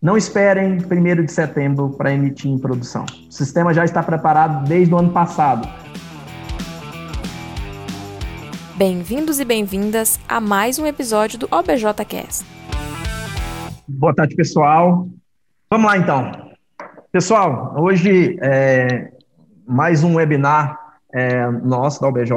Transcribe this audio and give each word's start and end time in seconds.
Não 0.00 0.16
esperem 0.16 0.78
1 0.78 1.24
de 1.24 1.32
setembro 1.32 1.90
para 1.90 2.14
emitir 2.14 2.48
em 2.48 2.56
produção. 2.56 3.04
O 3.28 3.32
sistema 3.32 3.74
já 3.74 3.84
está 3.84 4.00
preparado 4.00 4.64
desde 4.68 4.94
o 4.94 4.96
ano 4.96 5.12
passado. 5.12 5.68
Bem-vindos 8.76 9.40
e 9.40 9.44
bem-vindas 9.44 10.20
a 10.28 10.40
mais 10.40 10.78
um 10.78 10.86
episódio 10.86 11.40
do 11.40 11.48
OBJcast. 11.50 12.46
Boa 13.88 14.14
tarde, 14.14 14.36
pessoal. 14.36 15.08
Vamos 15.68 15.86
lá, 15.88 15.98
então. 15.98 16.30
Pessoal, 17.10 17.74
hoje 17.76 18.38
é 18.40 19.10
mais 19.66 20.04
um 20.04 20.14
webinar 20.14 20.78
é, 21.12 21.50
nosso 21.50 22.00
da 22.00 22.06
OBJ. 22.06 22.32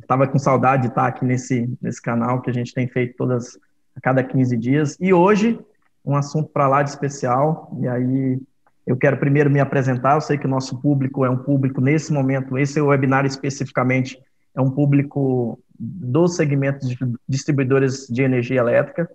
Estava 0.00 0.22
é, 0.22 0.26
com 0.28 0.38
saudade 0.38 0.82
de 0.82 0.88
estar 0.90 1.08
aqui 1.08 1.24
nesse, 1.24 1.68
nesse 1.82 2.00
canal 2.00 2.40
que 2.40 2.48
a 2.48 2.54
gente 2.54 2.72
tem 2.72 2.86
feito 2.86 3.16
todas 3.16 3.58
a 3.96 4.00
cada 4.00 4.22
15 4.22 4.56
dias. 4.56 4.96
E 5.00 5.12
hoje, 5.12 5.58
um 6.04 6.16
assunto 6.16 6.48
para 6.50 6.68
lá 6.68 6.82
de 6.82 6.90
especial. 6.90 7.70
E 7.80 7.88
aí, 7.88 8.40
eu 8.86 8.96
quero 8.96 9.18
primeiro 9.18 9.50
me 9.50 9.60
apresentar. 9.60 10.14
Eu 10.14 10.20
sei 10.20 10.36
que 10.36 10.46
o 10.46 10.50
nosso 10.50 10.80
público 10.80 11.24
é 11.24 11.30
um 11.30 11.36
público, 11.36 11.80
nesse 11.80 12.12
momento, 12.12 12.58
esse 12.58 12.80
webinar 12.80 13.24
especificamente, 13.24 14.20
é 14.54 14.60
um 14.60 14.70
público 14.70 15.58
dos 15.78 16.36
segmentos 16.36 16.88
de 16.88 16.98
distribuidores 17.28 18.06
de 18.08 18.22
energia 18.22 18.60
elétrica. 18.60 19.08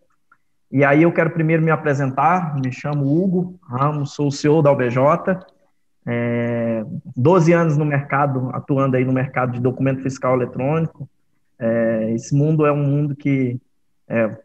E 0.71 0.83
aí 0.83 1.03
eu 1.03 1.11
quero 1.11 1.29
primeiro 1.29 1.61
me 1.61 1.71
apresentar, 1.71 2.55
me 2.55 2.71
chamo 2.71 3.05
Hugo 3.05 3.59
Ramos, 3.61 4.13
sou 4.13 4.27
o 4.27 4.31
CEO 4.31 4.61
da 4.61 4.71
OBJ, 4.71 4.97
é, 6.07 6.83
12 7.15 7.53
anos 7.53 7.77
no 7.77 7.85
mercado, 7.85 8.49
atuando 8.53 8.95
aí 8.95 9.05
no 9.05 9.13
mercado 9.13 9.53
de 9.53 9.59
documento 9.59 10.01
fiscal 10.01 10.35
eletrônico. 10.35 11.09
É, 11.59 12.11
esse 12.13 12.35
mundo 12.35 12.65
é 12.65 12.71
um 12.71 12.83
mundo 12.83 13.15
que 13.15 13.59
é, 14.07 14.37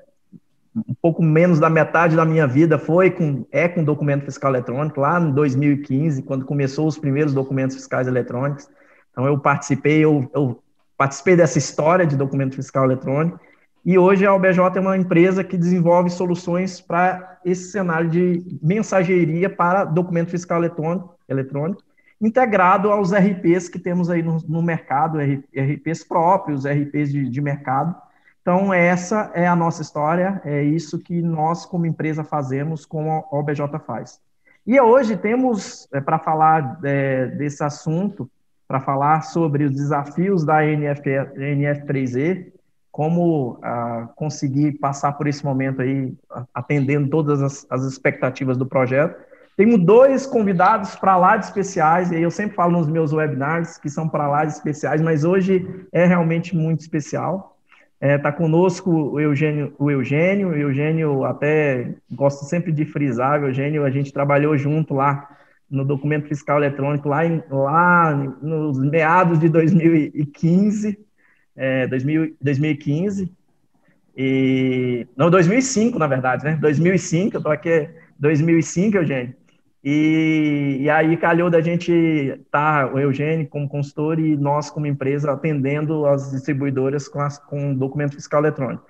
um 0.76 0.94
pouco 1.00 1.22
menos 1.22 1.58
da 1.58 1.68
metade 1.68 2.14
da 2.14 2.24
minha 2.24 2.46
vida 2.46 2.78
foi 2.78 3.10
com 3.10 3.44
é 3.50 3.68
com 3.68 3.82
documento 3.82 4.24
fiscal 4.24 4.50
eletrônico 4.52 5.00
lá 5.00 5.20
em 5.20 5.32
2015, 5.32 6.22
quando 6.22 6.44
começou 6.44 6.86
os 6.86 6.98
primeiros 6.98 7.34
documentos 7.34 7.76
fiscais 7.76 8.06
eletrônicos. 8.06 8.68
Então 9.10 9.26
eu 9.26 9.38
participei, 9.38 10.04
eu, 10.04 10.30
eu 10.32 10.62
participei 10.96 11.36
dessa 11.36 11.58
história 11.58 12.06
de 12.06 12.16
documento 12.16 12.54
fiscal 12.54 12.84
eletrônico 12.84 13.40
e 13.84 13.98
hoje 13.98 14.26
a 14.26 14.34
OBJ 14.34 14.58
é 14.76 14.80
uma 14.80 14.96
empresa 14.96 15.42
que 15.42 15.56
desenvolve 15.56 16.10
soluções 16.10 16.80
para 16.80 17.38
esse 17.44 17.70
cenário 17.70 18.08
de 18.08 18.58
mensageria 18.62 19.48
para 19.50 19.84
documento 19.84 20.30
fiscal 20.30 20.58
eletrônico, 20.58 21.16
eletrônico 21.28 21.82
integrado 22.20 22.90
aos 22.90 23.12
RPs 23.12 23.68
que 23.68 23.78
temos 23.78 24.10
aí 24.10 24.22
no, 24.22 24.38
no 24.46 24.62
mercado, 24.62 25.18
RPs 25.18 26.04
próprios, 26.04 26.66
RPs 26.66 27.10
de, 27.10 27.28
de, 27.28 27.40
mercado. 27.40 27.96
Então, 28.42 28.72
essa 28.72 29.30
é 29.34 29.46
a 29.46 29.54
nossa 29.54 29.82
história, 29.82 30.40
é 30.44 30.62
isso 30.62 30.98
que 30.98 31.20
nós, 31.20 31.66
como 31.66 31.86
empresa, 31.86 32.24
fazemos, 32.24 32.86
como 32.86 33.10
a 33.10 33.36
OBJ 33.36 33.60
faz. 33.86 34.20
E 34.66 34.80
hoje 34.80 35.16
temos, 35.16 35.88
é, 35.92 36.00
para 36.00 36.18
falar 36.18 36.78
é, 36.84 37.26
desse 37.26 37.62
assunto, 37.62 38.30
para 38.66 38.80
falar 38.80 39.22
sobre 39.22 39.64
os 39.64 39.72
desafios 39.72 40.44
da 40.44 40.64
NF, 40.64 41.02
NF3E, 41.02 42.52
como 42.90 43.58
ah, 43.62 44.08
conseguir 44.16 44.72
passar 44.78 45.12
por 45.12 45.26
esse 45.26 45.44
momento 45.44 45.82
aí, 45.82 46.12
atendendo 46.54 47.08
todas 47.08 47.42
as, 47.42 47.66
as 47.70 47.82
expectativas 47.82 48.56
do 48.56 48.66
projeto. 48.66 49.16
Temos 49.56 49.84
dois 49.84 50.26
convidados 50.26 50.96
para 50.96 51.16
lá 51.16 51.36
de 51.36 51.46
especiais, 51.46 52.10
e 52.10 52.20
eu 52.20 52.30
sempre 52.30 52.56
falo 52.56 52.72
nos 52.72 52.88
meus 52.88 53.12
webinars 53.12 53.76
que 53.76 53.90
são 53.90 54.08
para 54.08 54.28
lá 54.28 54.44
de 54.44 54.52
especiais, 54.52 55.00
mas 55.00 55.24
hoje 55.24 55.86
é 55.92 56.06
realmente 56.06 56.56
muito 56.56 56.80
especial. 56.80 57.58
Está 58.00 58.08
é, 58.08 58.18
tá 58.18 58.32
conosco 58.32 58.90
o 58.90 59.20
Eugênio, 59.20 59.74
o 59.78 59.90
Eugênio, 59.90 60.48
o 60.48 60.56
Eugênio 60.56 61.22
até 61.22 61.94
gosto 62.10 62.46
sempre 62.46 62.72
de 62.72 62.86
frisar, 62.86 63.42
Eugênio, 63.42 63.84
a 63.84 63.90
gente 63.90 64.10
trabalhou 64.10 64.56
junto 64.56 64.94
lá 64.94 65.28
no 65.70 65.84
documento 65.84 66.26
fiscal 66.26 66.56
eletrônico, 66.56 67.10
lá, 67.10 67.26
em, 67.26 67.42
lá 67.50 68.14
nos 68.40 68.78
meados 68.78 69.38
de 69.38 69.50
2015, 69.50 70.98
é, 71.54 71.86
2000, 71.88 72.36
2015, 72.40 73.30
e, 74.16 75.06
não, 75.14 75.30
2005, 75.30 75.98
na 75.98 76.06
verdade, 76.06 76.42
né? 76.42 76.56
2005, 76.56 77.36
eu 77.36 77.38
estou 77.38 77.52
aqui, 77.52 77.88
2005, 78.18 78.96
Eugênio. 78.96 79.34
E, 79.82 80.78
e 80.80 80.90
aí 80.90 81.16
calhou 81.16 81.48
da 81.48 81.60
gente 81.60 81.90
estar, 81.90 82.86
tá, 82.86 82.94
o 82.94 82.98
Eugênio 82.98 83.48
como 83.48 83.68
consultor 83.68 84.18
e 84.18 84.36
nós 84.36 84.70
como 84.70 84.86
empresa 84.86 85.32
atendendo 85.32 86.04
as 86.06 86.30
distribuidoras 86.30 87.08
com, 87.08 87.20
as, 87.20 87.38
com 87.38 87.74
documento 87.74 88.14
fiscal 88.14 88.40
eletrônico. 88.40 88.84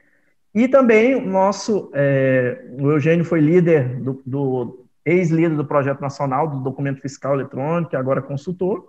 E 0.53 0.67
também 0.67 1.15
o 1.15 1.25
nosso, 1.25 1.91
é, 1.95 2.65
o 2.81 2.91
Eugênio 2.91 3.25
foi 3.25 3.41
líder 3.41 4.01
do, 4.01 4.21
do 4.27 4.85
ex-líder 5.05 5.57
do 5.57 5.65
projeto 5.65 6.01
nacional 6.01 6.49
do 6.49 6.59
documento 6.59 7.01
fiscal 7.01 7.35
eletrônico, 7.35 7.97
agora 7.97 8.21
consultor, 8.21 8.85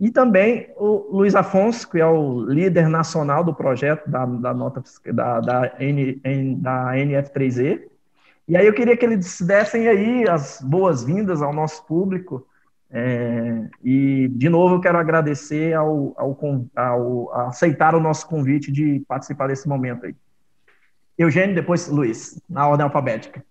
e 0.00 0.10
também 0.10 0.68
o 0.76 1.16
Luiz 1.16 1.34
Afonso, 1.34 1.88
que 1.88 2.00
é 2.00 2.06
o 2.06 2.40
líder 2.40 2.88
nacional 2.88 3.44
do 3.44 3.54
projeto 3.54 4.08
da, 4.10 4.24
da 4.24 4.54
nota 4.54 4.82
da, 5.12 5.38
da, 5.38 5.72
N, 5.78 6.20
da 6.56 6.92
NF3E. 6.94 7.91
E 8.52 8.56
aí 8.58 8.66
eu 8.66 8.74
queria 8.74 8.94
que 8.94 9.06
eles 9.06 9.40
dessem 9.40 9.88
aí 9.88 10.28
as 10.28 10.58
boas-vindas 10.60 11.40
ao 11.40 11.54
nosso 11.54 11.86
público. 11.86 12.46
É, 12.90 13.66
e, 13.82 14.28
de 14.28 14.50
novo, 14.50 14.74
eu 14.74 14.80
quero 14.80 14.98
agradecer 14.98 15.72
ao, 15.72 16.14
ao, 16.18 16.38
ao, 16.76 17.32
ao, 17.34 17.48
aceitar 17.48 17.94
o 17.94 18.00
nosso 18.00 18.26
convite 18.26 18.70
de 18.70 19.02
participar 19.08 19.46
desse 19.46 19.66
momento 19.66 20.04
aí. 20.04 20.14
Eugênio, 21.16 21.54
depois 21.54 21.88
Luiz, 21.88 22.42
na 22.46 22.68
ordem 22.68 22.84
alfabética. 22.84 23.42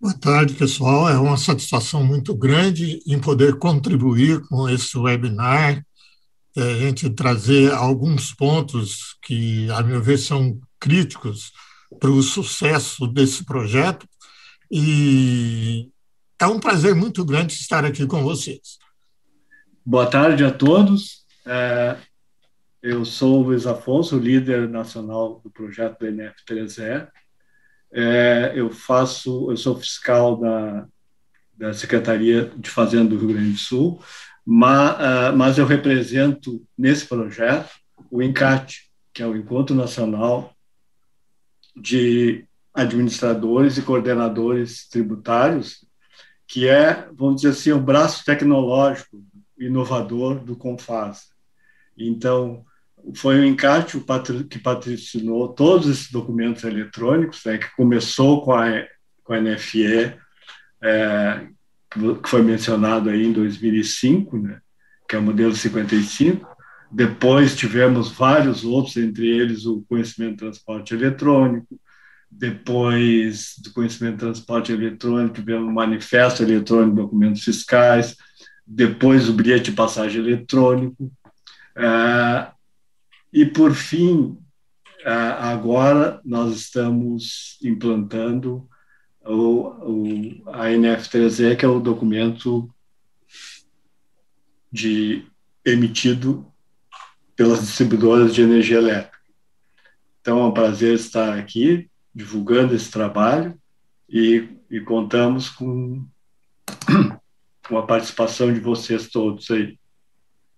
Boa 0.00 0.14
tarde, 0.14 0.54
pessoal. 0.54 1.06
É 1.06 1.18
uma 1.18 1.36
satisfação 1.36 2.02
muito 2.02 2.34
grande 2.34 3.00
em 3.06 3.20
poder 3.20 3.58
contribuir 3.58 4.40
com 4.48 4.66
esse 4.70 4.96
webinar, 4.96 5.84
é, 6.56 6.62
a 6.62 6.78
gente 6.78 7.10
trazer 7.10 7.74
alguns 7.74 8.32
pontos 8.32 9.18
que, 9.20 9.70
a 9.70 9.82
meu 9.82 10.00
ver, 10.00 10.16
são 10.16 10.58
críticos 10.80 11.52
para 11.98 12.10
o 12.10 12.22
sucesso 12.22 13.06
desse 13.06 13.44
projeto. 13.44 14.06
E 14.70 15.90
é 16.40 16.46
um 16.46 16.58
prazer 16.58 16.94
muito 16.94 17.24
grande 17.24 17.54
estar 17.54 17.84
aqui 17.84 18.06
com 18.06 18.22
vocês. 18.22 18.78
Boa 19.84 20.06
tarde 20.06 20.44
a 20.44 20.50
todos. 20.50 21.24
É, 21.46 21.96
eu 22.82 23.04
sou 23.04 23.40
o 23.40 23.42
Luiz 23.44 23.66
Afonso, 23.66 24.18
líder 24.18 24.68
nacional 24.68 25.40
do 25.42 25.50
projeto 25.50 26.00
do 26.00 26.06
NF3E. 26.06 27.08
É, 27.92 28.52
eu 28.54 28.70
faço, 28.70 29.50
eu 29.50 29.56
sou 29.56 29.78
fiscal 29.78 30.36
da, 30.36 30.86
da 31.56 31.72
Secretaria 31.72 32.50
de 32.56 32.68
Fazenda 32.68 33.10
do 33.10 33.18
Rio 33.18 33.28
Grande 33.28 33.52
do 33.52 33.58
Sul, 33.58 34.02
mas, 34.44 34.96
ah, 35.00 35.32
mas 35.34 35.58
eu 35.58 35.66
represento 35.66 36.66
nesse 36.76 37.06
projeto 37.06 37.70
o 38.10 38.22
INCAT, 38.22 38.90
que 39.12 39.22
é 39.22 39.26
o 39.26 39.36
Encontro 39.36 39.74
Nacional 39.74 40.54
de 41.76 42.46
Administradores 42.74 43.78
e 43.78 43.82
Coordenadores 43.82 44.88
Tributários, 44.88 45.86
que 46.46 46.68
é, 46.68 47.08
vamos 47.12 47.36
dizer 47.36 47.50
assim, 47.50 47.72
o 47.72 47.80
braço 47.80 48.24
tecnológico 48.24 49.22
inovador 49.58 50.40
do 50.40 50.56
Confas. 50.56 51.28
Então, 51.96 52.64
foi 53.14 53.38
o 53.38 53.44
encarte 53.44 54.02
que 54.48 54.58
patrocinou 54.58 55.48
todos 55.48 55.88
esses 55.88 56.10
documentos 56.10 56.64
eletrônicos, 56.64 57.42
né, 57.44 57.58
que 57.58 57.74
começou 57.76 58.42
com 58.42 58.52
a, 58.52 58.84
com 59.22 59.34
a 59.34 59.40
NFE, 59.40 60.14
é, 60.82 61.46
que 61.90 62.28
foi 62.28 62.42
mencionado 62.42 63.10
aí 63.10 63.24
em 63.24 63.32
2005, 63.32 64.38
né, 64.38 64.60
que 65.08 65.14
é 65.14 65.18
o 65.18 65.22
modelo 65.22 65.54
55. 65.54 66.54
Depois 66.90 67.56
tivemos 67.56 68.10
vários 68.10 68.64
outros, 68.64 68.96
entre 68.96 69.26
eles 69.26 69.66
o 69.66 69.84
conhecimento 69.88 70.32
de 70.32 70.38
transporte 70.38 70.94
eletrônico. 70.94 71.78
Depois 72.36 73.54
do 73.62 73.72
conhecimento 73.72 74.14
de 74.14 74.20
transporte 74.20 74.72
eletrônico, 74.72 75.36
tivemos 75.36 75.68
o 75.68 75.72
manifesto 75.72 76.42
eletrônico 76.42 76.96
documentos 76.96 77.44
fiscais. 77.44 78.16
Depois 78.66 79.28
o 79.28 79.32
bilhete 79.32 79.70
de 79.70 79.76
passagem 79.76 80.20
eletrônico. 80.20 81.12
É, 81.76 82.48
e, 83.32 83.46
por 83.46 83.72
fim, 83.72 84.36
agora 85.04 86.20
nós 86.24 86.56
estamos 86.56 87.56
implantando 87.62 88.68
o, 89.24 90.42
a 90.46 90.66
NF3E, 90.66 91.56
que 91.56 91.64
é 91.64 91.68
o 91.68 91.80
documento 91.80 92.68
de, 94.72 95.24
emitido 95.64 96.46
pelas 97.36 97.60
distribuidoras 97.60 98.34
de 98.34 98.42
energia 98.42 98.78
elétrica. 98.78 99.18
Então, 100.20 100.40
é 100.40 100.44
um 100.46 100.52
prazer 100.52 100.94
estar 100.94 101.38
aqui 101.38 101.88
divulgando 102.14 102.74
esse 102.74 102.90
trabalho 102.90 103.54
e, 104.08 104.48
e 104.70 104.80
contamos 104.80 105.48
com, 105.48 106.04
com 107.68 107.78
a 107.78 107.82
participação 107.82 108.52
de 108.52 108.60
vocês 108.60 109.08
todos 109.08 109.50
aí. 109.50 109.78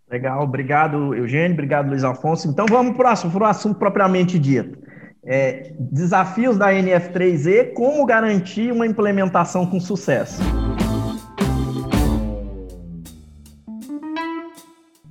Legal, 0.09 0.43
obrigado, 0.43 1.15
Eugênio, 1.15 1.55
obrigado, 1.55 1.89
Luiz 1.89 2.05
Alfonso. 2.05 2.47
Então 2.49 2.67
vamos 2.67 2.97
para 2.97 3.09
o 3.09 3.13
assunto, 3.13 3.45
assunto 3.45 3.79
propriamente 3.79 4.39
dito. 4.39 4.79
é, 5.27 5.73
desafios 5.79 6.57
da 6.57 6.73
NF3E, 6.73 7.73
como 7.75 8.07
garantir 8.07 8.71
uma 8.71 8.87
implementação 8.87 9.67
com 9.67 9.81
sucesso. 9.81 10.41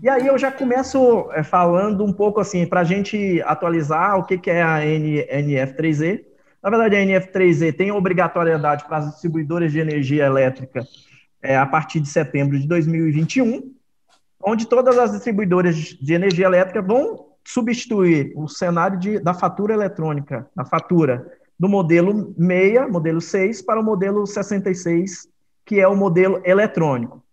E 0.02 0.08
aí 0.08 0.28
eu 0.28 0.38
já 0.38 0.52
começo 0.52 1.30
é, 1.34 1.44
falando 1.44 2.06
um 2.06 2.14
pouco 2.14 2.40
assim, 2.40 2.66
para 2.66 2.82
a 2.82 2.84
gente 2.84 3.42
atualizar 3.44 4.18
o 4.18 4.24
que, 4.24 4.38
que 4.38 4.50
é 4.50 4.62
a 4.62 4.80
NF3E. 4.80 6.24
Na 6.66 6.72
verdade, 6.72 6.96
a 6.96 7.00
NF3E 7.00 7.78
tem 7.78 7.92
obrigatoriedade 7.92 8.86
para 8.86 8.98
as 8.98 9.12
distribuidoras 9.12 9.72
de 9.72 9.78
energia 9.78 10.26
elétrica 10.26 10.84
é, 11.40 11.56
a 11.56 11.64
partir 11.64 12.00
de 12.00 12.10
setembro 12.10 12.60
de 12.60 12.68
2021, 12.68 13.72
onde 14.44 14.68
todas 14.68 14.98
as 14.98 15.12
distribuidoras 15.12 15.76
de 15.76 16.14
energia 16.16 16.48
elétrica 16.48 16.82
vão 16.82 17.28
substituir 17.44 18.34
o 18.36 18.48
cenário 18.48 18.98
de, 18.98 19.20
da 19.20 19.32
fatura 19.32 19.76
eletrônica, 19.76 20.50
da 20.56 20.66
fatura 20.66 21.32
do 21.60 21.70
modelo 21.70 22.34
6, 22.36 22.90
modelo 22.90 23.22
6, 23.22 23.62
para 23.62 23.80
o 23.80 23.84
modelo 23.84 24.26
66, 24.26 25.28
que 25.64 25.80
é 25.80 25.88
o 25.88 25.96
modelo 25.96 26.42
eletrônico. 26.44 27.24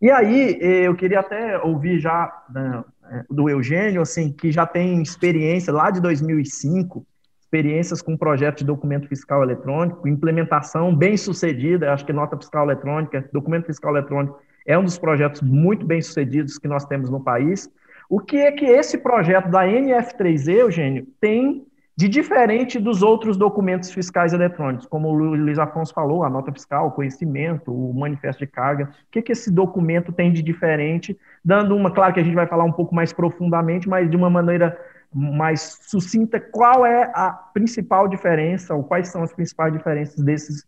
E 0.00 0.12
aí, 0.12 0.58
eu 0.60 0.94
queria 0.94 1.18
até 1.18 1.58
ouvir 1.58 1.98
já 1.98 2.32
né, 2.48 2.84
do 3.28 3.50
Eugênio, 3.50 4.00
assim, 4.00 4.30
que 4.30 4.52
já 4.52 4.64
tem 4.64 5.02
experiência 5.02 5.72
lá 5.72 5.90
de 5.90 6.00
2005, 6.00 7.04
experiências 7.46 8.02
com 8.02 8.16
projeto 8.16 8.58
de 8.58 8.64
documento 8.64 9.08
fiscal 9.08 9.42
eletrônico, 9.42 10.08
implementação 10.08 10.94
bem 10.94 11.16
sucedida, 11.16 11.92
acho 11.92 12.04
que 12.04 12.12
nota 12.12 12.36
fiscal 12.36 12.64
eletrônica, 12.64 13.28
documento 13.32 13.66
fiscal 13.66 13.92
eletrônico 13.96 14.40
é 14.66 14.76
um 14.76 14.82
dos 14.82 14.98
projetos 14.98 15.40
muito 15.42 15.86
bem 15.86 16.02
sucedidos 16.02 16.58
que 16.58 16.66
nós 16.66 16.84
temos 16.84 17.08
no 17.08 17.22
país. 17.22 17.70
O 18.10 18.18
que 18.18 18.36
é 18.36 18.50
que 18.50 18.64
esse 18.64 18.98
projeto 18.98 19.48
da 19.48 19.64
NF3E, 19.64 20.54
Eugênio, 20.54 21.06
tem 21.20 21.64
de 21.96 22.08
diferente 22.08 22.78
dos 22.78 23.00
outros 23.02 23.38
documentos 23.38 23.90
fiscais 23.90 24.34
eletrônicos, 24.34 24.86
como 24.86 25.08
o 25.08 25.14
Luiz 25.14 25.58
Afonso 25.58 25.94
falou, 25.94 26.24
a 26.24 26.28
nota 26.28 26.52
fiscal, 26.52 26.88
o 26.88 26.90
conhecimento, 26.90 27.72
o 27.72 27.94
manifesto 27.94 28.44
de 28.44 28.50
carga, 28.50 28.84
o 28.84 29.10
que, 29.10 29.22
que 29.22 29.32
esse 29.32 29.50
documento 29.50 30.12
tem 30.12 30.30
de 30.30 30.42
diferente, 30.42 31.16
dando 31.42 31.74
uma, 31.74 31.90
claro 31.90 32.12
que 32.12 32.20
a 32.20 32.22
gente 32.22 32.34
vai 32.34 32.46
falar 32.46 32.64
um 32.64 32.72
pouco 32.72 32.94
mais 32.94 33.14
profundamente, 33.14 33.88
mas 33.88 34.10
de 34.10 34.16
uma 34.16 34.28
maneira 34.28 34.76
mais 35.16 35.78
sucinta, 35.88 36.38
qual 36.38 36.84
é 36.84 37.10
a 37.14 37.30
principal 37.30 38.06
diferença, 38.06 38.74
ou 38.74 38.84
quais 38.84 39.08
são 39.08 39.22
as 39.22 39.32
principais 39.32 39.72
diferenças 39.72 40.22
desses, 40.22 40.64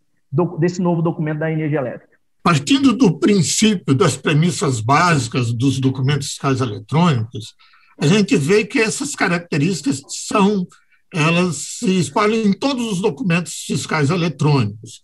desse 0.58 0.80
novo 0.80 1.02
documento 1.02 1.40
da 1.40 1.52
energia 1.52 1.78
elétrica? 1.78 2.16
Partindo 2.42 2.94
do 2.94 3.18
princípio 3.18 3.94
das 3.94 4.16
premissas 4.16 4.80
básicas 4.80 5.52
dos 5.52 5.78
documentos 5.78 6.28
fiscais 6.28 6.62
eletrônicos, 6.62 7.54
a 8.00 8.06
gente 8.06 8.36
vê 8.36 8.64
que 8.64 8.78
essas 8.78 9.14
características 9.14 10.02
são 10.08 10.66
elas 11.12 11.56
se 11.78 11.98
espalham 11.98 12.36
em 12.36 12.52
todos 12.52 12.92
os 12.92 13.00
documentos 13.00 13.64
fiscais 13.66 14.10
eletrônicos, 14.10 15.00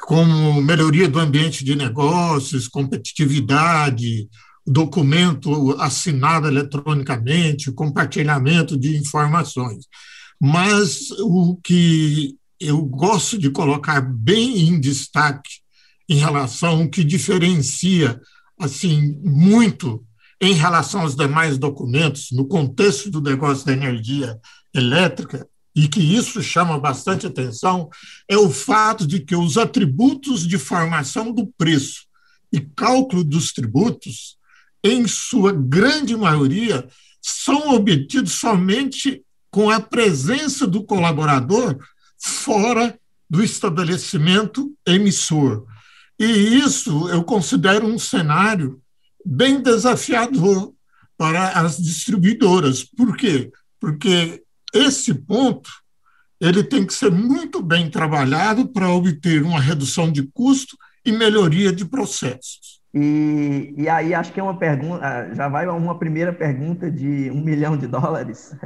como 0.00 0.62
melhoria 0.62 1.08
do 1.08 1.18
ambiente 1.18 1.64
de 1.64 1.74
negócios, 1.74 2.68
competitividade, 2.68 4.28
documento 4.70 5.76
assinado 5.80 6.46
eletronicamente, 6.46 7.72
compartilhamento 7.72 8.78
de 8.78 8.96
informações. 8.96 9.86
Mas 10.40 11.10
o 11.18 11.56
que 11.56 12.36
eu 12.60 12.80
gosto 12.82 13.36
de 13.36 13.50
colocar 13.50 14.00
bem 14.00 14.68
em 14.68 14.80
destaque 14.80 15.50
em 16.08 16.16
relação 16.16 16.82
ao 16.82 16.88
que 16.88 17.02
diferencia 17.02 18.20
assim 18.58 19.18
muito 19.24 20.04
em 20.40 20.54
relação 20.54 21.00
aos 21.02 21.16
demais 21.16 21.58
documentos 21.58 22.28
no 22.30 22.46
contexto 22.46 23.10
do 23.10 23.20
negócio 23.20 23.66
da 23.66 23.72
energia 23.72 24.38
elétrica 24.72 25.46
e 25.74 25.88
que 25.88 26.00
isso 26.00 26.42
chama 26.42 26.78
bastante 26.78 27.26
atenção 27.26 27.88
é 28.28 28.36
o 28.36 28.50
fato 28.50 29.06
de 29.06 29.20
que 29.20 29.34
os 29.34 29.56
atributos 29.56 30.46
de 30.46 30.58
formação 30.58 31.32
do 31.32 31.46
preço 31.58 32.04
e 32.52 32.60
cálculo 32.60 33.24
dos 33.24 33.52
tributos 33.52 34.38
em 34.82 35.06
sua 35.06 35.52
grande 35.52 36.16
maioria, 36.16 36.88
são 37.20 37.74
obtidos 37.74 38.32
somente 38.32 39.22
com 39.50 39.68
a 39.68 39.80
presença 39.80 40.66
do 40.66 40.84
colaborador 40.84 41.78
fora 42.18 42.98
do 43.28 43.42
estabelecimento 43.42 44.72
emissor. 44.86 45.66
E 46.18 46.24
isso 46.24 47.08
eu 47.08 47.22
considero 47.24 47.86
um 47.86 47.98
cenário 47.98 48.80
bem 49.24 49.62
desafiador 49.62 50.72
para 51.16 51.50
as 51.50 51.76
distribuidoras. 51.76 52.82
Por 52.84 53.16
quê? 53.16 53.50
Porque 53.78 54.42
esse 54.72 55.14
ponto 55.14 55.70
ele 56.40 56.64
tem 56.64 56.86
que 56.86 56.94
ser 56.94 57.10
muito 57.10 57.62
bem 57.62 57.90
trabalhado 57.90 58.66
para 58.68 58.90
obter 58.90 59.42
uma 59.42 59.60
redução 59.60 60.10
de 60.10 60.22
custo 60.32 60.76
e 61.04 61.12
melhoria 61.12 61.72
de 61.72 61.84
processos. 61.84 62.79
E, 62.92 63.72
e 63.76 63.88
aí 63.88 64.12
acho 64.12 64.32
que 64.32 64.40
é 64.40 64.42
uma 64.42 64.58
pergunta, 64.58 65.04
ah, 65.04 65.32
já 65.32 65.48
vai 65.48 65.66
uma 65.68 65.96
primeira 65.96 66.32
pergunta 66.32 66.90
de 66.90 67.30
um 67.30 67.40
milhão 67.40 67.76
de 67.76 67.86
dólares, 67.86 68.56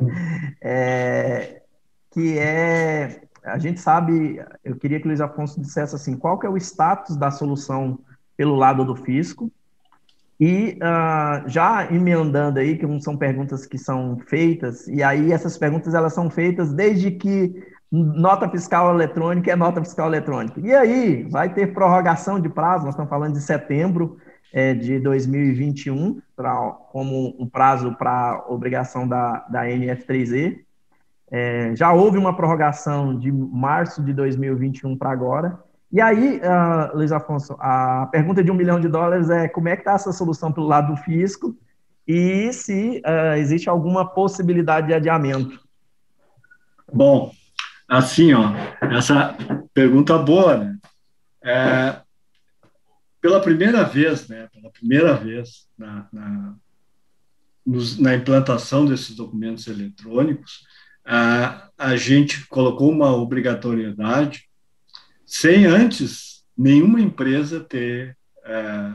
é, 0.60 1.62
que 2.10 2.38
é, 2.38 3.22
a 3.42 3.58
gente 3.58 3.80
sabe, 3.80 4.38
eu 4.62 4.76
queria 4.76 4.98
que 4.98 5.06
o 5.06 5.08
Luiz 5.08 5.20
Afonso 5.20 5.60
dissesse 5.60 5.94
assim, 5.94 6.14
qual 6.14 6.38
que 6.38 6.46
é 6.46 6.50
o 6.50 6.58
status 6.58 7.16
da 7.16 7.30
solução 7.30 7.98
pelo 8.36 8.54
lado 8.54 8.84
do 8.84 8.94
fisco, 8.94 9.50
e 10.38 10.78
uh, 10.78 11.48
já 11.48 11.90
emendando 11.92 12.58
aí, 12.58 12.76
que 12.76 13.00
são 13.00 13.16
perguntas 13.16 13.66
que 13.66 13.78
são 13.78 14.18
feitas, 14.26 14.88
e 14.88 15.02
aí 15.02 15.32
essas 15.32 15.56
perguntas 15.56 15.94
elas 15.94 16.12
são 16.14 16.30
feitas 16.30 16.72
desde 16.72 17.10
que 17.10 17.62
nota 17.90 18.48
fiscal 18.48 18.94
eletrônica 18.94 19.50
é 19.50 19.56
nota 19.56 19.82
fiscal 19.82 20.06
eletrônica. 20.06 20.60
E 20.60 20.72
aí, 20.74 21.24
vai 21.24 21.52
ter 21.52 21.72
prorrogação 21.72 22.40
de 22.40 22.48
prazo, 22.48 22.84
nós 22.84 22.94
estamos 22.94 23.10
falando 23.10 23.34
de 23.34 23.40
setembro 23.40 24.18
é, 24.52 24.74
de 24.74 24.98
2021, 25.00 26.20
pra, 26.36 26.54
como 26.92 27.34
um 27.38 27.48
prazo 27.48 27.94
para 27.96 28.44
obrigação 28.48 29.08
da, 29.08 29.44
da 29.50 29.64
NF3E. 29.64 30.58
É, 31.32 31.74
já 31.76 31.92
houve 31.92 32.18
uma 32.18 32.36
prorrogação 32.36 33.16
de 33.16 33.30
março 33.30 34.02
de 34.02 34.12
2021 34.12 34.96
para 34.96 35.10
agora. 35.10 35.58
E 35.92 36.00
aí, 36.00 36.38
uh, 36.38 36.96
Luiz 36.96 37.10
Afonso, 37.10 37.56
a 37.58 38.08
pergunta 38.12 38.44
de 38.44 38.50
um 38.50 38.54
milhão 38.54 38.78
de 38.78 38.88
dólares 38.88 39.28
é 39.28 39.48
como 39.48 39.68
é 39.68 39.74
que 39.74 39.82
está 39.82 39.94
essa 39.94 40.12
solução 40.12 40.52
pelo 40.52 40.66
lado 40.66 40.94
do 40.94 40.96
fisco 40.96 41.56
e 42.06 42.52
se 42.52 43.02
uh, 43.04 43.36
existe 43.36 43.68
alguma 43.68 44.04
possibilidade 44.04 44.86
de 44.86 44.94
adiamento. 44.94 45.60
Bom, 46.92 47.32
Assim, 47.90 48.32
ó, 48.32 48.52
essa 48.82 49.36
pergunta 49.74 50.16
boa, 50.16 50.56
né? 50.56 50.78
É, 51.42 52.00
pela 53.20 53.40
primeira 53.40 53.82
vez, 53.82 54.28
né? 54.28 54.48
Pela 54.52 54.70
primeira 54.70 55.14
vez 55.14 55.68
na, 55.76 56.06
na, 56.12 56.54
nos, 57.66 57.98
na 57.98 58.14
implantação 58.14 58.86
desses 58.86 59.16
documentos 59.16 59.66
eletrônicos, 59.66 60.64
a, 61.04 61.68
a 61.76 61.96
gente 61.96 62.46
colocou 62.46 62.92
uma 62.92 63.12
obrigatoriedade 63.12 64.48
sem 65.26 65.66
antes 65.66 66.44
nenhuma 66.56 67.00
empresa 67.00 67.58
ter 67.58 68.16
é, 68.44 68.92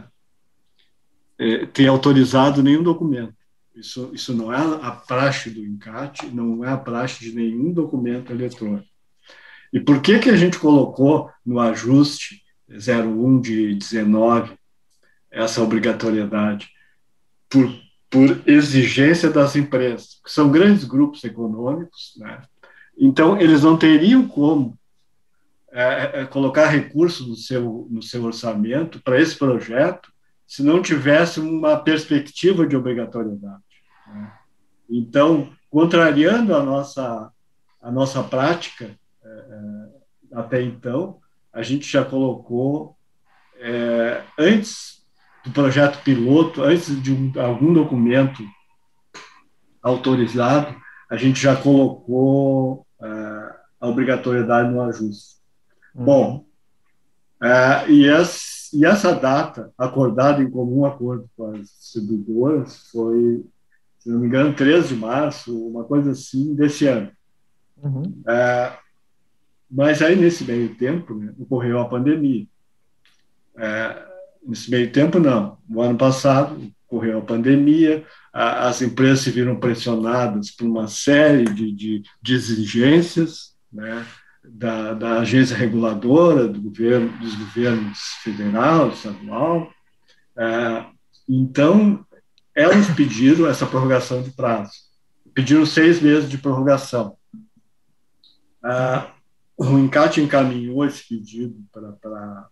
é, 1.38 1.66
ter 1.66 1.88
autorizado 1.88 2.64
nenhum 2.64 2.82
documento. 2.82 3.36
Isso, 3.76 4.10
isso 4.14 4.34
não 4.34 4.54
é 4.54 4.58
a 4.82 4.92
praxe 4.92 5.50
do 5.50 5.60
encate, 5.60 6.28
não 6.28 6.64
é 6.64 6.70
a 6.70 6.78
praxe 6.78 7.20
de 7.20 7.36
nenhum 7.36 7.74
documento 7.74 8.32
eletrônico. 8.32 8.88
E 9.74 9.80
por 9.80 10.02
que, 10.02 10.18
que 10.20 10.30
a 10.30 10.38
gente 10.38 10.58
colocou 10.58 11.30
no 11.46 11.60
ajuste 11.60 12.42
01 12.70 13.42
de 13.42 13.76
19 13.76 14.58
essa 15.30 15.62
obrigatoriedade? 15.62 16.70
Por, 17.50 17.70
por 18.10 18.42
exigência 18.48 19.30
das 19.30 19.58
empresas, 19.58 20.22
que 20.24 20.32
são 20.32 20.50
grandes 20.50 20.86
grupos 20.86 21.24
econômicos, 21.26 22.14
né? 22.18 22.42
então 22.98 23.40
eles 23.40 23.64
não 23.64 23.78
teriam 23.78 24.26
como 24.26 24.80
é, 25.70 26.22
é, 26.22 26.26
colocar 26.26 26.68
recursos 26.68 27.28
no 27.28 27.36
seu, 27.36 27.88
no 27.92 28.02
seu 28.02 28.24
orçamento 28.24 29.02
para 29.04 29.20
esse 29.20 29.36
projeto 29.36 30.15
se 30.48 30.64
não 30.64 30.82
tivesse 30.82 31.40
uma 31.40 31.78
perspectiva 31.78 32.66
de 32.68 32.76
obrigatoriedade. 32.76 33.64
Né? 34.08 34.32
Então, 34.90 35.52
contrariando 35.70 36.56
a 36.56 36.64
nossa, 36.64 37.32
a 37.82 37.92
nossa 37.92 38.24
prática 38.24 38.96
é, 39.24 39.28
é, 39.28 40.40
até 40.40 40.62
então, 40.62 41.20
a 41.52 41.62
gente 41.62 41.90
já 41.90 42.04
colocou, 42.04 42.96
é, 43.60 44.22
antes 44.38 45.04
do 45.44 45.52
projeto 45.52 46.04
piloto, 46.04 46.62
antes 46.62 47.02
de 47.02 47.14
um, 47.14 47.32
algum 47.40 47.74
documento 47.74 48.44
autorizado, 49.82 50.76
a 51.10 51.16
gente 51.16 51.40
já 51.40 51.56
colocou 51.56 52.86
é, 53.02 53.56
a 53.80 53.88
obrigatoriedade 53.88 54.70
no 54.70 54.82
ajuste. 54.82 55.36
Uhum. 55.94 56.06
Bom, 56.06 56.46
é, 57.42 57.90
e, 57.90 58.08
essa, 58.08 58.65
e 58.76 58.86
essa 58.86 59.14
data, 59.14 59.72
acordada 59.78 60.42
em 60.42 60.50
comum 60.50 60.86
acordo 60.86 61.30
com 61.36 61.52
as 61.52 61.62
distribuidoras, 61.62 62.90
foi 62.92 63.44
se 64.06 64.12
não 64.12 64.20
me 64.20 64.28
engano, 64.28 64.54
13 64.54 64.90
de 64.90 64.96
março, 64.96 65.68
uma 65.68 65.84
coisa 65.84 66.12
assim, 66.12 66.54
desse 66.54 66.86
ano. 66.86 67.10
Uhum. 67.82 68.22
É, 68.28 68.72
mas 69.70 70.00
aí, 70.04 70.16
nesse 70.16 70.44
meio 70.44 70.76
tempo, 70.76 71.16
né, 71.16 71.34
ocorreu 71.40 71.80
a 71.80 71.90
pandemia. 71.90 72.46
É, 73.58 74.06
nesse 74.48 74.70
meio 74.70 74.92
tempo, 74.92 75.20
não. 75.20 75.58
No 75.68 75.82
ano 75.82 75.98
passado, 75.98 76.72
ocorreu 76.88 77.18
a 77.18 77.22
pandemia, 77.24 78.06
a, 78.32 78.68
as 78.68 78.80
empresas 78.84 79.22
se 79.22 79.32
viram 79.32 79.60
pressionadas 79.60 80.52
por 80.52 80.68
uma 80.68 80.88
série 80.88 81.46
de, 81.46 81.72
de, 81.72 82.04
de 82.22 82.34
exigências 82.36 83.56
né, 83.74 84.06
da, 84.50 84.94
da, 84.94 85.20
agência 85.20 85.56
reguladora, 85.56 86.48
do 86.48 86.62
governo, 86.62 87.18
dos 87.20 87.36
governos 87.36 88.00
federal, 88.24 88.90
estadual. 88.90 89.70
É, 90.38 90.86
então, 91.28 92.06
elas 92.54 92.88
pediram 92.96 93.48
essa 93.48 93.66
prorrogação 93.66 94.22
de 94.22 94.32
prazo. 94.32 94.72
Pediram 95.34 95.66
seis 95.66 96.02
meses 96.02 96.30
de 96.30 96.38
prorrogação. 96.38 97.18
Ah, 98.64 99.12
o 99.58 99.78
encate 99.78 100.22
encaminhou 100.22 100.86
esse 100.86 101.08
pedido 101.08 101.56
para 101.72 102.50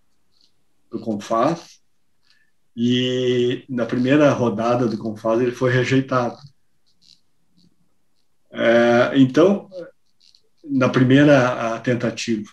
o 0.92 1.00
Confas 1.00 1.82
e 2.76 3.66
na 3.70 3.86
primeira 3.86 4.32
rodada 4.32 4.88
do 4.88 4.98
Confas 4.98 5.42
ele 5.42 5.52
foi 5.52 5.72
rejeitado. 5.72 6.38
É, 8.52 9.12
então, 9.16 9.68
na 10.64 10.90
primeira 10.90 11.80
tentativa, 11.80 12.50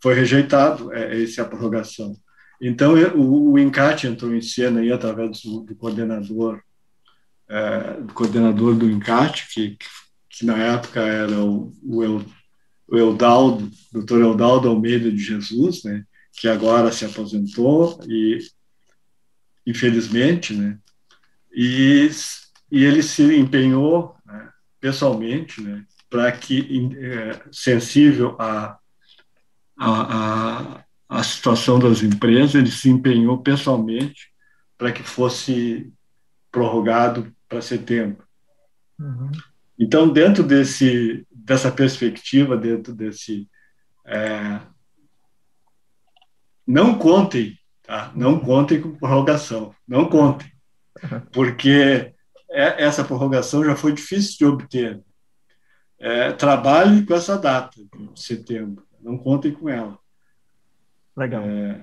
foi 0.00 0.14
rejeitado 0.14 0.92
é, 0.92 1.22
essa 1.22 1.44
prorrogação. 1.44 2.16
Então, 2.60 2.94
o, 3.14 3.52
o 3.52 3.58
encate 3.58 4.06
entrou 4.06 4.34
em 4.34 4.40
cena 4.40 4.80
aí 4.80 4.92
através 4.92 5.42
do, 5.42 5.60
do 5.60 5.74
coordenador, 5.74 6.60
é, 7.48 8.00
do 8.00 8.12
coordenador 8.12 8.74
do 8.74 8.90
encate, 8.90 9.48
que, 9.52 9.76
que 10.30 10.44
na 10.44 10.56
época 10.56 11.00
era 11.00 11.38
o, 11.38 11.72
o 11.82 12.24
o 12.92 12.98
Eudaldo, 12.98 13.70
doutor 13.90 14.20
Eudaldo 14.20 14.68
Almeida 14.68 15.10
de 15.10 15.16
Jesus, 15.16 15.82
né, 15.82 16.04
que 16.30 16.46
agora 16.46 16.92
se 16.92 17.06
aposentou 17.06 17.98
e, 18.06 18.38
infelizmente, 19.66 20.52
né, 20.52 20.78
e, 21.54 22.10
e 22.70 22.84
ele 22.84 23.02
se 23.02 23.22
empenhou 23.34 24.14
né, 24.26 24.50
pessoalmente, 24.78 25.62
né, 25.62 25.86
para 26.12 26.30
que, 26.30 26.94
é, 26.98 27.40
sensível 27.50 28.36
à 28.38 28.78
a, 29.78 29.86
a, 29.88 30.84
a, 31.08 31.22
situação 31.24 31.78
das 31.78 32.02
empresas, 32.02 32.54
ele 32.54 32.70
se 32.70 32.90
empenhou 32.90 33.38
pessoalmente 33.38 34.30
para 34.76 34.92
que 34.92 35.02
fosse 35.02 35.90
prorrogado 36.50 37.34
para 37.48 37.62
setembro. 37.62 38.22
Uhum. 39.00 39.32
Então, 39.78 40.06
dentro 40.06 40.42
desse, 40.42 41.26
dessa 41.30 41.72
perspectiva, 41.72 42.58
dentro 42.58 42.94
desse. 42.94 43.48
É, 44.04 44.60
não 46.66 46.98
contem, 46.98 47.58
tá? 47.82 48.12
não 48.14 48.38
contem 48.38 48.82
com 48.82 48.94
prorrogação, 48.96 49.74
não 49.88 50.04
contem, 50.10 50.52
porque 51.32 52.12
é, 52.50 52.84
essa 52.84 53.02
prorrogação 53.02 53.64
já 53.64 53.74
foi 53.74 53.94
difícil 53.94 54.36
de 54.36 54.44
obter. 54.44 55.02
É, 56.02 56.32
trabalhe 56.32 57.06
com 57.06 57.14
essa 57.14 57.38
data, 57.38 57.76
de 57.76 58.20
setembro, 58.20 58.84
não 59.00 59.16
contem 59.16 59.52
com 59.52 59.68
ela. 59.68 59.96
Legal. 61.16 61.44
É, 61.44 61.80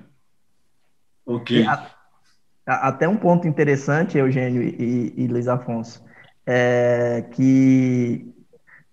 ok. 1.25 1.65
A, 1.65 2.89
até 2.89 3.07
um 3.07 3.15
ponto 3.15 3.47
interessante, 3.47 4.17
Eugênio 4.17 4.61
e, 4.61 5.13
e 5.15 5.27
Luiz 5.27 5.47
Afonso, 5.47 6.03
é 6.45 7.23
que 7.31 8.29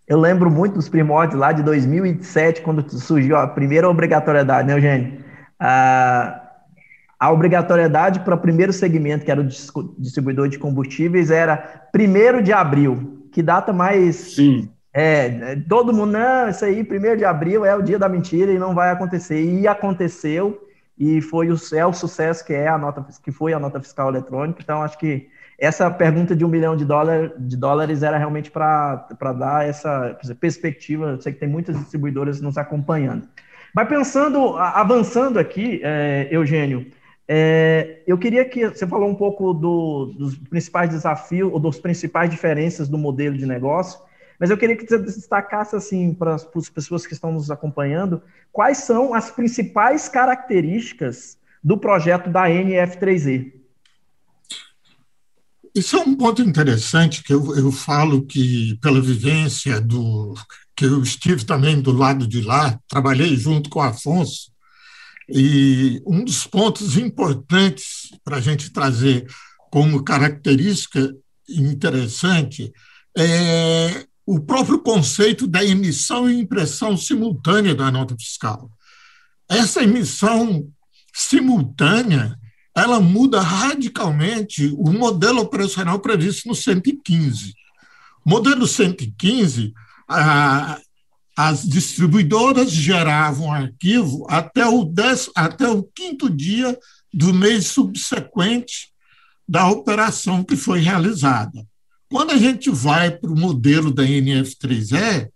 eu 0.06 0.20
lembro 0.20 0.48
muito 0.48 0.74
dos 0.74 0.88
primórdios 0.88 1.40
lá 1.40 1.50
de 1.50 1.64
2007, 1.64 2.62
quando 2.62 2.88
surgiu 2.88 3.36
a 3.36 3.48
primeira 3.48 3.90
obrigatoriedade, 3.90 4.68
né, 4.68 4.74
Eugênio? 4.74 5.24
A, 5.58 6.52
a 7.18 7.32
obrigatoriedade 7.32 8.20
para 8.20 8.36
o 8.36 8.38
primeiro 8.38 8.72
segmento, 8.72 9.24
que 9.24 9.30
era 9.32 9.40
o 9.40 9.48
distribuidor 9.98 10.48
de 10.48 10.56
combustíveis, 10.56 11.32
era 11.32 11.88
1 11.92 12.42
de 12.42 12.52
abril. 12.52 13.26
Que 13.32 13.42
data 13.42 13.72
mais. 13.72 14.14
Sim. 14.14 14.70
É, 14.98 15.56
todo 15.68 15.92
mundo, 15.92 16.12
não, 16.12 16.48
isso 16.48 16.64
aí, 16.64 16.80
1 16.80 17.16
de 17.18 17.24
abril 17.26 17.66
é 17.66 17.76
o 17.76 17.82
dia 17.82 17.98
da 17.98 18.08
mentira 18.08 18.50
e 18.50 18.58
não 18.58 18.74
vai 18.74 18.90
acontecer. 18.90 19.44
E 19.44 19.68
aconteceu, 19.68 20.66
e 20.98 21.20
foi 21.20 21.50
o, 21.50 21.56
é 21.74 21.84
o 21.84 21.92
sucesso 21.92 22.42
que 22.42 22.54
é 22.54 22.66
a 22.66 22.78
nota, 22.78 23.04
que 23.22 23.30
foi 23.30 23.52
a 23.52 23.58
nota 23.58 23.78
fiscal 23.78 24.08
eletrônica. 24.08 24.58
Então, 24.62 24.82
acho 24.82 24.96
que 24.96 25.28
essa 25.58 25.90
pergunta 25.90 26.34
de 26.34 26.46
um 26.46 26.48
milhão 26.48 26.74
de, 26.74 26.86
dólar, 26.86 27.30
de 27.36 27.58
dólares 27.58 28.02
era 28.02 28.16
realmente 28.16 28.50
para 28.50 29.06
dar 29.38 29.68
essa 29.68 30.18
perspectiva. 30.40 31.10
Eu 31.10 31.20
sei 31.20 31.34
que 31.34 31.40
tem 31.40 31.48
muitas 31.48 31.78
distribuidoras 31.78 32.40
nos 32.40 32.56
acompanhando. 32.56 33.28
Mas 33.74 33.88
pensando, 33.90 34.56
avançando 34.56 35.38
aqui, 35.38 35.78
é, 35.84 36.26
Eugênio, 36.30 36.86
é, 37.28 38.00
eu 38.06 38.16
queria 38.16 38.46
que 38.46 38.66
você 38.66 38.86
falou 38.86 39.10
um 39.10 39.14
pouco 39.14 39.52
do, 39.52 40.14
dos 40.18 40.38
principais 40.38 40.88
desafios 40.88 41.52
ou 41.52 41.60
das 41.60 41.78
principais 41.78 42.30
diferenças 42.30 42.88
do 42.88 42.96
modelo 42.96 43.36
de 43.36 43.44
negócio, 43.44 44.06
mas 44.38 44.50
eu 44.50 44.56
queria 44.56 44.76
que 44.76 44.86
você 44.86 44.98
destacasse 44.98 45.74
assim 45.74 46.12
para 46.14 46.34
as 46.34 46.44
pessoas 46.68 47.06
que 47.06 47.12
estão 47.12 47.32
nos 47.32 47.50
acompanhando, 47.50 48.22
quais 48.52 48.78
são 48.78 49.14
as 49.14 49.30
principais 49.30 50.08
características 50.08 51.38
do 51.62 51.76
projeto 51.76 52.30
da 52.30 52.44
NF3E. 52.44 53.52
Isso 55.74 55.96
é 55.96 56.00
um 56.00 56.14
ponto 56.14 56.40
interessante 56.40 57.22
que 57.22 57.34
eu, 57.34 57.54
eu 57.56 57.70
falo 57.70 58.24
que, 58.24 58.78
pela 58.80 59.00
vivência 59.00 59.80
do 59.80 60.34
que 60.74 60.84
eu 60.84 61.02
estive 61.02 61.44
também 61.44 61.80
do 61.80 61.92
lado 61.92 62.26
de 62.26 62.40
lá, 62.42 62.78
trabalhei 62.88 63.34
junto 63.36 63.68
com 63.70 63.80
o 63.80 63.82
Afonso, 63.82 64.52
e 65.28 66.00
um 66.06 66.22
dos 66.22 66.46
pontos 66.46 66.96
importantes 66.96 68.10
para 68.22 68.36
a 68.36 68.40
gente 68.40 68.70
trazer 68.70 69.26
como 69.70 70.04
característica 70.04 71.12
interessante 71.48 72.72
é 73.16 74.06
o 74.26 74.40
próprio 74.40 74.80
conceito 74.80 75.46
da 75.46 75.64
emissão 75.64 76.28
e 76.28 76.40
impressão 76.40 76.96
simultânea 76.96 77.74
da 77.74 77.90
nota 77.92 78.16
fiscal. 78.18 78.68
Essa 79.48 79.84
emissão 79.84 80.68
simultânea 81.14 82.36
ela 82.76 83.00
muda 83.00 83.40
radicalmente 83.40 84.66
o 84.76 84.92
modelo 84.92 85.40
operacional 85.40 85.98
previsto 85.98 86.46
no 86.46 86.54
115. 86.54 87.54
Modelo 88.24 88.66
115, 88.66 89.72
a, 90.06 90.78
as 91.36 91.62
distribuidoras 91.66 92.70
geravam 92.70 93.50
arquivo 93.50 94.26
até 94.28 94.66
o, 94.66 94.84
dez, 94.84 95.30
até 95.34 95.68
o 95.68 95.84
quinto 95.84 96.28
dia 96.28 96.78
do 97.14 97.32
mês 97.32 97.68
subsequente 97.68 98.88
da 99.48 99.68
operação 99.68 100.44
que 100.44 100.56
foi 100.56 100.80
realizada. 100.80 101.64
Quando 102.08 102.30
a 102.30 102.36
gente 102.36 102.70
vai 102.70 103.10
para 103.10 103.30
o 103.30 103.38
modelo 103.38 103.92
da 103.92 104.04
NF3E, 104.04 105.28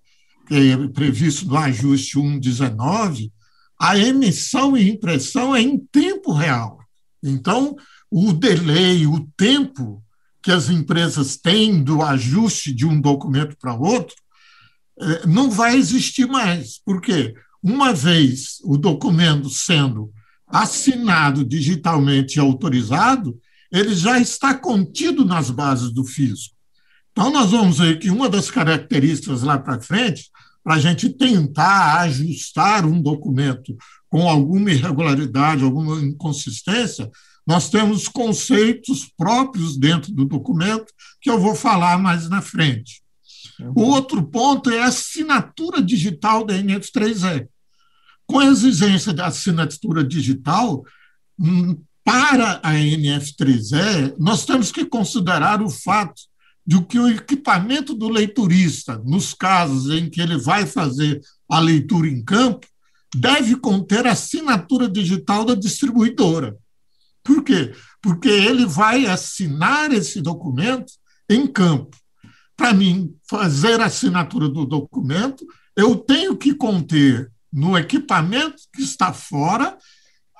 que 0.47 0.55
é 0.55 0.89
previsto 0.89 1.47
no 1.47 1.57
ajuste 1.57 2.13
119, 2.13 3.33
a 3.79 3.99
emissão 3.99 4.77
e 4.77 4.91
impressão 4.91 5.55
é 5.55 5.61
em 5.61 5.79
tempo 5.79 6.33
real. 6.33 6.79
Então, 7.23 7.77
o 8.11 8.33
delay, 8.33 9.07
o 9.07 9.27
tempo 9.37 10.03
que 10.43 10.51
as 10.51 10.69
empresas 10.69 11.37
têm 11.37 11.83
do 11.83 12.03
ajuste 12.03 12.73
de 12.73 12.87
um 12.87 13.01
documento 13.01 13.57
para 13.59 13.75
outro, 13.75 14.17
é, 15.01 15.27
não 15.27 15.51
vai 15.51 15.77
existir 15.77 16.27
mais. 16.27 16.79
Por 16.79 17.01
quê? 17.01 17.35
Uma 17.63 17.93
vez 17.93 18.59
o 18.65 18.77
documento 18.77 19.51
sendo 19.51 20.11
assinado 20.47 21.45
digitalmente 21.45 22.37
e 22.37 22.41
autorizado, 22.41 23.39
ele 23.71 23.95
já 23.95 24.19
está 24.19 24.55
contido 24.55 25.25
nas 25.25 25.51
bases 25.51 25.91
do 25.93 26.05
fisco. 26.05 26.60
Então, 27.13 27.31
nós 27.31 27.51
vamos 27.51 27.79
ver 27.79 27.99
que 27.99 28.11
uma 28.11 28.29
das 28.29 28.51
características 28.51 29.43
lá 29.43 29.59
para 29.59 29.81
frente, 29.81 30.31
para 30.63 30.75
a 30.75 30.79
gente 30.79 31.09
tentar 31.09 32.01
ajustar 32.01 32.85
um 32.87 33.01
documento 33.01 33.77
com 34.09 34.29
alguma 34.29 34.71
irregularidade, 34.71 35.65
alguma 35.65 36.01
inconsistência, 36.01 37.11
nós 37.47 37.69
temos 37.71 38.07
conceitos 38.07 39.11
próprios 39.17 39.77
dentro 39.77 40.13
do 40.13 40.25
documento 40.25 40.93
que 41.21 41.31
eu 41.31 41.41
vou 41.41 41.55
falar 41.55 41.99
mais 41.99 42.29
na 42.29 42.41
frente. 42.41 43.03
Uhum. 43.59 43.73
O 43.75 43.83
outro 43.89 44.23
ponto 44.23 44.71
é 44.71 44.83
a 44.83 44.87
assinatura 44.87 45.83
digital 45.83 46.45
da 46.45 46.55
NF3E. 46.55 47.49
Com 48.27 48.39
a 48.39 48.47
exigência 48.47 49.13
da 49.13 49.27
assinatura 49.27 50.05
digital, 50.05 50.85
hum, 51.39 51.81
para 52.05 52.61
a 52.63 52.75
NF3E, 52.75 54.15
nós 54.19 54.45
temos 54.45 54.71
que 54.71 54.85
considerar 54.85 55.63
o 55.63 55.69
fato 55.69 56.23
de 56.67 56.83
que 56.85 56.99
o 56.99 57.09
equipamento 57.09 57.95
do 57.95 58.09
leiturista, 58.09 58.99
nos 59.05 59.35
casos 59.35 59.91
em 59.91 60.09
que 60.09 60.21
ele 60.21 60.39
vai 60.39 60.67
fazer 60.67 61.21
a 61.49 61.59
leitura 61.59 62.09
em 62.09 62.23
campo, 62.25 62.67
deve 63.15 63.57
conter 63.57 64.07
a 64.07 64.13
assinatura 64.13 64.89
digital 64.89 65.45
da 65.45 65.55
distribuidora. 65.55 66.57
Por 67.25 67.43
quê? 67.43 67.73
Porque 68.01 68.29
ele 68.29 68.67
vai 68.67 69.07
assinar 69.07 69.93
esse 69.93 70.21
documento 70.21 70.93
em 71.29 71.47
campo. 71.47 71.97
Para 72.57 72.73
mim, 72.73 73.15
fazer 73.29 73.81
a 73.81 73.87
assinatura 73.87 74.49
do 74.49 74.65
documento, 74.65 75.45
eu 75.77 75.97
tenho 75.97 76.37
que 76.37 76.55
conter 76.55 77.31
no 77.53 77.77
equipamento 77.77 78.63
que 78.73 78.83
está 78.83 79.13
fora 79.13 79.77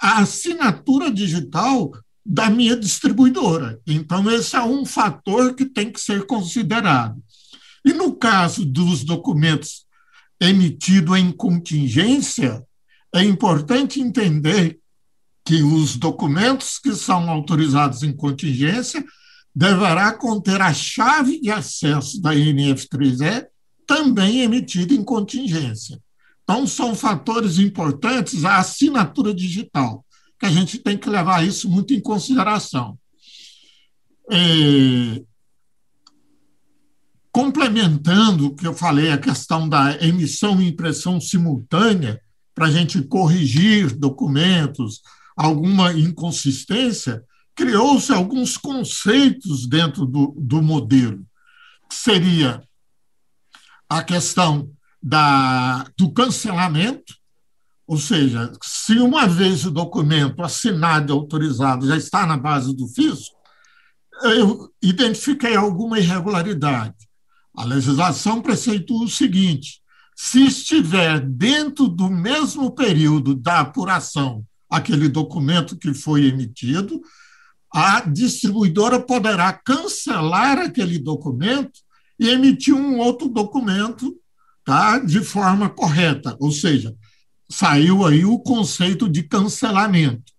a 0.01 0.21
assinatura 0.21 1.11
digital 1.11 1.91
da 2.33 2.49
minha 2.49 2.77
distribuidora. 2.77 3.81
Então, 3.85 4.31
esse 4.31 4.55
é 4.55 4.63
um 4.63 4.87
fator 4.87 5.53
que 5.53 5.65
tem 5.65 5.91
que 5.91 6.01
ser 6.01 6.27
considerado. 6.27 7.21
E 7.85 7.93
no 7.93 8.15
caso 8.15 8.65
dos 8.65 9.03
documentos 9.03 9.85
emitidos 10.41 11.19
em 11.19 11.33
contingência, 11.33 12.65
é 13.13 13.25
importante 13.25 14.01
entender 14.01 14.79
que 15.45 15.61
os 15.61 15.97
documentos 15.97 16.79
que 16.79 16.95
são 16.95 17.29
autorizados 17.29 18.05
em 18.05 18.13
contingência 18.13 19.05
deverá 19.53 20.13
conter 20.13 20.63
a 20.63 20.73
chave 20.73 21.41
de 21.41 21.51
acesso 21.51 22.23
da 22.23 22.33
NF3E, 22.33 23.45
também 23.85 24.43
emitida 24.43 24.95
em 24.95 25.03
contingência. 25.03 26.01
Então, 26.45 26.65
são 26.65 26.95
fatores 26.95 27.59
importantes 27.59 28.45
a 28.45 28.59
assinatura 28.59 29.35
digital, 29.35 30.05
que 30.41 30.47
a 30.47 30.51
gente 30.51 30.79
tem 30.79 30.97
que 30.97 31.11
levar 31.11 31.47
isso 31.47 31.69
muito 31.69 31.93
em 31.93 32.01
consideração. 32.01 32.99
É, 34.31 35.23
complementando 37.31 38.47
o 38.47 38.57
que 38.57 38.67
eu 38.67 38.73
falei, 38.73 39.11
a 39.11 39.19
questão 39.19 39.69
da 39.69 40.03
emissão 40.03 40.61
e 40.61 40.69
impressão 40.69 41.21
simultânea, 41.21 42.19
para 42.55 42.67
a 42.67 42.71
gente 42.71 43.03
corrigir 43.03 43.95
documentos, 43.95 45.03
alguma 45.37 45.93
inconsistência, 45.93 47.23
criou-se 47.55 48.11
alguns 48.11 48.57
conceitos 48.57 49.67
dentro 49.69 50.07
do, 50.07 50.35
do 50.39 50.63
modelo, 50.63 51.25
que 51.89 51.95
seria 51.95 52.63
a 53.89 54.03
questão 54.03 54.71
da, 55.03 55.85
do 55.99 56.11
cancelamento, 56.13 57.20
ou 57.91 57.99
seja, 57.99 58.53
se 58.63 59.01
uma 59.01 59.27
vez 59.27 59.67
o 59.67 59.71
documento 59.73 60.41
assinado 60.45 61.11
e 61.11 61.13
autorizado 61.13 61.89
já 61.89 61.97
está 61.97 62.25
na 62.25 62.37
base 62.37 62.73
do 62.73 62.87
fisco, 62.87 63.35
eu 64.23 64.73
identifiquei 64.81 65.57
alguma 65.57 65.99
irregularidade. 65.99 66.95
A 67.53 67.65
legislação 67.65 68.41
preceitua 68.41 69.07
o 69.07 69.09
seguinte: 69.09 69.83
se 70.15 70.47
estiver 70.47 71.19
dentro 71.19 71.89
do 71.89 72.09
mesmo 72.09 72.71
período 72.71 73.35
da 73.35 73.59
apuração 73.59 74.47
aquele 74.71 75.09
documento 75.09 75.77
que 75.77 75.93
foi 75.93 76.27
emitido, 76.27 77.01
a 77.75 78.03
distribuidora 78.03 79.01
poderá 79.01 79.53
cancelar 79.53 80.59
aquele 80.59 80.97
documento 80.97 81.81
e 82.21 82.29
emitir 82.29 82.73
um 82.73 82.99
outro 82.99 83.29
documento 83.29 84.17
tá, 84.65 85.01
de 85.01 85.25
forma 85.25 85.69
correta, 85.69 86.37
ou 86.39 86.53
seja, 86.53 86.95
saiu 87.51 88.07
aí 88.07 88.25
o 88.25 88.39
conceito 88.39 89.09
de 89.09 89.23
cancelamento. 89.23 90.33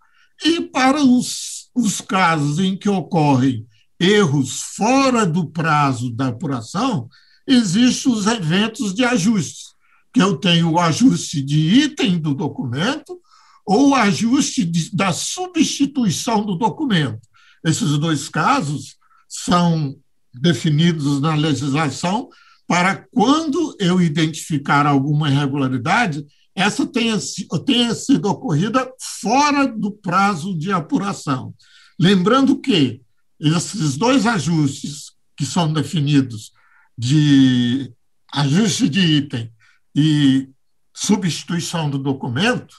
E 0.43 0.61
para 0.61 1.03
os, 1.03 1.69
os 1.75 2.01
casos 2.01 2.57
em 2.59 2.75
que 2.75 2.89
ocorrem 2.89 3.65
erros 3.99 4.61
fora 4.75 5.25
do 5.25 5.45
prazo 5.47 6.09
da 6.09 6.27
apuração, 6.27 7.07
existem 7.45 8.11
os 8.11 8.25
eventos 8.25 8.93
de 8.93 9.03
ajuste, 9.03 9.65
que 10.13 10.21
eu 10.21 10.37
tenho 10.37 10.71
o 10.71 10.79
ajuste 10.79 11.41
de 11.41 11.83
item 11.83 12.17
do 12.17 12.33
documento 12.33 13.19
ou 13.65 13.89
o 13.89 13.95
ajuste 13.95 14.65
de, 14.65 14.95
da 14.95 15.13
substituição 15.13 16.43
do 16.43 16.55
documento. 16.55 17.21
Esses 17.63 17.97
dois 17.99 18.27
casos 18.27 18.95
são 19.29 19.95
definidos 20.33 21.21
na 21.21 21.35
legislação 21.35 22.29
para 22.67 23.05
quando 23.11 23.75
eu 23.79 24.01
identificar 24.01 24.87
alguma 24.87 25.29
irregularidade, 25.29 26.25
essa 26.55 26.85
tenha, 26.85 27.17
tenha 27.65 27.93
sido 27.95 28.29
ocorrida 28.29 28.91
fora 29.21 29.67
do 29.67 29.91
prazo 29.91 30.57
de 30.57 30.71
apuração. 30.71 31.53
Lembrando 31.99 32.59
que 32.59 33.01
esses 33.39 33.97
dois 33.97 34.25
ajustes 34.25 35.11
que 35.35 35.45
são 35.45 35.71
definidos 35.71 36.51
de 36.97 37.91
ajuste 38.33 38.87
de 38.87 38.99
item 38.99 39.51
e 39.95 40.49
substituição 40.93 41.89
do 41.89 41.97
documento 41.97 42.75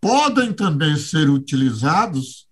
podem 0.00 0.52
também 0.52 0.96
ser 0.96 1.28
utilizados 1.28 2.48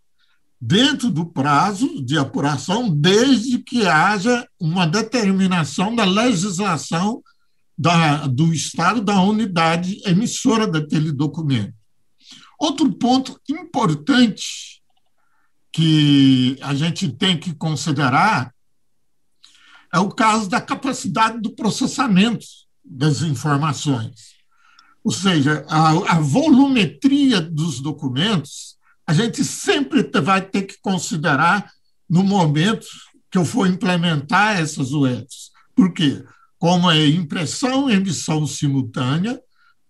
dentro 0.61 1.11
do 1.11 1.27
prazo 1.27 2.05
de 2.05 2.19
apuração, 2.19 2.89
desde 2.91 3.59
que 3.59 3.87
haja 3.87 4.47
uma 4.59 4.87
determinação 4.87 5.95
da 5.95 6.05
legislação 6.05 7.23
da, 7.79 8.27
do 8.27 8.53
Estado, 8.53 9.01
da 9.01 9.21
unidade 9.21 10.01
emissora 10.05 10.67
daquele 10.67 11.13
documento. 11.13 11.75
Outro 12.59 12.93
ponto 12.93 13.41
importante 13.49 14.83
que 15.73 16.59
a 16.61 16.75
gente 16.75 17.09
tem 17.09 17.39
que 17.39 17.55
considerar 17.55 18.53
é 19.95 19.99
o 20.01 20.11
caso 20.11 20.49
da 20.49 20.61
capacidade 20.61 21.41
do 21.41 21.55
processamento 21.55 22.45
das 22.85 23.23
informações. 23.23 24.39
Ou 25.05 25.13
seja, 25.13 25.65
a, 25.69 26.17
a 26.17 26.21
volumetria 26.21 27.41
dos 27.41 27.81
documentos 27.81 28.77
a 29.07 29.13
gente 29.13 29.45
sempre 29.45 30.03
vai 30.21 30.43
ter 30.43 30.65
que 30.65 30.77
considerar 30.83 31.71
no 32.11 32.23
momento 32.23 32.87
que 33.31 33.39
eu 33.39 33.45
for 33.45 33.67
implementar 33.67 34.59
essas 34.59 34.93
UFs. 34.93 35.51
Por 35.75 35.95
quê? 35.95 36.25
Como 36.59 36.91
é 36.91 37.07
impressão 37.07 37.89
e 37.89 37.95
emissão 37.95 38.47
simultânea, 38.47 39.41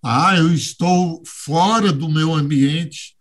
ah, 0.02 0.36
eu 0.36 0.52
estou 0.52 1.22
fora 1.26 1.92
do 1.92 2.08
meu 2.08 2.34
ambiente, 2.34 3.16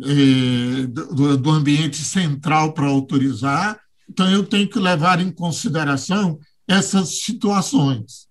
eh, 0.00 0.86
do, 0.86 1.50
ambiente 1.50 1.96
central 1.96 2.72
para 2.72 2.86
autorizar, 2.86 3.80
então 4.08 4.30
eu 4.30 4.44
tenho 4.44 4.68
que 4.68 4.78
levar 4.78 5.20
em 5.20 5.30
consideração 5.30 6.38
essas 6.66 7.20
situações. 7.22 8.28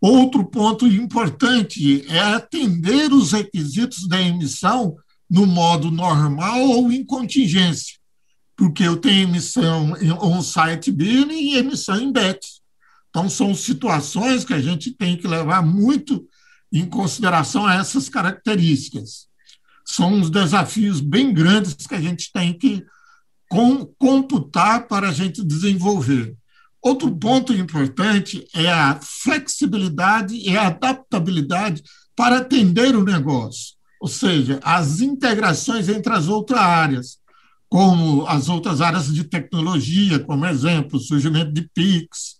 Outro 0.00 0.44
ponto 0.44 0.86
importante 0.86 2.04
é 2.08 2.18
atender 2.18 3.12
os 3.12 3.32
requisitos 3.32 4.06
da 4.08 4.20
emissão 4.20 4.96
no 5.28 5.46
modo 5.46 5.90
normal 5.90 6.60
ou 6.60 6.92
em 6.92 7.04
contingência, 7.04 7.96
porque 8.56 8.82
eu 8.82 8.96
tenho 8.96 9.28
emissão 9.28 9.92
on-site 10.20 10.90
billing 10.92 11.52
e 11.52 11.56
emissão 11.56 12.00
em 12.00 12.12
BET. 12.12 12.40
Então, 13.16 13.30
são 13.30 13.54
situações 13.54 14.44
que 14.44 14.52
a 14.52 14.60
gente 14.60 14.90
tem 14.90 15.16
que 15.16 15.26
levar 15.26 15.62
muito 15.62 16.28
em 16.70 16.84
consideração 16.84 17.66
essas 17.66 18.10
características. 18.10 19.26
São 19.86 20.12
uns 20.12 20.28
desafios 20.28 21.00
bem 21.00 21.32
grandes 21.32 21.86
que 21.86 21.94
a 21.94 22.00
gente 22.00 22.30
tem 22.30 22.52
que 22.52 22.84
computar 23.98 24.86
para 24.86 25.08
a 25.08 25.12
gente 25.12 25.42
desenvolver. 25.42 26.36
Outro 26.82 27.10
ponto 27.16 27.54
importante 27.54 28.46
é 28.54 28.70
a 28.70 29.00
flexibilidade 29.02 30.36
e 30.36 30.54
a 30.54 30.66
adaptabilidade 30.66 31.82
para 32.14 32.36
atender 32.36 32.94
o 32.94 33.02
negócio 33.02 33.76
ou 33.98 34.08
seja, 34.08 34.60
as 34.62 35.00
integrações 35.00 35.88
entre 35.88 36.12
as 36.12 36.28
outras 36.28 36.60
áreas, 36.60 37.18
como 37.66 38.26
as 38.26 38.50
outras 38.50 38.82
áreas 38.82 39.12
de 39.12 39.24
tecnologia, 39.24 40.18
como 40.18 40.44
exemplo, 40.44 41.00
surgimento 41.00 41.50
de 41.50 41.62
PIX 41.74 42.35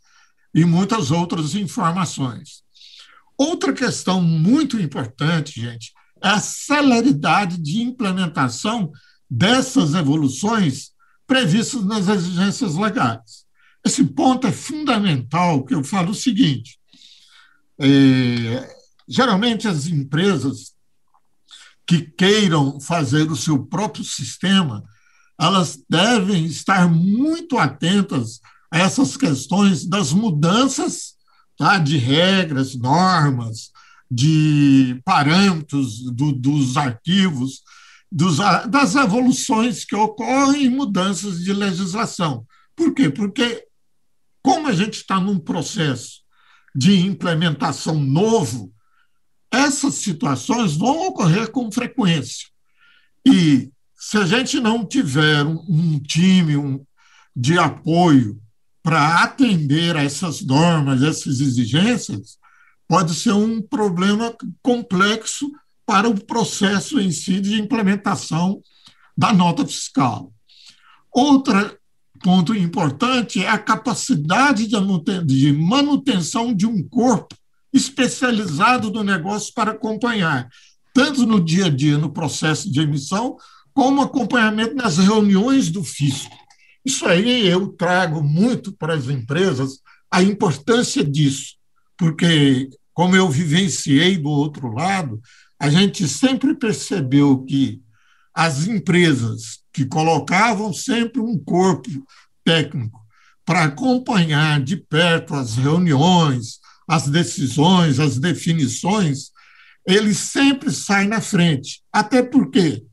e 0.56 0.64
muitas 0.64 1.10
outras 1.10 1.54
informações. 1.54 2.62
Outra 3.36 3.74
questão 3.74 4.22
muito 4.22 4.80
importante, 4.80 5.60
gente, 5.60 5.92
é 6.22 6.28
a 6.28 6.40
celeridade 6.40 7.58
de 7.58 7.82
implementação 7.82 8.90
dessas 9.28 9.94
evoluções 9.94 10.92
previstas 11.26 11.84
nas 11.84 12.08
exigências 12.08 12.74
legais. 12.74 13.44
Esse 13.84 14.02
ponto 14.02 14.46
é 14.46 14.52
fundamental, 14.52 15.62
que 15.62 15.74
eu 15.74 15.84
falo 15.84 16.12
o 16.12 16.14
seguinte: 16.14 16.78
é, 17.78 18.74
geralmente 19.06 19.68
as 19.68 19.86
empresas 19.86 20.72
que 21.86 22.00
queiram 22.00 22.80
fazer 22.80 23.30
o 23.30 23.36
seu 23.36 23.62
próprio 23.62 24.04
sistema, 24.04 24.82
elas 25.38 25.78
devem 25.88 26.46
estar 26.46 26.88
muito 26.88 27.58
atentas 27.58 28.40
essas 28.78 29.16
questões 29.16 29.86
das 29.86 30.12
mudanças 30.12 31.14
tá, 31.56 31.78
de 31.78 31.96
regras, 31.96 32.74
normas, 32.74 33.70
de 34.10 35.00
parâmetros 35.04 36.04
do, 36.12 36.32
dos 36.32 36.76
arquivos, 36.76 37.62
dos, 38.10 38.38
das 38.68 38.94
evoluções 38.94 39.84
que 39.84 39.96
ocorrem 39.96 40.66
em 40.66 40.70
mudanças 40.70 41.40
de 41.40 41.52
legislação. 41.52 42.46
Por 42.74 42.94
quê? 42.94 43.10
Porque, 43.10 43.66
como 44.42 44.68
a 44.68 44.72
gente 44.72 44.94
está 44.94 45.18
num 45.18 45.38
processo 45.38 46.20
de 46.74 47.00
implementação 47.00 47.98
novo, 47.98 48.72
essas 49.50 49.94
situações 49.94 50.76
vão 50.76 51.08
ocorrer 51.08 51.50
com 51.50 51.72
frequência. 51.72 52.48
E 53.26 53.70
se 53.96 54.18
a 54.18 54.26
gente 54.26 54.60
não 54.60 54.86
tiver 54.86 55.44
um, 55.44 55.64
um 55.68 55.98
time 55.98 56.56
um, 56.56 56.84
de 57.34 57.58
apoio 57.58 58.40
para 58.86 59.24
atender 59.24 59.96
a 59.96 60.04
essas 60.04 60.42
normas, 60.42 61.02
essas 61.02 61.40
exigências, 61.40 62.38
pode 62.86 63.16
ser 63.16 63.32
um 63.32 63.60
problema 63.60 64.32
complexo 64.62 65.50
para 65.84 66.08
o 66.08 66.14
processo 66.24 67.00
em 67.00 67.10
si 67.10 67.40
de 67.40 67.60
implementação 67.60 68.62
da 69.18 69.32
nota 69.32 69.66
fiscal. 69.66 70.32
Outro 71.12 71.76
ponto 72.22 72.54
importante 72.54 73.42
é 73.42 73.48
a 73.48 73.58
capacidade 73.58 74.68
de 74.68 75.52
manutenção 75.52 76.54
de 76.54 76.64
um 76.64 76.80
corpo 76.88 77.34
especializado 77.72 78.92
no 78.92 79.02
negócio 79.02 79.52
para 79.52 79.72
acompanhar, 79.72 80.48
tanto 80.94 81.26
no 81.26 81.44
dia 81.44 81.66
a 81.66 81.70
dia, 81.70 81.98
no 81.98 82.12
processo 82.12 82.70
de 82.70 82.80
emissão, 82.82 83.36
como 83.74 84.00
acompanhamento 84.00 84.76
nas 84.76 84.96
reuniões 84.96 85.72
do 85.72 85.82
fisco. 85.82 86.45
Isso 86.86 87.04
aí 87.04 87.48
eu 87.48 87.66
trago 87.72 88.22
muito 88.22 88.70
para 88.70 88.94
as 88.94 89.08
empresas 89.08 89.80
a 90.08 90.22
importância 90.22 91.02
disso, 91.02 91.56
porque, 91.98 92.70
como 92.94 93.16
eu 93.16 93.28
vivenciei 93.28 94.16
do 94.16 94.30
outro 94.30 94.72
lado, 94.72 95.20
a 95.58 95.68
gente 95.68 96.06
sempre 96.06 96.54
percebeu 96.54 97.42
que 97.42 97.82
as 98.32 98.68
empresas 98.68 99.58
que 99.72 99.84
colocavam 99.84 100.72
sempre 100.72 101.20
um 101.20 101.36
corpo 101.36 101.90
técnico 102.44 103.00
para 103.44 103.64
acompanhar 103.64 104.62
de 104.62 104.76
perto 104.76 105.34
as 105.34 105.56
reuniões, 105.56 106.60
as 106.86 107.08
decisões, 107.08 107.98
as 107.98 108.16
definições, 108.16 109.32
ele 109.84 110.14
sempre 110.14 110.70
sai 110.70 111.08
na 111.08 111.20
frente. 111.20 111.82
Até 111.92 112.22
porque 112.22 112.84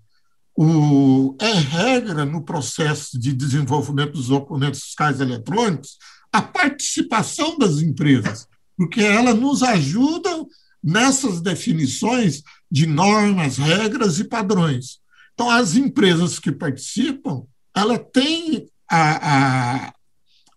o, 0.55 1.35
é 1.39 1.51
regra 1.51 2.25
no 2.25 2.43
processo 2.43 3.19
de 3.19 3.33
desenvolvimento 3.33 4.13
dos 4.13 4.27
documentos 4.27 4.83
fiscais 4.83 5.19
eletrônicos 5.19 5.97
a 6.31 6.41
participação 6.41 7.57
das 7.57 7.79
empresas, 7.79 8.47
porque 8.75 9.01
elas 9.01 9.35
nos 9.35 9.61
ajudam 9.61 10.47
nessas 10.83 11.41
definições 11.41 12.41
de 12.69 12.85
normas, 12.85 13.57
regras 13.57 14.19
e 14.19 14.23
padrões. 14.23 14.99
Então, 15.33 15.49
as 15.49 15.75
empresas 15.75 16.39
que 16.39 16.51
participam, 16.51 17.43
ela 17.75 17.97
tem 17.97 18.67
a, 18.89 19.85
a, 19.87 19.93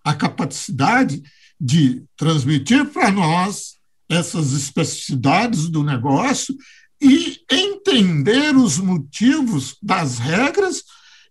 a 0.04 0.14
capacidade 0.14 1.22
de 1.60 2.02
transmitir 2.16 2.86
para 2.86 3.10
nós 3.10 3.76
essas 4.08 4.52
especificidades 4.52 5.68
do 5.68 5.82
negócio 5.82 6.54
e 7.00 7.38
entender 7.50 8.56
os 8.56 8.78
motivos 8.78 9.76
das 9.82 10.18
regras 10.18 10.82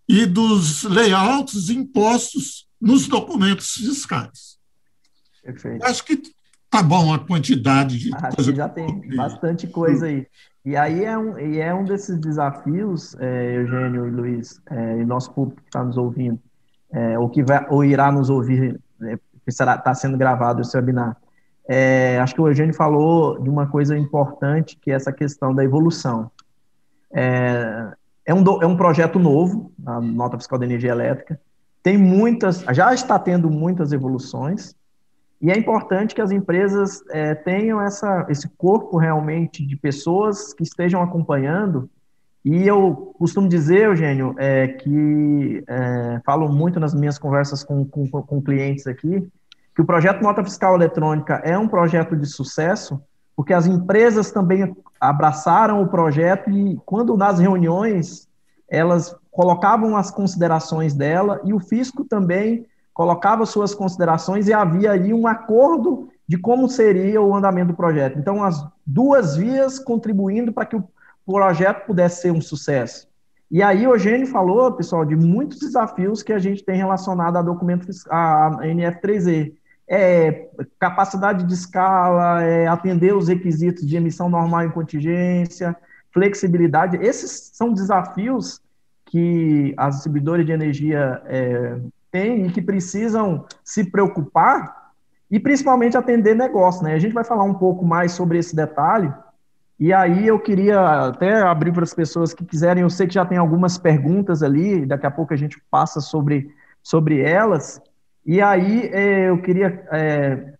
e 0.08 0.25
dos 0.25 0.84
layouts 0.84 1.69
impostos 1.69 2.67
nos 2.80 3.08
documentos 3.08 3.71
fiscais. 3.71 4.58
Perfeito. 5.43 5.86
Acho 5.86 6.04
que 6.06 6.21
tá 6.69 6.84
bom 6.84 7.13
a 7.13 7.19
quantidade 7.19 7.97
de 7.97 8.13
Acho 8.15 8.36
coisa. 8.36 8.56
já 8.56 8.69
tem 8.69 9.15
bastante 9.15 9.67
coisa 9.67 10.08
aí. 10.08 10.28
E 10.63 10.75
aí 10.75 11.04
é 11.04 11.17
um, 11.17 11.38
e 11.38 11.60
é 11.60 11.73
um 11.73 11.86
desses 11.86 12.19
desafios, 12.19 13.15
é, 13.19 13.58
Eugênio 13.58 14.08
e 14.08 14.10
Luiz, 14.10 14.60
é, 14.69 14.97
e 14.97 15.06
nosso 15.06 15.32
público 15.32 15.62
que 15.62 15.67
está 15.67 15.84
nos 15.84 15.95
ouvindo, 15.95 16.39
é, 16.91 17.19
ou 17.19 17.30
que 17.30 17.43
vai, 17.43 17.65
ou 17.69 17.86
irá 17.86 18.12
nos 18.12 18.32
ouvir, 18.32 18.80
é, 19.04 19.15
que 19.17 19.49
está 19.49 19.93
sendo 19.93 20.17
gravado 20.17 20.62
esse 20.62 20.75
webinar. 20.75 21.15
É, 21.67 22.19
acho 22.19 22.36
que 22.36 22.41
o 22.41 22.47
Eugênio 22.47 22.73
falou 22.73 23.39
de 23.39 23.49
uma 23.49 23.67
coisa 23.67 23.97
importante, 23.97 24.78
que 24.80 24.91
é 24.91 24.95
essa 24.95 25.12
questão 25.12 25.54
da 25.54 25.63
evolução. 25.63 26.30
É, 27.12 27.91
é, 28.25 28.34
um, 28.34 28.43
do, 28.43 28.62
é 28.62 28.67
um 28.67 28.78
projeto 28.78 29.17
novo, 29.17 29.71
a 29.86 29.99
nota 29.99 30.38
fiscal 30.38 30.60
da 30.60 30.65
energia 30.65 30.91
elétrica, 30.91 31.39
tem 31.82 31.97
muitas, 31.97 32.62
já 32.71 32.93
está 32.93 33.17
tendo 33.17 33.49
muitas 33.49 33.91
evoluções, 33.91 34.75
e 35.41 35.51
é 35.51 35.58
importante 35.58 36.15
que 36.15 36.21
as 36.21 36.32
empresas 36.32 37.04
é, 37.12 37.36
tenham 37.36 37.82
essa, 37.82 38.25
esse 38.30 38.47
corpo 38.49 38.97
realmente 38.97 39.65
de 39.65 39.75
pessoas 39.75 40.54
que 40.54 40.63
estejam 40.63 41.01
acompanhando. 41.01 41.89
E 42.43 42.67
eu 42.67 43.13
costumo 43.19 43.47
dizer, 43.47 43.86
Eugênio, 43.86 44.34
é, 44.38 44.67
que 44.67 45.63
é, 45.67 46.21
falo 46.25 46.47
muito 46.47 46.80
nas 46.80 46.93
minhas 46.93 47.19
conversas 47.19 47.63
com, 47.63 47.86
com, 47.86 48.08
com 48.08 48.41
clientes 48.41 48.88
aqui, 48.88 49.28
que 49.75 49.81
o 49.81 49.85
projeto 49.85 50.23
Nota 50.23 50.43
Fiscal 50.43 50.75
Eletrônica 50.75 51.41
é 51.43 51.57
um 51.57 51.67
projeto 51.67 52.15
de 52.15 52.25
sucesso, 52.25 53.01
porque 53.35 53.53
as 53.53 53.67
empresas 53.67 54.31
também 54.31 54.73
abraçaram 54.99 55.81
o 55.81 55.88
projeto 55.88 56.49
e, 56.49 56.79
quando 56.85 57.17
nas 57.17 57.39
reuniões, 57.39 58.29
elas 58.69 59.13
colocavam 59.29 59.97
as 59.97 60.09
considerações 60.09 60.93
dela 60.93 61.41
e 61.43 61.53
o 61.53 61.59
fisco 61.59 62.05
também 62.05 62.65
colocava 62.93 63.45
suas 63.45 63.75
considerações 63.75 64.47
e 64.47 64.53
havia 64.53 64.93
aí 64.93 65.13
um 65.13 65.27
acordo 65.27 66.07
de 66.25 66.38
como 66.38 66.69
seria 66.69 67.21
o 67.21 67.35
andamento 67.35 67.67
do 67.67 67.75
projeto. 67.75 68.17
Então, 68.17 68.41
as 68.41 68.65
duas 68.85 69.35
vias 69.35 69.77
contribuindo 69.77 70.53
para 70.53 70.65
que 70.65 70.77
o 70.77 70.88
projeto 71.25 71.85
pudesse 71.85 72.21
ser 72.21 72.31
um 72.31 72.41
sucesso. 72.41 73.07
E 73.51 73.61
aí 73.61 73.85
o 73.85 73.93
Eugênio 73.93 74.25
falou, 74.25 74.71
pessoal, 74.71 75.05
de 75.05 75.15
muitos 75.15 75.59
desafios 75.59 76.23
que 76.23 76.33
a 76.33 76.39
gente 76.39 76.63
tem 76.63 76.77
relacionado 76.77 77.38
a 77.38 77.41
documentos, 77.41 78.05
a 78.09 78.57
NF3E. 78.61 79.53
É, 79.88 80.48
capacidade 80.80 81.43
de 81.45 81.54
escala, 81.54 82.41
é, 82.41 82.67
atender 82.67 83.15
os 83.15 83.28
requisitos 83.28 83.86
de 83.86 83.95
emissão 83.95 84.30
normal 84.30 84.63
em 84.63 84.71
contingência, 84.71 85.76
flexibilidade. 86.12 86.98
Esses 86.98 87.52
são 87.54 87.71
desafios 87.71 88.62
que 89.06 89.74
as 89.78 89.95
distribuidoras 89.95 90.45
de 90.45 90.52
energia 90.52 91.21
é, 91.26 91.78
têm 92.12 92.48
e 92.48 92.52
que 92.52 92.62
precisam 92.62 93.45
se 93.63 93.84
preocupar 93.91 94.91
e 95.30 95.39
principalmente 95.39 95.98
atender 95.98 96.36
negócio. 96.36 96.84
Né? 96.84 96.93
A 96.93 97.00
gente 97.00 97.13
vai 97.13 97.24
falar 97.24 97.43
um 97.43 97.54
pouco 97.54 97.86
mais 97.86 98.13
sobre 98.13 98.38
esse 98.38 98.56
detalhe, 98.56 99.13
e 99.78 99.91
aí 99.91 100.26
eu 100.26 100.39
queria 100.39 101.08
até 101.08 101.41
abrir 101.41 101.74
para 101.74 101.84
as 101.84 101.93
pessoas 101.93 102.34
que 102.34 102.45
quiserem, 102.45 102.84
eu 102.84 102.89
sei 102.89 103.08
que 103.08 103.13
já 103.13 103.26
tem 103.26 103.38
algumas 103.38 103.78
perguntas 103.78 104.41
ali, 104.41 104.86
daqui 104.86 105.06
a 105.06 105.12
pouco 105.12 105.34
a 105.34 105.38
gente 105.38 105.62
passa 105.69 106.00
sobre, 106.00 106.50
sobre 106.82 107.19
elas. 107.19 107.82
E 108.25 108.41
aí 108.41 108.89
é, 108.91 109.29
eu 109.29 109.41
queria 109.41 109.85
é, 109.91 110.53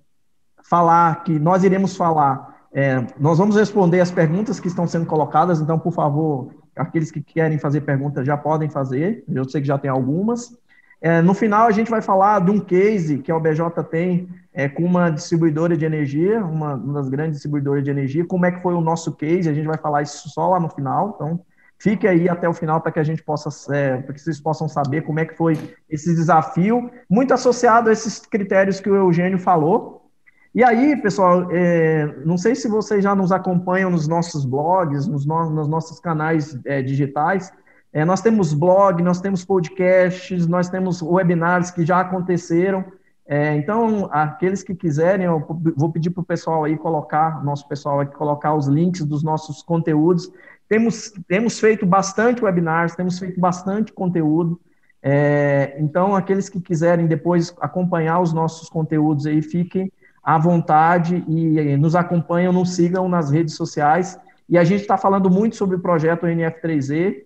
falar 0.63 1.23
que 1.23 1.39
nós 1.39 1.63
iremos 1.63 1.95
falar, 1.95 2.67
é, 2.71 3.06
nós 3.19 3.38
vamos 3.38 3.56
responder 3.56 4.01
as 4.01 4.12
perguntas 4.12 4.60
que 4.60 4.67
estão 4.67 4.86
sendo 4.86 5.06
colocadas, 5.06 5.60
então, 5.60 5.80
por 5.80 5.91
favor, 5.91 6.54
aqueles 6.75 7.10
que 7.10 7.21
querem 7.21 7.58
fazer 7.58 7.82
perguntas 7.82 8.25
já 8.25 8.38
podem 8.38 8.69
fazer, 8.69 9.23
eu 9.28 9.49
sei 9.49 9.62
que 9.62 9.67
já 9.67 9.78
tem 9.78 9.89
algumas. 9.89 10.56
É, 11.01 11.21
no 11.21 11.34
final, 11.34 11.67
a 11.67 11.71
gente 11.71 11.89
vai 11.89 12.01
falar 12.01 12.39
de 12.39 12.51
um 12.51 12.60
case 12.60 13.19
que 13.19 13.32
a 13.32 13.38
OBJ 13.38 13.62
tem 13.89 14.30
é, 14.54 14.69
com 14.69 14.84
uma 14.84 15.10
distribuidora 15.10 15.75
de 15.75 15.86
energia, 15.86 16.43
uma, 16.43 16.75
uma, 16.75 16.93
das 16.93 17.10
grandes 17.10 17.34
distribuidoras 17.34 17.84
de 17.84 17.89
energia, 17.89 18.25
como 18.25 18.45
é 18.45 18.51
que 18.51 18.62
foi 18.62 18.73
o 18.73 18.82
nosso 18.82 19.12
case, 19.13 19.49
a 19.49 19.54
gente 19.54 19.67
vai 19.67 19.78
falar 19.78 20.01
isso 20.01 20.30
só 20.30 20.49
lá 20.49 20.60
no 20.60 20.69
final, 20.69 21.13
então 21.15 21.39
fique 21.78 22.08
aí 22.08 22.28
até 22.30 22.48
o 22.48 22.54
final 22.54 22.82
para 22.82 22.92
que 22.92 23.00
a 23.00 23.04
gente 23.04 23.24
possa, 23.24 23.50
é, 23.76 23.98
para 23.98 24.14
que 24.14 24.22
vocês 24.22 24.40
possam 24.40 24.68
saber 24.68 25.02
como 25.02 25.20
é 25.20 25.26
que 25.26 25.36
foi 25.36 25.58
esse 25.90 26.14
desafio, 26.16 26.90
muito 27.10 27.34
associado 27.34 27.90
a 27.90 27.94
esses 27.94 28.20
critérios 28.20 28.80
que 28.80 28.90
o 28.90 28.96
Eugênio 28.96 29.40
falou. 29.40 30.10
E 30.54 30.64
aí, 30.64 30.96
pessoal, 30.96 31.50
é, 31.52 32.06
não 32.26 32.38
sei 32.38 32.56
se 32.56 32.70
vocês 32.70 33.04
já 33.04 33.14
nos 33.14 33.32
acompanham 33.32 33.90
nos 33.92 34.08
nossos 34.08 34.46
blogs, 34.46 35.06
nos, 35.06 35.26
no, 35.26 35.50
nos 35.50 35.68
nossos 35.68 36.00
canais 36.00 36.58
é, 36.66 36.82
digitais, 36.82 37.52
é, 37.92 38.04
nós 38.04 38.22
temos 38.22 38.54
blog, 38.54 39.02
nós 39.02 39.22
temos 39.22 39.44
podcasts, 39.46 40.48
nós 40.48 40.70
temos 40.70 41.02
webinars 41.02 41.72
que 41.72 41.86
já 41.86 42.00
aconteceram. 42.02 42.84
É, 43.28 43.56
então, 43.56 44.08
aqueles 44.12 44.62
que 44.62 44.76
quiserem, 44.76 45.26
eu 45.26 45.46
vou 45.76 45.92
pedir 45.92 46.10
para 46.10 46.22
o 46.22 46.26
pessoal 46.26 46.64
aí 46.64 46.78
colocar, 46.78 47.44
nosso 47.44 47.68
pessoal 47.68 48.02
aqui, 48.02 48.16
colocar 48.16 48.54
os 48.54 48.68
links 48.68 49.04
dos 49.06 49.24
nossos 49.24 49.64
conteúdos. 49.64 50.32
Temos, 50.67 51.13
temos 51.28 51.60
feito 51.60 51.86
bastante 51.86 52.43
webinars, 52.43 52.95
temos 52.95 53.19
feito 53.19 53.39
bastante 53.39 53.93
conteúdo. 53.93 54.60
É, 55.01 55.75
então, 55.80 56.15
aqueles 56.15 56.49
que 56.49 56.60
quiserem 56.60 57.06
depois 57.06 57.54
acompanhar 57.62 58.19
os 58.19 58.34
nossos 58.34 58.69
conteúdos 58.69 59.28
aí, 59.28 59.41
fiquem 59.41 59.91
à 60.23 60.38
vontade 60.39 61.23
e, 61.28 61.60
e 61.60 61.78
nos 61.78 61.95
acompanham, 61.95 62.51
nos 62.51 62.75
sigam 62.75 63.08
nas 63.08 63.30
redes 63.30 63.56
sociais. 63.56 64.19
E 64.49 64.58
a 64.58 64.63
gente 64.63 64.82
está 64.82 64.97
falando 64.97 65.30
muito 65.30 65.56
sobre 65.56 65.75
o 65.75 65.80
projeto 65.80 66.25
NF3E, 66.25 67.23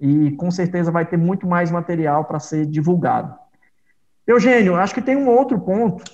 e 0.00 0.32
com 0.32 0.50
certeza 0.50 0.90
vai 0.90 1.06
ter 1.06 1.16
muito 1.16 1.46
mais 1.46 1.70
material 1.70 2.24
para 2.24 2.40
ser 2.40 2.66
divulgado. 2.66 3.34
Eugênio, 4.26 4.76
acho 4.76 4.94
que 4.94 5.02
tem 5.02 5.16
um 5.16 5.28
outro 5.28 5.58
ponto, 5.60 6.04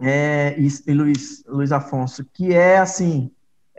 é, 0.00 0.54
e, 0.58 0.92
Luiz, 0.92 1.44
Luiz 1.46 1.72
Afonso, 1.72 2.24
que 2.32 2.54
é 2.54 2.78
assim, 2.78 3.30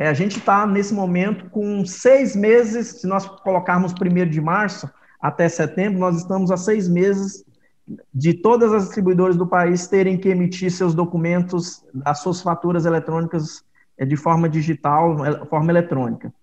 é, 0.02 0.08
a 0.08 0.14
gente 0.14 0.40
está 0.40 0.66
nesse 0.66 0.96
momento 0.96 1.48
com 1.52 1.86
seis 1.86 2.36
meses, 2.36 3.02
se 3.02 3.08
nós 3.08 3.28
colocarmos 3.28 3.94
primeiro 3.94 4.32
de 4.32 4.42
março 4.42 4.90
até 5.22 5.48
setembro, 5.48 6.00
nós 6.00 6.18
estamos 6.18 6.50
a 6.50 6.58
seis 6.58 6.90
meses 6.90 7.46
de 8.12 8.34
todas 8.34 8.74
as 8.74 8.86
distribuidoras 8.86 9.36
do 9.38 9.46
país 9.46 9.88
terem 9.88 10.18
que 10.18 10.30
emitir 10.30 10.72
seus 10.72 10.96
documentos, 10.96 11.86
as 12.04 12.18
suas 12.18 12.42
faturas 12.42 12.86
eletrônicas 12.86 13.64
é, 13.96 14.04
de 14.04 14.18
forma 14.18 14.50
digital, 14.50 15.18
forma 15.48 15.72
eletrônica. 15.72 16.34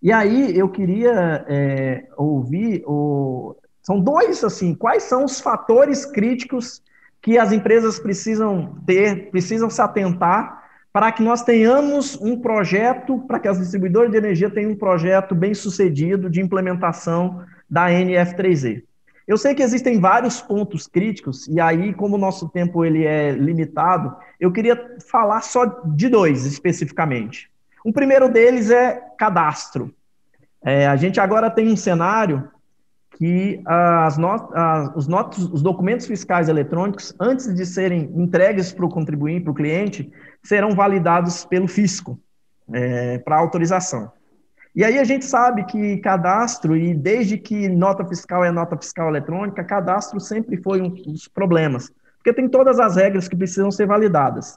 E 0.00 0.12
aí 0.12 0.56
eu 0.56 0.68
queria 0.68 1.44
é, 1.48 2.06
ouvir, 2.16 2.84
o... 2.86 3.56
são 3.82 3.98
dois, 3.98 4.44
assim, 4.44 4.72
quais 4.72 5.02
são 5.02 5.24
os 5.24 5.40
fatores 5.40 6.06
críticos 6.06 6.80
que 7.20 7.36
as 7.36 7.50
empresas 7.50 7.98
precisam 7.98 8.76
ter, 8.86 9.32
precisam 9.32 9.68
se 9.68 9.82
atentar 9.82 10.59
para 10.92 11.12
que 11.12 11.22
nós 11.22 11.42
tenhamos 11.42 12.20
um 12.20 12.40
projeto, 12.40 13.18
para 13.20 13.38
que 13.38 13.48
as 13.48 13.58
distribuidoras 13.58 14.10
de 14.10 14.16
energia 14.16 14.50
tenham 14.50 14.72
um 14.72 14.76
projeto 14.76 15.34
bem 15.34 15.54
sucedido 15.54 16.28
de 16.28 16.40
implementação 16.40 17.44
da 17.68 17.88
NF3E. 17.88 18.82
Eu 19.26 19.36
sei 19.36 19.54
que 19.54 19.62
existem 19.62 20.00
vários 20.00 20.40
pontos 20.40 20.88
críticos, 20.88 21.46
e 21.46 21.60
aí, 21.60 21.94
como 21.94 22.16
o 22.16 22.18
nosso 22.18 22.48
tempo 22.48 22.84
ele 22.84 23.04
é 23.04 23.30
limitado, 23.30 24.16
eu 24.40 24.50
queria 24.50 24.96
falar 25.08 25.42
só 25.42 25.64
de 25.64 26.08
dois 26.08 26.44
especificamente. 26.44 27.48
O 27.84 27.92
primeiro 27.92 28.28
deles 28.28 28.70
é 28.70 29.00
cadastro. 29.16 29.94
É, 30.64 30.86
a 30.88 30.96
gente 30.96 31.20
agora 31.20 31.48
tem 31.48 31.68
um 31.68 31.76
cenário 31.76 32.50
que 33.16 33.62
as 33.66 34.16
not 34.18 34.48
as, 34.52 34.96
os, 34.96 35.06
not 35.06 35.40
os 35.40 35.62
documentos 35.62 36.06
fiscais 36.06 36.48
eletrônicos, 36.48 37.14
antes 37.20 37.54
de 37.54 37.64
serem 37.64 38.10
entregues 38.16 38.72
para 38.72 38.86
o 38.86 38.88
contribuinte, 38.88 39.42
para 39.42 39.52
o 39.52 39.54
cliente, 39.54 40.10
serão 40.42 40.70
validados 40.70 41.44
pelo 41.44 41.68
fisco 41.68 42.18
é, 42.72 43.18
para 43.18 43.38
autorização. 43.38 44.10
E 44.74 44.84
aí 44.84 44.98
a 44.98 45.04
gente 45.04 45.24
sabe 45.24 45.64
que 45.64 45.96
cadastro, 45.98 46.76
e 46.76 46.94
desde 46.94 47.36
que 47.36 47.68
nota 47.68 48.04
fiscal 48.04 48.44
é 48.44 48.52
nota 48.52 48.76
fiscal 48.76 49.08
eletrônica, 49.08 49.64
cadastro 49.64 50.20
sempre 50.20 50.56
foi 50.56 50.80
um 50.80 50.88
dos 50.88 51.26
problemas, 51.26 51.92
porque 52.16 52.32
tem 52.32 52.48
todas 52.48 52.78
as 52.78 52.96
regras 52.96 53.26
que 53.26 53.36
precisam 53.36 53.70
ser 53.70 53.86
validadas. 53.86 54.56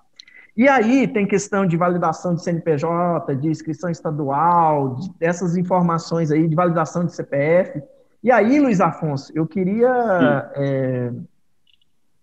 E 0.56 0.67
aí 0.69 1.08
tem 1.08 1.26
questão 1.26 1.65
de 1.65 1.76
validação 1.76 2.36
de 2.36 2.43
CNPJ, 2.43 3.36
de 3.36 3.48
inscrição 3.48 3.89
estadual, 3.89 5.00
dessas 5.19 5.58
informações 5.58 6.30
aí, 6.30 6.48
de 6.48 6.56
validação 6.56 7.06
de 7.06 7.15
CPF. 7.15 7.82
E 8.24 8.32
aí, 8.32 8.60
Luiz 8.60 8.80
Afonso, 8.80 9.32
eu 9.34 9.48
queria 9.48 10.52
é, 10.56 11.12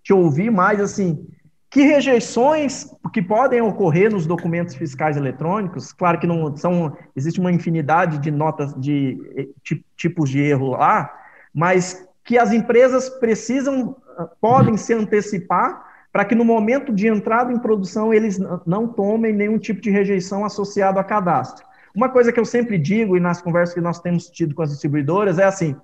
te 0.03 0.13
ouvir 0.13 0.49
mais 0.49 0.81
assim, 0.81 1.27
que 1.71 1.83
rejeições 1.83 2.93
que 3.13 3.23
podem 3.23 3.61
ocorrer 3.61 4.11
nos 4.11 4.27
documentos 4.27 4.75
fiscais 4.75 5.17
eletrônicos, 5.17 5.93
claro 5.93 6.19
que 6.19 6.27
não 6.27 6.57
são, 6.57 6.97
existe 7.15 7.39
uma 7.39 7.53
infinidade 7.53 8.19
de 8.19 8.31
notas 8.31 8.75
de 8.75 9.17
eh, 9.37 9.77
tipos 9.97 10.29
de 10.29 10.41
erro 10.41 10.71
lá, 10.71 11.13
mas 11.55 12.07
que 12.25 12.37
as 12.37 12.53
empresas 12.53 13.09
precisam, 13.09 13.97
ah, 14.19 14.29
podem 14.41 14.77
se 14.77 14.93
antecipar 14.93 15.89
para 16.13 16.25
que 16.25 16.35
no 16.35 16.45
momento 16.45 16.93
de 16.93 17.07
entrada 17.07 17.53
em 17.53 17.59
produção 17.59 18.13
eles 18.13 18.39
não 18.67 18.89
tomem 18.89 19.33
nenhum 19.33 19.59
tipo 19.59 19.81
de 19.81 19.91
rejeição 19.91 20.45
associado 20.45 20.99
a 20.99 21.05
cadastro. 21.05 21.65
Uma 21.95 22.09
coisa 22.09 22.33
que 22.33 22.41
eu 22.41 22.45
sempre 22.45 22.79
digo, 22.79 23.17
e 23.17 23.21
nas 23.21 23.41
conversas 23.41 23.75
que 23.75 23.81
nós 23.81 24.01
temos 24.01 24.29
tido 24.29 24.55
com 24.55 24.63
as 24.63 24.71
distribuidoras, 24.71 25.39
é 25.39 25.45
assim: 25.45 25.77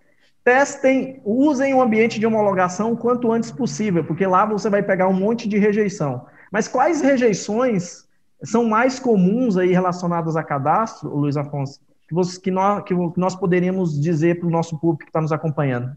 testem, 0.47 1.21
usem 1.25 1.75
o 1.75 1.83
ambiente 1.83 2.21
de 2.21 2.27
homologação 2.27 2.93
o 2.93 2.97
quanto 2.97 3.33
antes 3.33 3.51
possível, 3.51 4.05
porque 4.05 4.25
lá 4.25 4.47
você 4.47 4.71
vai 4.71 4.81
pegar 4.81 5.09
um 5.09 5.13
monte 5.13 5.49
de 5.49 5.59
rejeição. 5.59 6.25
Mas 6.53 6.69
quais 6.69 7.01
rejeições 7.01 8.07
são 8.45 8.65
mais 8.65 9.01
comuns 9.01 9.57
aí 9.57 9.73
relacionadas 9.73 10.37
a 10.37 10.45
cadastro, 10.45 11.13
Luiz 11.17 11.37
Afonso, 11.37 11.81
que, 12.09 12.15
você, 12.15 12.41
que, 12.41 12.53
nós, 12.53 12.85
que 12.85 12.95
nós 13.17 13.35
poderíamos 13.35 14.01
dizer 14.01 14.39
para 14.39 14.47
o 14.47 14.51
nosso 14.51 14.79
público 14.79 15.03
que 15.03 15.11
está 15.11 15.21
nos 15.21 15.33
acompanhando? 15.33 15.91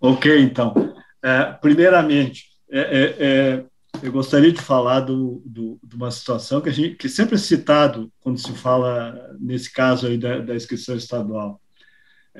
Ok, 0.00 0.40
então. 0.40 0.94
É, 1.22 1.52
primeiramente, 1.60 2.44
é, 2.70 2.80
é, 2.80 3.16
é, 3.18 3.64
eu 4.02 4.10
gostaria 4.10 4.52
de 4.52 4.62
falar 4.62 5.00
do, 5.00 5.42
do, 5.44 5.78
de 5.84 5.96
uma 5.96 6.10
situação 6.10 6.62
que, 6.62 6.70
a 6.70 6.72
gente, 6.72 6.94
que 6.94 7.10
sempre 7.10 7.34
é 7.34 7.38
citado 7.38 8.10
quando 8.20 8.38
se 8.38 8.54
fala, 8.54 9.36
nesse 9.38 9.70
caso 9.70 10.06
aí, 10.06 10.16
da, 10.16 10.38
da 10.38 10.56
inscrição 10.56 10.96
estadual 10.96 11.60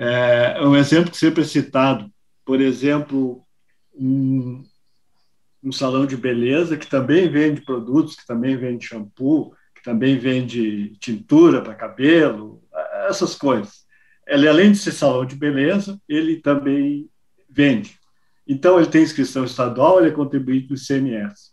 é, 0.01 0.63
um 0.63 0.77
exemplo 0.77 1.11
que 1.11 1.17
sempre 1.17 1.43
é 1.43 1.45
citado, 1.45 2.09
por 2.45 2.61
exemplo, 2.61 3.43
um, 3.93 4.63
um 5.63 5.73
salão 5.73 6.07
de 6.07 6.17
beleza 6.17 6.77
que 6.77 6.87
também 6.87 7.29
vende 7.29 7.63
produtos, 7.63 8.15
que 8.15 8.25
também 8.25 8.57
vende 8.57 8.87
shampoo, 8.87 9.53
que 9.75 9.83
também 9.83 10.17
vende 10.17 10.97
tintura 11.01 11.61
para 11.61 11.75
cabelo, 11.75 12.63
essas 13.09 13.35
coisas. 13.35 13.85
Ele, 14.25 14.47
além 14.47 14.71
de 14.71 14.79
ser 14.79 14.93
salão 14.93 15.27
de 15.27 15.35
beleza, 15.35 16.01
ele 16.09 16.37
também 16.37 17.11
vende. 17.51 17.99
Então, 18.47 18.79
ele 18.79 18.89
tem 18.89 19.03
inscrição 19.03 19.45
estadual, 19.45 19.99
ele 19.99 20.11
é 20.11 20.15
contribuinte 20.15 20.69
do 20.69 20.75
ICMS. 20.75 21.51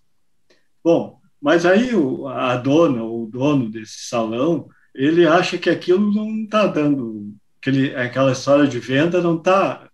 Bom, 0.83 1.19
mas 1.41 1.65
aí 1.65 1.89
a 2.29 2.57
dona 2.57 3.01
ou 3.01 3.23
o 3.23 3.29
dono 3.29 3.71
desse 3.71 4.07
salão, 4.07 4.67
ele 4.93 5.25
acha 5.25 5.57
que 5.57 5.69
aquilo 5.69 6.13
não 6.13 6.43
está 6.43 6.67
dando 6.67 7.33
aquele, 7.65 7.95
aquela 7.95 8.31
história 8.31 8.67
de 8.67 8.79
venda 8.79 9.19
não 9.21 9.37
tá, 9.37 9.89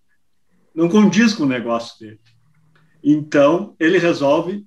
não 0.75 0.89
condiz 0.89 1.33
com 1.33 1.43
o 1.43 1.47
negócio 1.47 1.97
dele. 1.99 2.19
Então, 3.01 3.75
ele 3.79 3.97
resolve 3.97 4.65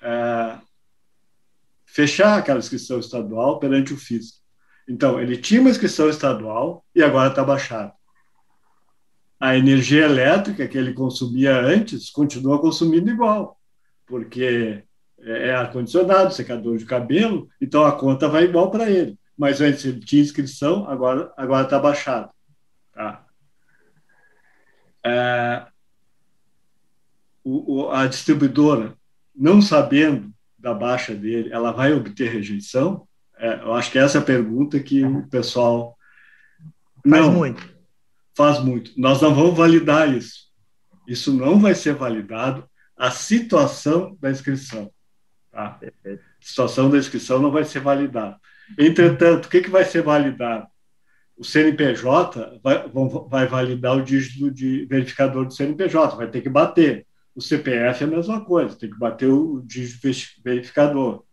é, 0.00 0.58
fechar 1.84 2.38
aquela 2.38 2.60
inscrição 2.60 3.00
estadual 3.00 3.58
perante 3.58 3.92
o 3.92 3.96
fisco. 3.96 4.38
Então, 4.88 5.20
ele 5.20 5.36
tinha 5.36 5.60
uma 5.60 5.70
inscrição 5.70 6.08
estadual 6.08 6.84
e 6.94 7.02
agora 7.02 7.30
está 7.30 7.42
baixado. 7.42 7.92
A 9.40 9.56
energia 9.56 10.04
elétrica 10.04 10.68
que 10.68 10.78
ele 10.78 10.94
consumia 10.94 11.60
antes 11.60 12.08
continua 12.08 12.60
consumindo 12.60 13.10
igual, 13.10 13.60
porque 14.06 14.84
é 15.20 15.52
ar-condicionado, 15.52 16.32
secador 16.32 16.76
de 16.76 16.84
cabelo, 16.84 17.48
então 17.60 17.84
a 17.84 17.92
conta 17.92 18.28
vai 18.28 18.44
igual 18.44 18.70
para 18.70 18.88
ele 18.88 19.18
mas 19.42 19.60
antes 19.60 19.84
ele 19.84 19.98
tinha 19.98 20.22
inscrição, 20.22 20.88
agora 20.88 21.32
agora 21.36 21.64
está 21.64 21.76
baixado. 21.76 22.30
Tá? 22.92 23.26
É, 25.04 25.66
o, 27.42 27.90
a 27.90 28.06
distribuidora, 28.06 28.96
não 29.34 29.60
sabendo 29.60 30.32
da 30.56 30.72
baixa 30.72 31.12
dele, 31.12 31.52
ela 31.52 31.72
vai 31.72 31.92
obter 31.92 32.30
rejeição? 32.30 33.08
É, 33.36 33.54
eu 33.62 33.74
acho 33.74 33.90
que 33.90 33.98
essa 33.98 34.18
é 34.18 34.20
a 34.20 34.24
pergunta 34.24 34.78
que 34.78 35.04
o 35.04 35.26
pessoal 35.26 35.98
não 37.04 37.18
faz 37.18 37.34
muito. 37.34 37.76
Faz 38.36 38.60
muito. 38.60 38.92
Nós 38.96 39.20
não 39.20 39.34
vamos 39.34 39.56
validar 39.56 40.08
isso. 40.16 40.52
Isso 41.04 41.32
não 41.32 41.58
vai 41.58 41.74
ser 41.74 41.96
validado. 41.96 42.64
A 42.96 43.10
situação 43.10 44.16
da 44.20 44.30
inscrição, 44.30 44.88
tá? 45.50 45.80
A 46.06 46.18
situação 46.40 46.88
da 46.88 46.96
inscrição 46.96 47.40
não 47.40 47.50
vai 47.50 47.64
ser 47.64 47.80
validada. 47.80 48.40
Entretanto, 48.78 49.46
o 49.46 49.48
que, 49.48 49.60
que 49.60 49.70
vai 49.70 49.84
ser 49.84 50.02
validado? 50.02 50.66
O 51.36 51.44
CNPJ 51.44 52.60
vai, 52.62 52.88
vai 53.28 53.46
validar 53.46 53.96
o 53.96 54.02
dígito 54.02 54.50
de 54.50 54.84
verificador 54.86 55.46
do 55.46 55.52
CNPJ, 55.52 56.16
vai 56.16 56.30
ter 56.30 56.40
que 56.40 56.48
bater. 56.48 57.06
O 57.34 57.40
CPF 57.40 58.04
é 58.04 58.06
a 58.06 58.10
mesma 58.10 58.44
coisa, 58.44 58.76
tem 58.76 58.90
que 58.90 58.98
bater 58.98 59.28
o 59.28 59.62
dígito 59.62 60.08
verificador. 60.44 61.24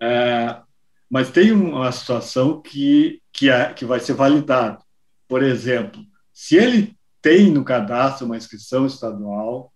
É, 0.00 0.60
mas 1.08 1.30
tem 1.30 1.52
uma 1.52 1.92
situação 1.92 2.60
que, 2.60 3.22
que, 3.32 3.50
é, 3.50 3.72
que 3.72 3.84
vai 3.84 4.00
ser 4.00 4.14
validado. 4.14 4.82
Por 5.28 5.42
exemplo, 5.42 6.02
se 6.32 6.56
ele 6.56 6.96
tem 7.20 7.52
no 7.52 7.64
cadastro 7.64 8.26
uma 8.26 8.36
inscrição 8.36 8.86
estadual, 8.86 9.72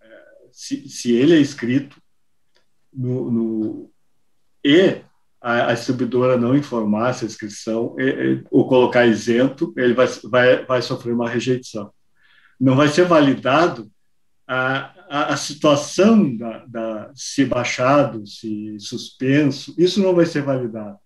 é, 0.00 0.24
se, 0.52 0.88
se 0.88 1.12
ele 1.12 1.34
é 1.34 1.40
inscrito 1.40 2.00
no, 2.92 3.30
no, 3.30 3.91
e 4.64 5.00
a, 5.40 5.70
a 5.70 5.74
distribuidora 5.74 6.36
não 6.36 6.56
informar 6.56 7.10
essa 7.10 7.24
inscrição 7.24 7.96
e, 7.98 8.04
e, 8.04 8.44
ou 8.50 8.68
colocar 8.68 9.06
isento, 9.06 9.72
ele 9.76 9.94
vai, 9.94 10.06
vai, 10.24 10.64
vai 10.64 10.82
sofrer 10.82 11.12
uma 11.12 11.28
rejeição. 11.28 11.90
Não 12.60 12.76
vai 12.76 12.88
ser 12.88 13.04
validado 13.04 13.90
a, 14.46 14.92
a, 15.08 15.32
a 15.32 15.36
situação 15.36 16.36
da, 16.36 16.64
da, 16.66 17.10
se 17.14 17.44
baixado, 17.44 18.26
se 18.26 18.76
suspenso, 18.78 19.74
isso 19.76 20.00
não 20.00 20.14
vai 20.14 20.26
ser 20.26 20.42
validado. 20.42 20.96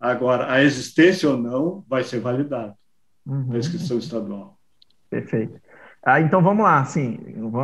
Agora, 0.00 0.52
a 0.52 0.62
existência 0.62 1.28
ou 1.28 1.36
não 1.36 1.84
vai 1.88 2.04
ser 2.04 2.20
validado 2.20 2.74
uhum. 3.26 3.52
a 3.52 3.58
inscrição 3.58 3.98
estadual. 3.98 4.58
Perfeito. 5.10 5.60
Ah, 6.04 6.20
então 6.20 6.42
vamos 6.42 6.64
lá, 6.64 6.80
assim, 6.80 7.18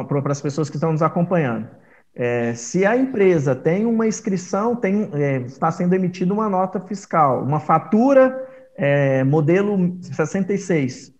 para 0.08 0.32
as 0.32 0.42
pessoas 0.42 0.68
que 0.68 0.76
estão 0.76 0.92
nos 0.92 1.02
acompanhando. 1.02 1.68
É, 2.16 2.54
se 2.54 2.86
a 2.86 2.96
empresa 2.96 3.56
tem 3.56 3.86
uma 3.86 4.06
inscrição, 4.06 4.76
tem, 4.76 5.10
é, 5.14 5.38
está 5.38 5.70
sendo 5.72 5.94
emitida 5.94 6.32
uma 6.32 6.48
nota 6.48 6.78
fiscal, 6.78 7.42
uma 7.42 7.58
fatura 7.58 8.48
é, 8.76 9.24
modelo 9.24 9.96
66. 10.00 11.12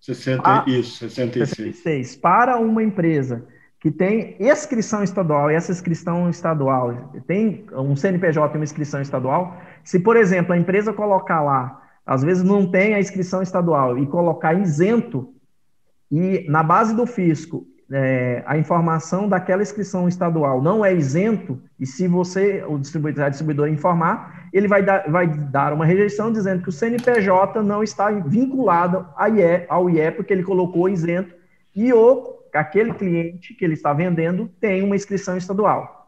60, 0.00 0.42
a, 0.44 0.64
isso, 0.66 0.98
66. 0.98 1.50
66. 1.50 2.16
Para 2.16 2.58
uma 2.58 2.82
empresa 2.82 3.44
que 3.80 3.92
tem 3.92 4.36
inscrição 4.40 5.04
estadual, 5.04 5.50
e 5.50 5.54
essa 5.54 5.70
inscrição 5.70 6.28
estadual 6.28 7.12
tem 7.28 7.64
um 7.72 7.94
CNPJ 7.94 8.54
e 8.54 8.58
uma 8.58 8.64
inscrição 8.64 9.00
estadual, 9.00 9.56
se, 9.84 10.00
por 10.00 10.16
exemplo, 10.16 10.52
a 10.52 10.58
empresa 10.58 10.92
colocar 10.92 11.42
lá, 11.42 11.80
às 12.04 12.22
vezes 12.22 12.42
não 12.42 12.68
tem 12.68 12.94
a 12.94 13.00
inscrição 13.00 13.40
estadual, 13.40 13.96
e 13.96 14.06
colocar 14.06 14.54
isento, 14.54 15.32
e 16.10 16.44
na 16.48 16.62
base 16.62 16.96
do 16.96 17.06
fisco 17.06 17.66
é, 17.90 18.42
a 18.46 18.58
informação 18.58 19.28
daquela 19.28 19.62
inscrição 19.62 20.08
estadual 20.08 20.62
não 20.62 20.84
é 20.84 20.94
isento, 20.94 21.60
e 21.80 21.86
se 21.86 22.06
você, 22.06 22.62
o 22.66 22.78
distribuidor, 22.78 23.24
a 23.24 23.28
distribuidora 23.28 23.70
informar, 23.70 24.48
ele 24.52 24.68
vai 24.68 24.82
dar, 24.82 25.10
vai 25.10 25.26
dar 25.26 25.72
uma 25.72 25.86
rejeição 25.86 26.32
dizendo 26.32 26.62
que 26.62 26.68
o 26.68 26.72
CNPJ 26.72 27.62
não 27.62 27.82
está 27.82 28.10
vinculado 28.10 29.06
IE, 29.18 29.64
ao 29.68 29.88
IE, 29.88 30.10
porque 30.10 30.32
ele 30.32 30.42
colocou 30.42 30.88
isento, 30.88 31.34
e 31.74 31.92
o, 31.92 32.38
aquele 32.52 32.92
cliente 32.92 33.54
que 33.54 33.64
ele 33.64 33.74
está 33.74 33.92
vendendo 33.92 34.50
tem 34.60 34.82
uma 34.82 34.96
inscrição 34.96 35.36
estadual. 35.36 35.98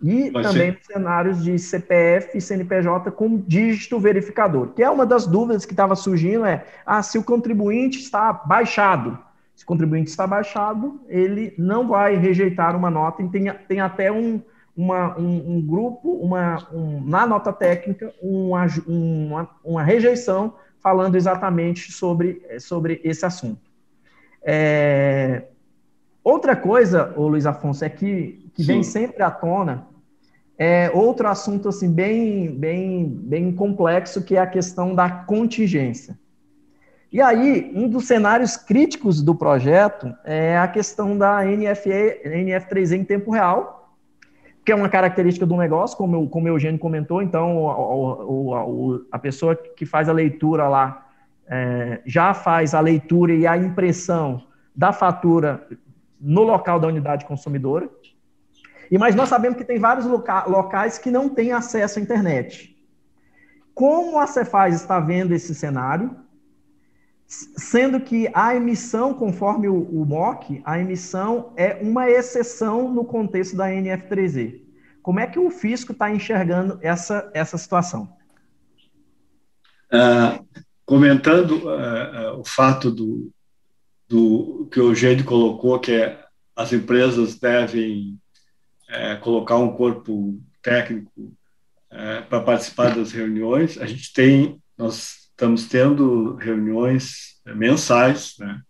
E 0.00 0.30
Vai 0.30 0.44
também 0.44 0.72
ser. 0.74 0.92
cenários 0.92 1.42
de 1.42 1.58
CPF 1.58 2.38
e 2.38 2.40
CNPJ 2.40 3.10
com 3.10 3.36
dígito 3.36 3.98
verificador, 3.98 4.68
que 4.68 4.82
é 4.82 4.88
uma 4.88 5.04
das 5.04 5.26
dúvidas 5.26 5.64
que 5.64 5.72
estava 5.72 5.96
surgindo, 5.96 6.44
é 6.44 6.64
ah, 6.86 7.02
se 7.02 7.18
o 7.18 7.24
contribuinte 7.24 7.98
está 7.98 8.32
baixado. 8.32 9.18
Se 9.58 9.64
o 9.64 9.66
contribuinte 9.66 10.08
está 10.08 10.24
baixado, 10.24 11.00
ele 11.08 11.52
não 11.58 11.88
vai 11.88 12.14
rejeitar 12.14 12.76
uma 12.76 12.88
nota, 12.88 13.24
e 13.24 13.28
tem, 13.28 13.52
tem 13.66 13.80
até 13.80 14.12
um, 14.12 14.40
uma, 14.76 15.18
um, 15.18 15.56
um 15.56 15.60
grupo, 15.60 16.12
uma, 16.12 16.64
um, 16.72 17.02
na 17.04 17.26
nota 17.26 17.52
técnica, 17.52 18.14
uma, 18.22 18.66
uma, 18.86 19.50
uma, 19.64 19.82
rejeição 19.82 20.54
falando 20.80 21.16
exatamente 21.16 21.90
sobre, 21.90 22.40
sobre 22.60 23.00
esse 23.02 23.26
assunto. 23.26 23.68
É, 24.44 25.48
outra 26.22 26.54
coisa, 26.54 27.12
o 27.16 27.26
Luiz 27.26 27.44
Afonso, 27.44 27.84
é 27.84 27.88
que, 27.88 28.48
que 28.54 28.62
vem 28.62 28.84
sempre 28.84 29.24
à 29.24 29.30
tona 29.30 29.88
é 30.56 30.88
outro 30.94 31.26
assunto 31.26 31.68
assim 31.68 31.92
bem, 31.92 32.52
bem, 32.52 33.08
bem 33.08 33.52
complexo, 33.52 34.22
que 34.22 34.36
é 34.36 34.40
a 34.40 34.46
questão 34.46 34.94
da 34.94 35.10
contingência. 35.10 36.16
E 37.10 37.22
aí, 37.22 37.72
um 37.74 37.88
dos 37.88 38.06
cenários 38.06 38.56
críticos 38.56 39.22
do 39.22 39.34
projeto 39.34 40.14
é 40.24 40.58
a 40.58 40.68
questão 40.68 41.16
da 41.16 41.42
NFE, 41.42 42.20
NF3E 42.24 42.92
em 42.92 43.04
tempo 43.04 43.30
real, 43.30 43.96
que 44.62 44.70
é 44.70 44.74
uma 44.74 44.90
característica 44.90 45.46
do 45.46 45.56
negócio, 45.56 45.96
como, 45.96 46.28
como 46.28 46.44
o 46.46 46.48
Eugênio 46.50 46.78
comentou, 46.78 47.22
então 47.22 47.56
o, 47.56 47.66
o, 47.66 48.52
o, 48.52 49.06
a 49.10 49.18
pessoa 49.18 49.56
que 49.56 49.86
faz 49.86 50.06
a 50.10 50.12
leitura 50.12 50.68
lá 50.68 51.06
é, 51.48 52.02
já 52.04 52.34
faz 52.34 52.74
a 52.74 52.80
leitura 52.80 53.32
e 53.32 53.46
a 53.46 53.56
impressão 53.56 54.42
da 54.76 54.92
fatura 54.92 55.66
no 56.20 56.42
local 56.42 56.78
da 56.78 56.88
unidade 56.88 57.24
consumidora. 57.24 57.88
E 58.90 58.98
mas 58.98 59.14
nós 59.14 59.30
sabemos 59.30 59.56
que 59.56 59.64
tem 59.64 59.78
vários 59.78 60.04
loca 60.04 60.44
locais 60.46 60.98
que 60.98 61.10
não 61.10 61.30
têm 61.30 61.52
acesso 61.52 61.98
à 61.98 62.02
internet. 62.02 62.76
Como 63.74 64.18
a 64.18 64.26
Cefaz 64.26 64.74
está 64.74 65.00
vendo 65.00 65.32
esse 65.32 65.54
cenário? 65.54 66.14
Sendo 67.28 68.00
que 68.00 68.30
a 68.32 68.54
emissão, 68.54 69.12
conforme 69.12 69.68
o, 69.68 69.82
o 69.82 70.06
MOC, 70.06 70.62
a 70.64 70.78
emissão 70.78 71.52
é 71.58 71.74
uma 71.74 72.08
exceção 72.08 72.90
no 72.90 73.04
contexto 73.04 73.54
da 73.54 73.68
NF3E. 73.68 74.62
Como 75.02 75.20
é 75.20 75.26
que 75.26 75.38
o 75.38 75.50
fisco 75.50 75.92
está 75.92 76.10
enxergando 76.10 76.78
essa, 76.80 77.30
essa 77.34 77.58
situação? 77.58 78.10
Uh, 79.92 80.42
comentando 80.86 81.66
uh, 81.66 82.36
uh, 82.36 82.40
o 82.40 82.44
fato 82.46 82.90
do, 82.90 83.30
do 84.08 84.66
que 84.72 84.80
o 84.80 84.88
Eugênio 84.88 85.26
colocou, 85.26 85.78
que 85.78 85.92
é, 85.92 86.24
as 86.56 86.72
empresas 86.72 87.38
devem 87.38 88.18
colocar 89.20 89.58
um 89.58 89.76
corpo 89.76 90.40
técnico 90.62 91.30
para 92.30 92.40
participar 92.40 92.96
das 92.96 93.12
reuniões, 93.12 93.76
a 93.76 93.84
gente 93.84 94.14
tem, 94.14 94.62
nós 94.78 95.27
estamos 95.38 95.68
tendo 95.68 96.34
reuniões 96.34 97.40
eh, 97.46 97.54
mensais 97.54 98.34
né, 98.40 98.60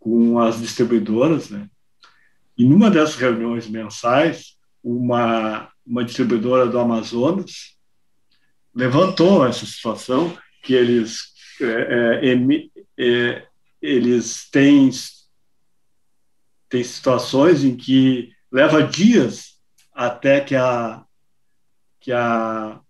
com 0.00 0.38
as 0.38 0.58
distribuidoras, 0.58 1.50
né, 1.50 1.68
e 2.56 2.64
numa 2.64 2.90
dessas 2.90 3.16
reuniões 3.16 3.68
mensais, 3.68 4.56
uma, 4.82 5.70
uma 5.86 6.02
distribuidora 6.02 6.66
do 6.66 6.78
Amazonas 6.78 7.76
levantou 8.74 9.46
essa 9.46 9.66
situação 9.66 10.34
que 10.62 10.72
eles 10.72 11.34
é, 11.60 12.34
é, 12.96 13.46
eles 13.82 14.48
têm 14.50 14.88
tem 16.68 16.84
situações 16.84 17.62
em 17.64 17.76
que 17.76 18.32
leva 18.50 18.82
dias 18.82 19.60
até 19.92 20.40
que 20.40 20.54
a 20.54 21.04
que 22.00 22.12
a 22.12 22.80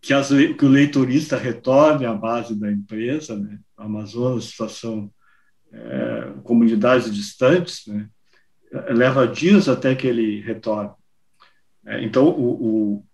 que, 0.00 0.12
as, 0.12 0.28
que, 0.28 0.64
o 0.64 0.68
leitorista 0.68 1.36
retorne 1.36 2.06
à 2.06 2.14
base 2.14 2.58
da 2.58 2.70
empresa, 2.70 3.36
né? 3.36 3.58
Amazonas, 3.76 4.44
situação, 4.44 5.10
é, 5.72 6.32
comunidades 6.42 7.14
distantes, 7.14 7.86
né? 7.86 8.08
leva 8.90 9.26
dias 9.26 9.68
até 9.68 9.94
que 9.94 10.06
ele 10.06 10.40
retorne. 10.40 10.90
É, 11.84 12.02
então, 12.02 12.28
o, 12.28 13.04
o, 13.04 13.06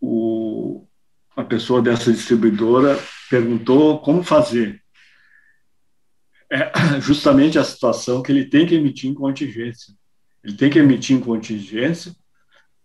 o, 0.00 0.86
a 1.36 1.44
pessoa 1.44 1.82
dessa 1.82 2.12
distribuidora 2.12 2.98
perguntou 3.28 4.00
como 4.00 4.22
fazer. 4.22 4.82
É 6.50 6.70
justamente 7.00 7.58
a 7.58 7.64
situação 7.64 8.22
que 8.22 8.30
ele 8.30 8.44
tem 8.46 8.66
que 8.66 8.74
emitir 8.74 9.10
em 9.10 9.14
contingência. 9.14 9.94
Ele 10.44 10.56
tem 10.56 10.70
que 10.70 10.78
emitir 10.78 11.16
em 11.16 11.20
contingência 11.20 12.14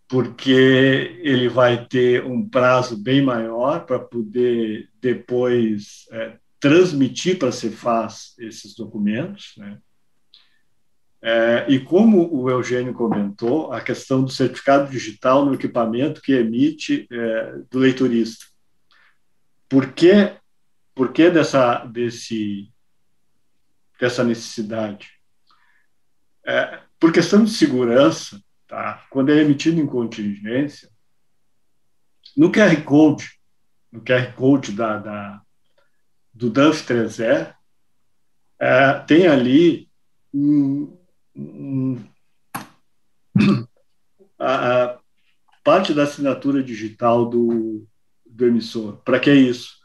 porque 0.07 1.19
ele 1.21 1.49
vai 1.49 1.85
ter 1.85 2.23
um 2.23 2.47
prazo 2.47 2.97
bem 2.97 3.21
maior 3.21 3.85
para 3.85 3.99
poder 3.99 4.89
depois 5.01 6.05
é, 6.11 6.37
transmitir 6.59 7.37
para 7.37 7.49
a 7.49 7.51
Cefaz 7.51 8.33
esses 8.39 8.73
documentos, 8.75 9.53
né? 9.57 9.77
É, 11.21 11.65
e 11.67 11.79
como 11.79 12.31
o 12.33 12.49
Eugênio 12.49 12.93
comentou, 12.93 13.73
a 13.73 13.81
questão 13.81 14.23
do 14.23 14.31
certificado 14.31 14.89
digital 14.89 15.43
no 15.43 15.55
equipamento 15.55 16.21
que 16.21 16.31
emite 16.31 17.07
é, 17.11 17.53
do 17.69 17.79
leitorista. 17.79 18.45
Por 19.67 19.91
que, 19.93 20.37
por 20.93 21.11
que 21.11 21.29
dessa, 21.29 21.83
desse, 21.85 22.71
dessa 23.99 24.23
necessidade? 24.23 25.09
É, 26.45 26.79
por 26.99 27.11
questão 27.11 27.43
de 27.43 27.51
segurança, 27.51 28.39
tá? 28.67 29.05
quando 29.09 29.31
é 29.31 29.41
emitido 29.41 29.79
em 29.79 29.87
contingência, 29.87 30.89
no 32.35 32.51
QR 32.51 32.83
Code, 32.83 33.27
no 33.91 34.01
QR 34.01 34.33
Code 34.33 34.71
da, 34.73 34.97
da 34.97 35.41
do 36.33 36.51
DANF 36.51 36.85
3 36.85 37.19
e 37.19 37.23
é, 38.59 38.93
tem 39.07 39.27
ali 39.27 39.89
um, 40.31 40.95
um, 41.35 42.03
a, 44.37 44.83
a, 44.83 44.99
parte 45.63 45.93
da 45.93 46.03
assinatura 46.03 46.61
digital 46.61 47.27
do, 47.27 47.87
do 48.25 48.45
emissor. 48.45 48.97
Para 49.03 49.19
que 49.19 49.33
isso? 49.33 49.77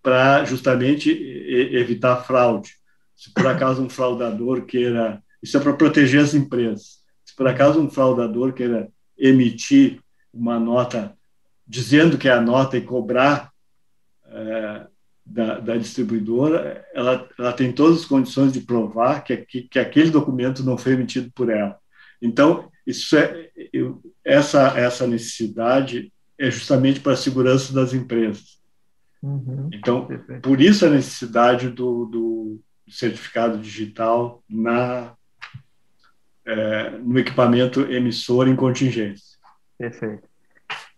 Para 0.00 0.44
justamente 0.44 1.10
evitar 1.10 2.22
fraude. 2.22 2.70
Se 3.16 3.32
por 3.32 3.46
acaso 3.46 3.82
um 3.82 3.90
fraudador 3.90 4.64
queira. 4.64 5.22
Isso 5.42 5.56
é 5.56 5.60
para 5.60 5.74
proteger 5.74 6.22
as 6.22 6.34
empresas 6.34 7.04
por 7.36 7.46
acaso 7.46 7.80
um 7.80 7.90
fraudador 7.90 8.52
queira 8.52 8.90
emitir 9.16 10.00
uma 10.32 10.58
nota 10.58 11.16
dizendo 11.66 12.16
que 12.16 12.28
é 12.28 12.32
a 12.32 12.40
nota 12.40 12.76
e 12.76 12.80
cobrar 12.80 13.50
é, 14.26 14.86
da, 15.24 15.58
da, 15.58 15.76
distribuidora, 15.76 16.86
ela, 16.94 17.28
ela 17.36 17.52
tem 17.52 17.72
todas 17.72 18.00
as 18.00 18.04
condições 18.04 18.52
de 18.52 18.60
provar 18.60 19.24
que, 19.24 19.36
que, 19.38 19.62
que 19.62 19.78
aquele 19.78 20.10
documento 20.10 20.62
não 20.62 20.78
foi 20.78 20.92
emitido 20.92 21.30
por 21.32 21.50
ela. 21.50 21.76
Então, 22.22 22.70
isso 22.86 23.16
é, 23.16 23.50
eu, 23.72 24.00
essa, 24.24 24.78
essa 24.78 25.06
necessidade 25.06 26.12
é 26.38 26.50
justamente 26.50 27.00
para 27.00 27.12
a 27.12 27.16
segurança 27.16 27.72
das 27.72 27.92
empresas. 27.92 28.56
Uhum, 29.20 29.68
então, 29.72 30.06
perfeito. 30.06 30.42
por 30.42 30.60
isso 30.60 30.86
a 30.86 30.90
necessidade 30.90 31.68
do, 31.70 32.04
do 32.04 32.60
certificado 32.88 33.58
digital 33.58 34.44
na 34.48 35.15
é, 36.46 36.90
no 37.02 37.18
equipamento 37.18 37.80
emissor 37.80 38.48
em 38.48 38.56
contingência. 38.56 39.36
Perfeito. 39.76 40.28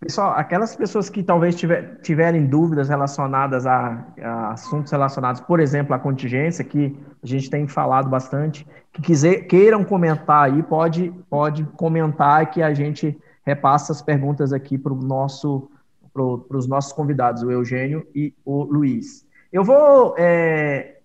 Pessoal, 0.00 0.34
aquelas 0.36 0.76
pessoas 0.76 1.10
que 1.10 1.24
talvez 1.24 1.56
tiver, 1.56 2.00
tiverem 2.02 2.46
dúvidas 2.46 2.88
relacionadas 2.88 3.66
a, 3.66 4.06
a, 4.22 4.52
assuntos 4.52 4.92
relacionados, 4.92 5.40
por 5.40 5.58
exemplo, 5.58 5.92
à 5.92 5.98
contingência, 5.98 6.64
que 6.64 6.96
a 7.20 7.26
gente 7.26 7.50
tem 7.50 7.66
falado 7.66 8.08
bastante, 8.08 8.64
que 8.92 9.02
quiser, 9.02 9.46
queiram 9.46 9.84
comentar 9.84 10.44
aí, 10.44 10.62
pode, 10.62 11.12
pode 11.28 11.64
comentar 11.76 12.48
que 12.50 12.62
a 12.62 12.72
gente 12.72 13.18
repassa 13.44 13.90
as 13.90 14.00
perguntas 14.00 14.52
aqui 14.52 14.78
para 14.78 14.94
nosso, 14.94 15.68
pro, 16.12 16.46
os 16.50 16.68
nossos 16.68 16.92
convidados, 16.92 17.42
o 17.42 17.50
Eugênio 17.50 18.06
e 18.14 18.32
o 18.44 18.62
Luiz. 18.62 19.26
Eu 19.52 19.64
vou 19.64 20.14
é, 20.16 20.98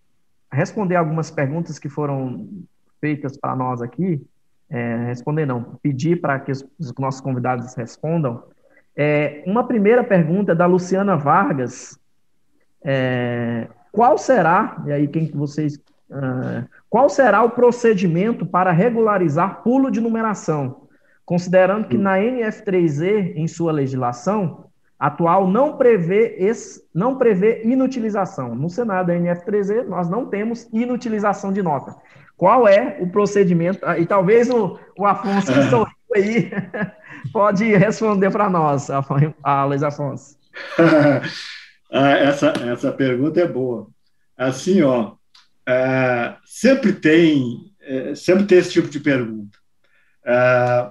responder 0.51 0.97
algumas 0.97 1.31
perguntas 1.31 1.79
que 1.79 1.89
foram 1.89 2.47
feitas 3.01 3.35
para 3.37 3.55
nós 3.55 3.81
aqui, 3.81 4.23
é, 4.73 5.05
responder 5.05 5.45
não, 5.45 5.61
pedir 5.83 6.19
para 6.19 6.39
que 6.39 6.51
os, 6.51 6.65
os, 6.79 6.91
nossos 6.97 7.21
convidados 7.21 7.75
respondam. 7.75 8.43
É, 8.97 9.43
uma 9.45 9.67
primeira 9.67 10.03
pergunta 10.03 10.53
é 10.53 10.55
da 10.55 10.65
Luciana 10.65 11.15
Vargas. 11.15 11.99
É, 12.83 13.67
qual 13.91 14.17
será, 14.17 14.81
e 14.87 14.91
aí 14.91 15.07
quem 15.07 15.27
que 15.27 15.37
vocês, 15.37 15.75
uh, 16.09 16.67
qual 16.89 17.07
será 17.07 17.43
o 17.43 17.51
procedimento 17.51 18.43
para 18.43 18.71
regularizar 18.71 19.61
pulo 19.61 19.91
de 19.91 20.01
numeração, 20.01 20.87
considerando 21.23 21.87
que 21.87 21.95
na 21.95 22.17
NF3E, 22.17 23.35
em 23.35 23.47
sua 23.47 23.71
legislação 23.71 24.65
atual, 24.97 25.47
não 25.47 25.77
prevê, 25.77 26.35
esse, 26.39 26.83
não 26.91 27.19
prevê 27.19 27.61
inutilização. 27.63 28.55
No 28.55 28.69
Senado 28.69 29.07
da 29.07 29.13
NF3E, 29.13 29.85
nós 29.85 30.09
não 30.09 30.25
temos 30.25 30.67
inutilização 30.73 31.53
de 31.53 31.61
nota. 31.61 31.95
Qual 32.43 32.67
é 32.67 32.97
o 32.99 33.07
procedimento, 33.07 33.79
e 33.97 34.05
talvez 34.05 34.49
o, 34.49 34.77
o 34.99 35.05
Afonso 35.05 35.47
que 35.53 35.63
sorriu 35.69 35.95
aí 36.13 36.51
pode 37.31 37.63
responder 37.73 38.29
para 38.31 38.49
nós, 38.49 38.89
a 39.41 39.63
Luiz 39.63 39.81
Afonso. 39.81 40.37
Ah, 41.95 42.09
essa, 42.09 42.51
essa 42.71 42.91
pergunta 42.91 43.39
é 43.39 43.47
boa. 43.47 43.87
Assim, 44.35 44.81
ó, 44.81 45.13
é, 45.63 46.33
sempre 46.43 46.91
tem 46.91 47.71
é, 47.79 48.15
sempre 48.15 48.45
tem 48.45 48.57
esse 48.57 48.71
tipo 48.71 48.89
de 48.89 48.99
pergunta. 48.99 49.59
É, 50.25 50.89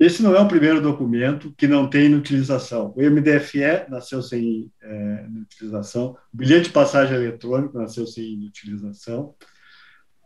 esse 0.00 0.20
não 0.20 0.34
é 0.34 0.40
o 0.40 0.48
primeiro 0.48 0.82
documento 0.82 1.54
que 1.56 1.68
não 1.68 1.88
tem 1.88 2.06
inutilização. 2.06 2.92
O 2.96 3.00
MDFE 3.00 3.88
nasceu 3.88 4.20
sem 4.20 4.68
é, 4.82 5.26
inutilização, 5.28 6.16
o 6.34 6.36
bilhete 6.36 6.64
de 6.64 6.70
passagem 6.70 7.14
eletrônico 7.14 7.78
nasceu 7.78 8.04
sem 8.04 8.32
inutilização. 8.32 9.36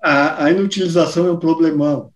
A, 0.07 0.45
a 0.45 0.51
inutilização 0.51 1.27
é 1.27 1.33
um 1.33 1.39
problemão. 1.39 2.13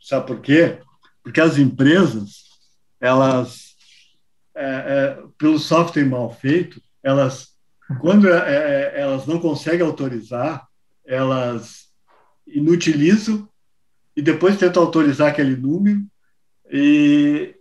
Sabe 0.00 0.28
por 0.28 0.40
quê? 0.40 0.78
Porque 1.20 1.40
as 1.40 1.58
empresas, 1.58 2.44
elas, 3.00 3.74
é, 4.54 4.64
é, 4.64 5.22
pelo 5.36 5.58
software 5.58 6.04
mal 6.04 6.32
feito, 6.32 6.80
elas, 7.02 7.56
quando 8.00 8.28
é, 8.28 8.36
é, 8.36 9.00
elas 9.00 9.26
não 9.26 9.40
conseguem 9.40 9.84
autorizar, 9.84 10.64
elas 11.04 11.88
inutilizam 12.46 13.48
e 14.14 14.22
depois 14.22 14.56
tentam 14.56 14.84
autorizar 14.84 15.32
aquele 15.32 15.56
número 15.56 16.06
e, 16.70 17.56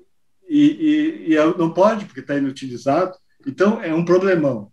e, 0.47 1.25
e, 1.27 1.33
e 1.33 1.35
não 1.57 1.73
pode 1.73 2.05
porque 2.05 2.19
está 2.19 2.37
inutilizado. 2.37 3.17
Então, 3.47 3.81
é 3.81 3.91
um 3.91 4.05
problemão. 4.05 4.71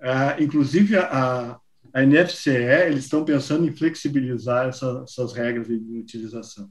Ah, 0.00 0.36
inclusive, 0.40 0.96
a, 0.96 1.60
a 1.92 2.02
NFCE, 2.02 2.86
eles 2.86 3.04
estão 3.04 3.24
pensando 3.24 3.66
em 3.66 3.72
flexibilizar 3.72 4.68
essa, 4.68 5.04
essas 5.06 5.32
regras 5.32 5.68
de 5.68 5.98
utilização. 5.98 6.70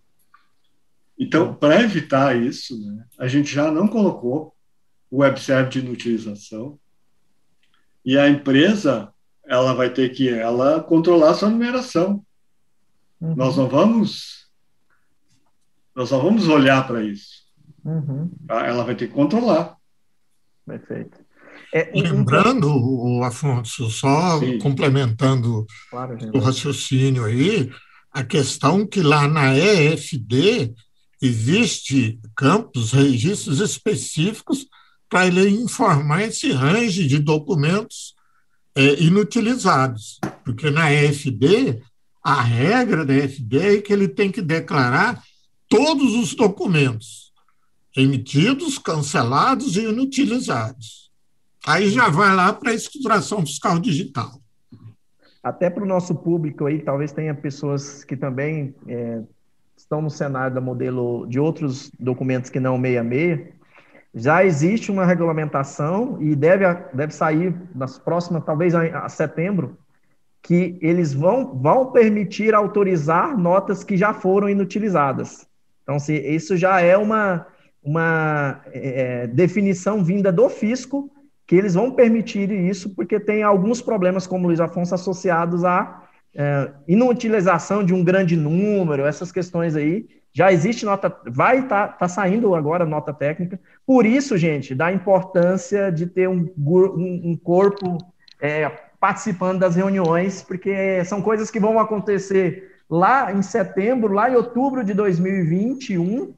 Então, 1.18 1.54
para 1.54 1.82
evitar 1.82 2.36
isso, 2.36 2.80
né, 2.82 3.06
a 3.20 3.28
gente 3.28 3.54
já 3.54 3.72
não 3.72 3.88
colocou 3.88 4.56
o 5.10 5.18
web 5.20 5.40
server 5.40 5.70
de 5.70 5.80
inutilização 5.80 6.80
e 8.04 8.18
a 8.18 8.28
empresa 8.28 9.14
ela 9.46 9.74
vai 9.74 9.94
ter 9.94 10.10
que 10.10 10.30
ela 10.30 10.82
controlar 10.82 11.34
sua 11.36 11.50
numeração. 11.50 12.26
Uhum. 13.20 13.36
Nós 13.36 13.58
não 13.58 13.68
vamos 13.68 14.50
nós 15.94 16.10
não 16.10 16.22
vamos 16.22 16.48
olhar 16.48 16.88
para 16.88 17.04
isso. 17.04 17.46
Uhum. 17.84 18.32
Tá? 18.48 18.66
Ela 18.66 18.84
vai 18.84 18.96
ter 18.96 19.08
que 19.08 19.14
controlar. 19.14 19.78
Perfeito. 20.66 21.21
É, 21.74 21.90
Lembrando, 21.96 22.68
o 22.70 23.24
Afonso, 23.24 23.90
só 23.90 24.40
Sim. 24.40 24.60
complementando 24.60 25.66
claro, 25.90 26.18
o 26.34 26.40
raciocínio 26.40 27.24
aí, 27.24 27.72
a 28.12 28.24
questão 28.24 28.86
que 28.86 29.02
lá 29.02 29.28
na 29.28 29.56
EFD 29.56 30.74
existe 31.22 32.20
campos, 32.36 32.92
registros 32.92 33.62
específicos 33.62 34.66
para 35.10 35.28
ele 35.28 35.50
informar 35.50 36.24
esse 36.24 36.52
range 36.52 37.08
de 37.08 37.20
documentos 37.20 38.16
é, 38.76 39.02
inutilizados, 39.02 40.20
porque 40.44 40.70
na 40.70 40.92
EFD, 40.92 41.82
a 42.24 42.42
regra 42.42 43.06
da 43.06 43.14
EFD 43.14 43.78
é 43.78 43.82
que 43.82 43.94
ele 43.94 44.08
tem 44.08 44.32
que 44.32 44.42
declarar 44.42 45.22
todos 45.70 46.16
os 46.16 46.34
documentos 46.34 47.32
emitidos, 47.96 48.78
cancelados 48.78 49.76
e 49.76 49.82
inutilizados. 49.82 51.11
Aí 51.66 51.90
já 51.90 52.10
vai 52.10 52.36
lá 52.36 52.52
para 52.52 52.72
a 52.72 52.76
escrituração 52.76 53.42
fiscal 53.42 53.80
digital. 53.80 54.42
Até 55.44 55.70
para 55.70 55.84
o 55.84 55.88
nosso 55.88 56.16
público 56.16 56.66
aí, 56.66 56.80
talvez 56.80 57.12
tenha 57.12 57.34
pessoas 57.34 58.04
que 58.04 58.16
também 58.16 58.76
é, 58.88 59.22
estão 59.76 60.02
no 60.02 60.10
cenário 60.10 60.54
da 60.54 60.62
modelo 60.62 61.26
de 61.28 61.40
outros 61.40 61.92
documentos 62.00 62.50
que 62.50 62.60
não 62.60 62.80
66. 62.80 63.62
Já 64.14 64.44
existe 64.44 64.92
uma 64.92 65.06
regulamentação 65.06 66.22
e 66.22 66.36
deve, 66.36 66.66
deve 66.94 67.14
sair 67.14 67.56
nas 67.74 67.98
próximas, 67.98 68.44
talvez 68.44 68.76
a, 68.76 69.06
a 69.06 69.10
setembro, 69.10 69.78
que 70.42 70.78
eles 70.82 71.14
vão, 71.14 71.56
vão 71.56 71.92
permitir 71.92 72.54
autorizar 72.54 73.38
notas 73.38 73.84
que 73.84 73.96
já 73.96 74.14
foram 74.14 74.50
inutilizadas. 74.50 75.48
Então, 75.84 75.98
se, 75.98 76.14
isso 76.14 76.58
já 76.58 76.82
é 76.82 76.98
uma, 76.98 77.48
uma 77.82 78.62
é, 78.68 79.28
definição 79.28 80.04
vinda 80.04 80.32
do 80.32 80.50
fisco 80.50 81.10
que 81.52 81.56
eles 81.58 81.74
vão 81.74 81.92
permitir 81.92 82.50
isso 82.50 82.96
porque 82.96 83.20
tem 83.20 83.44
alguns 83.44 83.82
problemas, 83.82 84.26
como 84.26 84.48
Luiz 84.48 84.62
Afonso, 84.62 84.96
associados 84.96 85.66
à 85.66 86.02
é, 86.34 86.72
inutilização 86.88 87.84
de 87.84 87.94
um 87.94 88.06
grande 88.06 88.38
número, 88.38 89.06
essas 89.06 89.34
questões 89.34 89.76
aí. 89.76 90.08
Já 90.32 90.50
existe 90.50 90.86
nota, 90.86 91.14
vai 91.28 91.60
estar 91.60 91.90
tá, 91.90 91.94
tá 91.94 92.08
saindo 92.08 92.56
agora 92.56 92.86
nota 92.86 93.14
técnica. 93.14 93.60
Por 93.86 94.06
isso, 94.06 94.38
gente, 94.38 94.74
da 94.74 94.94
importância 94.94 95.92
de 95.92 96.08
ter 96.08 96.30
um, 96.30 96.50
um, 96.58 97.32
um 97.32 97.36
corpo 97.36 97.98
é, 98.40 98.72
participando 98.98 99.60
das 99.60 99.76
reuniões, 99.76 100.42
porque 100.42 101.04
são 101.04 101.22
coisas 101.22 101.52
que 101.52 101.60
vão 101.60 101.78
acontecer 101.80 102.78
lá 102.90 103.34
em 103.34 103.42
setembro, 103.42 104.14
lá 104.14 104.30
em 104.30 104.38
outubro 104.38 104.86
de 104.86 104.94
2021, 104.94 106.34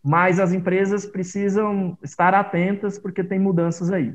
mas 0.00 0.38
as 0.38 0.52
empresas 0.52 1.04
precisam 1.04 1.98
estar 2.04 2.34
atentas 2.34 3.00
porque 3.00 3.24
tem 3.24 3.40
mudanças 3.40 3.90
aí. 3.90 4.14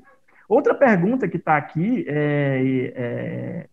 Outra 0.50 0.74
pergunta 0.74 1.28
que 1.28 1.38
está 1.38 1.56
aqui 1.56 2.04
é, 2.08 2.94
é, 2.96 3.70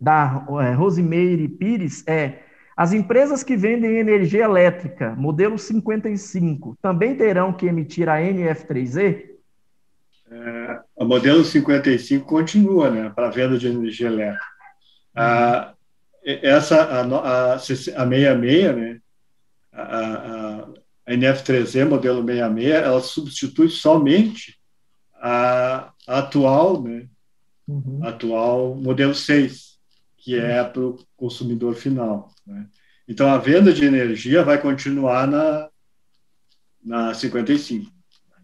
da 0.00 0.44
é, 0.60 0.72
Rosimeire 0.72 1.46
Pires 1.46 2.02
é: 2.08 2.40
as 2.76 2.92
empresas 2.92 3.44
que 3.44 3.56
vendem 3.56 3.98
energia 3.98 4.42
elétrica, 4.42 5.14
modelo 5.14 5.56
55, 5.56 6.76
também 6.82 7.14
terão 7.14 7.52
que 7.52 7.66
emitir 7.66 8.08
a 8.08 8.18
NF3E? 8.18 9.26
É, 10.28 10.80
o 10.96 11.04
modelo 11.04 11.44
55 11.44 12.26
continua, 12.26 12.90
né, 12.90 13.12
para 13.14 13.30
venda 13.30 13.56
de 13.56 13.68
energia 13.68 14.08
elétrica. 14.08 14.44
A, 15.14 15.72
essa, 16.24 16.82
a, 16.82 17.02
a, 17.02 17.54
a 17.54 17.58
66, 17.60 18.76
né, 18.76 18.98
a, 19.72 19.82
a, 19.82 20.68
a 21.06 21.12
NF3E, 21.12 21.88
modelo 21.88 22.26
66, 22.26 22.70
ela 22.72 23.00
substitui 23.00 23.68
somente 23.68 24.58
a, 25.26 25.90
atual, 26.06 26.82
né, 26.82 27.06
uhum. 27.66 28.00
atual 28.02 28.74
modelo 28.74 29.14
6, 29.14 29.78
que 30.18 30.38
é 30.38 30.62
para 30.62 30.82
o 30.82 30.98
consumidor 31.16 31.74
final. 31.74 32.30
Né? 32.46 32.66
Então, 33.08 33.32
a 33.32 33.38
venda 33.38 33.72
de 33.72 33.86
energia 33.86 34.44
vai 34.44 34.60
continuar 34.60 35.26
na, 35.26 35.68
na 36.84 37.14
55. 37.14 37.90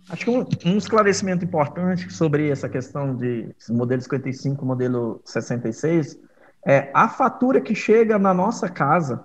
Acho 0.09 0.24
que 0.24 0.31
um, 0.31 0.47
um 0.64 0.78
esclarecimento 0.78 1.45
importante 1.45 2.11
sobre 2.11 2.49
essa 2.49 2.66
questão 2.66 3.14
de 3.14 3.55
modelo 3.68 4.01
55, 4.01 4.64
modelo 4.64 5.20
66, 5.26 6.18
é 6.66 6.91
a 6.95 7.11
fatura 7.11 7.61
que 7.61 7.74
chega 7.74 8.18
na 8.18 8.33
nossa 8.33 8.70
casa 8.70 9.24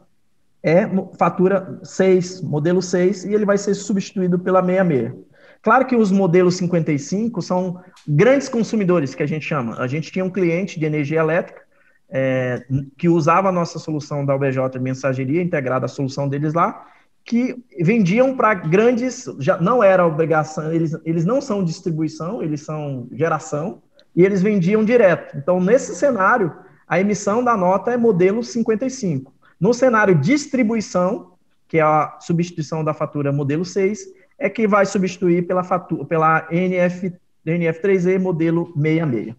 é 0.62 0.89
fatura 1.18 1.80
6, 1.84 2.41
modelo 2.41 2.82
6, 2.82 3.26
e 3.26 3.34
ele 3.34 3.45
vai 3.45 3.56
ser 3.56 3.76
substituído 3.76 4.39
pela 4.39 4.62
66. 4.62 5.14
Claro 5.62 5.86
que 5.86 5.95
os 5.95 6.12
modelos 6.12 6.56
55 6.56 7.41
são 7.41 7.82
grandes 8.08 8.47
consumidores, 8.49 9.16
que 9.16 9.24
a 9.24 9.28
gente 9.28 9.45
chama. 9.45 9.80
A 9.80 9.88
gente 9.88 10.12
tinha 10.12 10.24
um 10.24 10.30
cliente 10.30 10.80
de 10.80 10.86
energia 10.86 11.20
elétrica 11.20 11.62
é, 12.10 12.64
que 12.97 13.10
usava 13.10 13.49
a 13.49 13.51
nossa 13.51 13.80
solução 13.80 14.26
da 14.26 14.36
UBJ 14.36 14.80
mensageria 14.80 15.41
integrada 15.41 15.86
à 15.86 15.89
solução 15.89 16.28
deles 16.28 16.53
lá, 16.53 16.86
que 17.24 17.56
vendiam 17.82 18.36
para 18.38 18.53
grandes, 18.53 19.26
já 19.39 19.58
não 19.60 19.84
era 19.84 20.06
obrigação, 20.06 20.72
eles, 20.72 20.95
eles 21.03 21.26
não 21.26 21.41
são 21.41 21.64
distribuição, 21.64 22.43
eles 22.43 22.62
são 22.62 23.08
geração, 23.12 23.82
e 24.16 24.24
eles 24.24 24.41
vendiam 24.41 24.86
direto. 24.86 25.36
Então, 25.36 25.60
nesse 25.60 25.95
cenário, 25.95 26.53
a 26.88 26.99
emissão 26.99 27.43
da 27.43 27.58
nota 27.58 27.91
é 27.91 27.97
modelo 27.97 28.43
55. 28.43 29.34
No 29.60 29.74
cenário 29.74 30.16
distribuição, 30.16 31.34
que 31.68 31.80
é 31.80 31.82
a 31.82 32.18
substituição 32.22 32.84
da 32.84 32.93
fatura 32.93 33.34
modelo 33.34 33.66
6, 33.66 34.06
é 34.38 34.49
que 34.49 34.67
vai 34.67 34.86
substituir 34.86 35.47
pela, 35.47 35.63
fatura, 35.63 36.05
pela 36.05 36.47
NF, 36.51 37.13
NF3E 37.45 38.19
modelo 38.19 38.73
66. 38.75 39.36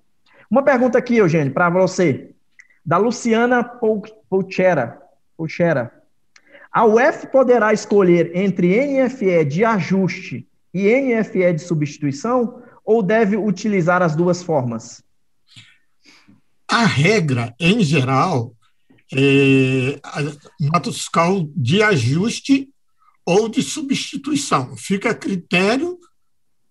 Uma 0.51 0.63
pergunta 0.63 0.97
aqui, 0.99 1.17
Eugênio, 1.17 1.53
para 1.53 1.69
você, 1.69 2.31
da 2.85 2.97
Luciana 2.97 3.65
Pouchera. 4.29 5.03
A 6.73 6.85
UF 6.85 7.27
poderá 7.33 7.73
escolher 7.73 8.31
entre 8.37 9.03
NFE 9.03 9.45
de 9.45 9.65
ajuste 9.65 10.47
e 10.73 10.89
NFE 11.01 11.55
de 11.55 11.63
substituição 11.63 12.63
ou 12.85 13.03
deve 13.03 13.37
utilizar 13.37 14.03
as 14.03 14.15
duas 14.15 14.43
formas? 14.43 15.03
A 16.69 16.85
regra, 16.85 17.55
em 17.59 17.81
geral, 17.81 18.53
é 19.13 19.99
nota 20.61 20.93
fiscal 20.93 21.49
de 21.57 21.83
ajuste 21.83 22.69
ou 23.27 23.49
de 23.49 23.63
substituição. 23.63 24.77
Fica 24.77 25.11
a 25.11 25.15
critério 25.15 25.99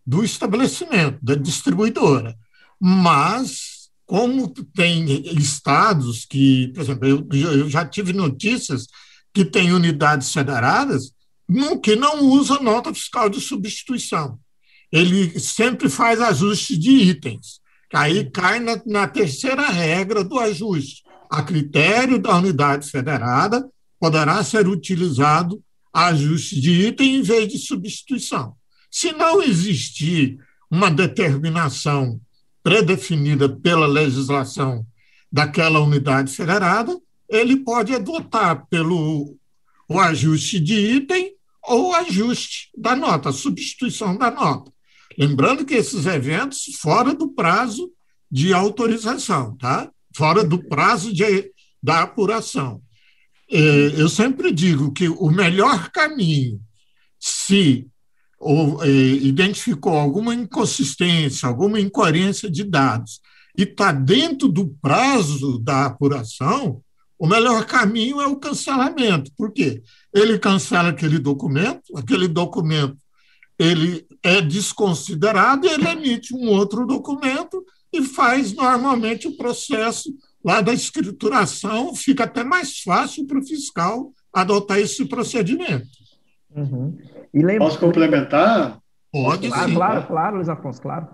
do 0.05 0.23
estabelecimento, 0.23 1.19
da 1.21 1.35
distribuidora. 1.35 2.35
Mas 2.79 3.89
como 4.05 4.47
tem 4.73 5.05
estados 5.37 6.25
que, 6.25 6.71
por 6.73 6.81
exemplo, 6.81 7.07
eu, 7.07 7.27
eu 7.31 7.69
já 7.69 7.85
tive 7.85 8.13
notícias 8.13 8.87
que 9.33 9.43
tem 9.43 9.73
unidades 9.73 10.31
federadas 10.31 11.11
que 11.83 11.95
não 11.95 12.25
usa 12.25 12.59
nota 12.59 12.93
fiscal 12.93 13.29
de 13.29 13.41
substituição. 13.41 14.39
Ele 14.91 15.37
sempre 15.39 15.89
faz 15.89 16.21
ajuste 16.21 16.77
de 16.77 16.91
itens. 16.91 17.59
Aí 17.93 18.29
cai 18.29 18.59
na, 18.59 18.81
na 18.85 19.07
terceira 19.07 19.67
regra 19.67 20.23
do 20.23 20.39
ajuste. 20.39 21.03
A 21.29 21.43
critério 21.43 22.19
da 22.19 22.37
unidade 22.37 22.89
federada, 22.89 23.67
poderá 23.99 24.43
ser 24.43 24.67
utilizado 24.67 25.61
ajuste 26.03 26.59
de 26.59 26.87
item 26.87 27.15
em 27.15 27.21
vez 27.21 27.47
de 27.47 27.57
substituição. 27.57 28.55
Se 28.91 29.13
não 29.13 29.41
existir 29.41 30.37
uma 30.69 30.91
determinação 30.91 32.19
predefinida 32.61 33.47
pela 33.47 33.87
legislação 33.87 34.85
daquela 35.31 35.79
unidade 35.79 36.33
federada, 36.33 36.99
ele 37.29 37.57
pode 37.57 37.93
adotar 37.93 38.65
pelo 38.67 39.37
o 39.87 39.99
ajuste 39.99 40.59
de 40.59 40.73
item 40.73 41.33
ou 41.63 41.93
ajuste 41.95 42.69
da 42.77 42.95
nota, 42.95 43.31
substituição 43.31 44.17
da 44.17 44.29
nota. 44.29 44.71
Lembrando 45.17 45.65
que 45.65 45.75
esses 45.75 46.05
eventos 46.05 46.65
fora 46.81 47.13
do 47.13 47.29
prazo 47.29 47.91
de 48.29 48.53
autorização, 48.53 49.55
tá? 49.57 49.89
Fora 50.15 50.43
do 50.43 50.61
prazo 50.67 51.13
de, 51.13 51.51
da 51.81 52.01
apuração. 52.01 52.81
É, 53.51 54.01
eu 54.01 54.09
sempre 54.09 54.51
digo 54.51 54.91
que 54.91 55.07
o 55.07 55.29
melhor 55.29 55.89
caminho, 55.91 56.59
se 57.19 57.87
é, 58.81 58.89
identificou 58.89 59.93
alguma 59.93 60.33
inconsistência, 60.33 61.47
alguma 61.47 61.79
incoerência 61.79 62.49
de 62.49 62.63
dados, 62.63 63.21
e 63.57 63.63
está 63.63 63.91
dentro 63.91 64.47
do 64.47 64.67
prazo 64.81 65.59
da 65.59 65.85
apuração, 65.85 66.81
o 67.17 67.27
melhor 67.27 67.65
caminho 67.65 68.19
é 68.19 68.27
o 68.27 68.35
cancelamento. 68.35 69.31
Por 69.37 69.51
quê? 69.51 69.81
Ele 70.13 70.37
cancela 70.37 70.89
aquele 70.89 71.17
documento, 71.17 71.97
aquele 71.97 72.27
documento 72.27 72.97
ele 73.57 74.05
é 74.21 74.41
desconsiderado 74.41 75.67
ele 75.67 75.87
emite 75.87 76.35
um 76.35 76.47
outro 76.49 76.85
documento 76.85 77.63
e 77.91 78.03
faz 78.03 78.53
normalmente 78.53 79.27
o 79.27 79.37
processo 79.37 80.13
lá 80.45 80.61
da 80.61 80.71
escrituração, 80.71 81.95
fica 81.95 82.25
até 82.25 82.43
mais 82.43 82.79
fácil 82.81 83.25
para 83.25 83.39
o 83.39 83.43
fiscal 83.43 84.13
adotar 84.31 84.77
esse 84.77 85.03
procedimento. 85.05 85.87
Uhum. 86.55 86.95
Lembra... 87.33 87.57
Posso 87.57 87.79
complementar? 87.79 88.79
Pode, 89.11 89.47
claro, 89.47 89.69
sim. 89.69 89.75
Claro, 89.75 90.07
claro, 90.07 90.35
Luiz 90.35 90.47
Afonso, 90.47 90.79
claro. 90.79 91.07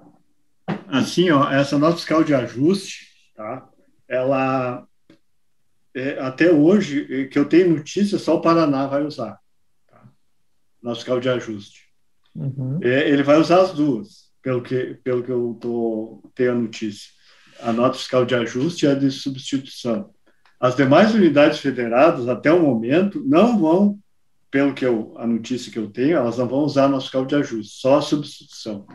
Assim, 0.88 1.30
ó, 1.32 1.50
essa 1.50 1.78
nota 1.78 1.96
fiscal 1.96 2.26
de 2.26 2.34
ajuste, 2.36 3.08
tá? 3.34 3.70
ela, 4.06 4.86
é, 5.96 6.20
até 6.20 6.52
hoje, 6.52 7.08
é, 7.10 7.26
que 7.26 7.40
eu 7.40 7.46
tenho 7.46 7.78
notícia, 7.78 8.20
só 8.20 8.36
o 8.36 8.42
Paraná 8.42 8.86
vai 8.86 9.06
usar. 9.06 9.40
Tá? 9.88 10.04
Nota 10.84 10.98
fiscal 10.98 11.22
de 11.22 11.30
ajuste. 11.30 11.86
Uhum. 12.36 12.80
É, 12.84 13.10
ele 13.10 13.24
vai 13.24 13.38
usar 13.38 13.62
as 13.62 13.74
duas, 13.74 14.32
pelo 14.42 14.62
que, 14.62 15.00
pelo 15.06 15.24
que 15.24 15.32
eu 15.32 15.58
tô, 15.62 16.22
tenho 16.36 16.52
a 16.52 16.56
notícia. 16.56 17.21
A 17.62 17.72
nota 17.72 17.98
fiscal 17.98 18.26
de 18.26 18.36
ajuste 18.36 18.86
e 18.86 18.90
a 18.90 18.96
de 18.96 19.12
substituição. 19.12 20.10
As 20.60 20.76
demais 20.76 21.14
unidades 21.14 21.60
federadas, 21.60 22.28
até 22.28 22.52
o 22.52 22.62
momento, 22.62 23.24
não 23.26 23.60
vão 23.60 24.00
pelo 24.52 24.74
que 24.74 24.86
eu, 24.86 25.14
a 25.18 25.26
notícia 25.26 25.72
que 25.72 25.80
eu 25.80 25.90
tenho, 25.90 26.18
elas 26.18 26.38
não 26.38 26.48
vão 26.48 26.60
usar 26.60 26.90
nosso 26.90 27.06
fiscal 27.06 27.26
de 27.26 27.36
ajuste, 27.36 27.80
só 27.80 27.98
a 27.98 28.02
substituição. 28.02 28.86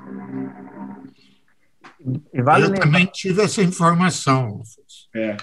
Vale 2.34 2.64
eu 2.64 2.68
lembrar... 2.68 2.84
também 2.84 3.06
tive 3.06 3.42
essa 3.42 3.62
informação. 3.62 4.62
É. 5.14 5.36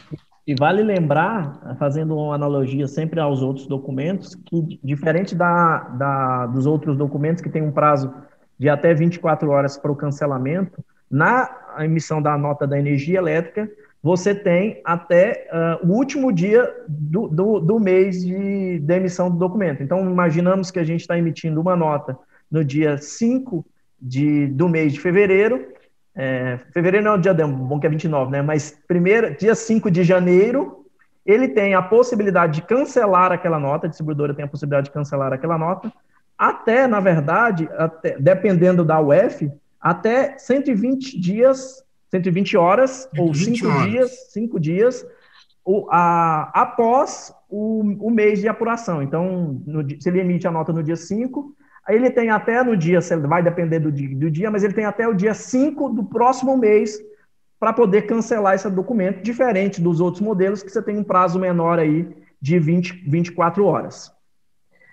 E 0.46 0.54
vale 0.56 0.84
lembrar, 0.84 1.76
fazendo 1.80 2.16
uma 2.16 2.36
analogia 2.36 2.88
sempre 2.88 3.20
aos 3.20 3.42
outros 3.42 3.66
documentos, 3.66 4.36
que 4.36 4.80
diferente 4.84 5.34
da, 5.34 5.80
da, 5.80 6.46
dos 6.48 6.66
outros 6.66 6.96
documentos 6.96 7.42
que 7.42 7.50
tem 7.50 7.64
um 7.64 7.72
prazo 7.72 8.14
de 8.60 8.70
até 8.70 8.94
24 8.94 9.50
horas 9.50 9.78
para 9.78 9.92
o 9.92 9.96
cancelamento, 9.96 10.84
na 11.10 11.50
emissão 11.82 12.22
da 12.22 12.38
nota 12.38 12.68
da 12.68 12.78
energia 12.78 13.18
elétrica, 13.18 13.70
você 14.02 14.36
tem 14.36 14.82
até 14.84 15.48
uh, 15.50 15.88
o 15.88 15.94
último 15.94 16.32
dia 16.34 16.70
do, 16.88 17.30
do, 17.30 17.60
do 17.60 17.80
mês 17.80 18.22
de, 18.22 18.80
de, 18.80 18.94
emissão 18.94 19.32
do 19.32 19.38
documento. 19.38 19.82
Então, 19.82 20.02
imaginamos 20.02 20.70
que 20.70 20.80
a 20.80 20.84
gente 20.84 21.02
está 21.02 21.18
emitindo 21.18 21.62
uma 21.62 21.76
nota 21.76 22.18
no 22.52 22.66
dia 22.66 22.98
5 22.98 23.66
de, 24.00 24.48
do 24.48 24.68
mês 24.68 24.92
de 24.92 25.00
fevereiro. 25.00 25.68
É, 26.14 26.60
fevereiro 26.74 27.06
não 27.06 27.14
é 27.14 27.16
o 27.16 27.22
dia 27.22 27.34
bom 27.34 27.80
que 27.80 27.88
é 27.88 27.90
29, 27.90 28.30
né? 28.30 28.42
Mas 28.42 28.78
primeiro, 28.88 29.36
dia 29.38 29.56
5 29.56 29.90
de 29.90 30.04
janeiro, 30.04 30.86
ele 31.26 31.48
tem 31.48 31.74
a 31.74 31.82
possibilidade 31.82 32.56
de 32.60 32.68
cancelar 32.68 33.32
aquela 33.32 33.58
nota, 33.58 33.88
a 33.88 33.90
distribuidora 33.90 34.34
tem 34.34 34.44
a 34.44 34.50
possibilidade 34.50 34.88
de 34.88 34.92
cancelar 34.92 35.32
aquela 35.32 35.58
nota, 35.58 35.92
até, 36.38 36.88
na 36.88 37.00
verdade, 37.00 37.70
até, 37.78 38.20
dependendo 38.20 38.84
da 38.84 39.00
UF, 39.00 39.50
até 39.84 40.38
120 40.38 41.20
dias 41.20 41.84
120 42.10 42.58
horas 42.58 43.10
120 43.16 43.20
ou 43.20 43.34
5 43.34 43.68
horas. 43.68 43.92
dias, 43.92 44.12
cinco 44.32 44.60
dias 44.60 45.06
o, 45.66 45.88
a, 45.90 46.52
após 46.54 47.34
o, 47.50 47.82
o 48.08 48.12
mês 48.12 48.40
de 48.40 48.48
apuração. 48.48 49.02
Então, 49.02 49.62
no, 49.66 49.86
se 50.00 50.10
ele 50.10 50.20
emite 50.20 50.48
a 50.48 50.52
nota 50.52 50.74
no 50.74 50.84
dia 50.84 50.96
5, 50.96 51.56
aí 51.86 51.96
ele 51.96 52.10
tem 52.10 52.30
até 52.30 52.64
no 52.64 52.76
dia, 52.76 53.00
vai 53.28 53.42
depender 53.42 53.80
do 53.80 53.92
dia, 53.92 54.16
do 54.16 54.30
dia, 54.30 54.52
mas 54.52 54.64
ele 54.64 54.74
tem 54.74 54.86
até 54.86 55.08
o 55.08 55.14
dia 55.14 55.34
5 55.34 55.90
do 55.90 56.04
próximo 56.04 56.58
mês 56.58 57.00
para 57.60 57.72
poder 57.72 58.04
cancelar 58.04 58.56
esse 58.56 58.70
documento, 58.70 59.24
diferente 59.24 59.82
dos 59.82 60.02
outros 60.02 60.22
modelos, 60.22 60.62
que 60.62 60.70
você 60.70 60.82
tem 60.82 60.98
um 60.98 61.04
prazo 61.04 61.40
menor 61.40 61.80
aí 61.80 62.10
de 62.42 62.60
20, 62.60 63.10
24 63.10 63.66
horas. 63.66 64.13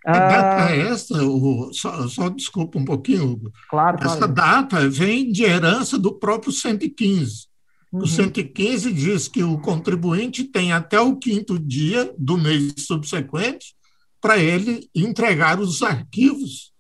A 0.05 0.13
data 0.13 0.67
ah, 0.67 0.77
essa, 0.77 1.23
o, 1.23 1.73
só, 1.73 2.09
só, 2.09 2.29
desculpa 2.31 2.79
um 2.79 2.85
pouquinho, 2.85 3.33
Hugo. 3.33 3.53
Claro, 3.69 3.99
Essa 4.01 4.17
claro. 4.17 4.33
data 4.33 4.89
vem 4.89 5.31
de 5.31 5.45
herança 5.45 5.99
do 5.99 6.13
próprio 6.13 6.53
115. 6.53 7.47
Uhum. 7.93 8.01
O 8.01 8.07
115 8.07 8.93
diz 8.93 9.29
que 9.29 9.43
o 9.43 9.61
contribuinte 9.61 10.45
tem 10.45 10.73
até 10.73 10.99
o 10.99 11.17
quinto 11.17 11.59
dia 11.59 12.15
do 12.17 12.39
mês 12.39 12.75
subsequente 12.79 13.75
para 14.21 14.39
ele 14.39 14.89
entregar 14.95 15.61
os 15.61 15.83
arquivos 15.83 16.73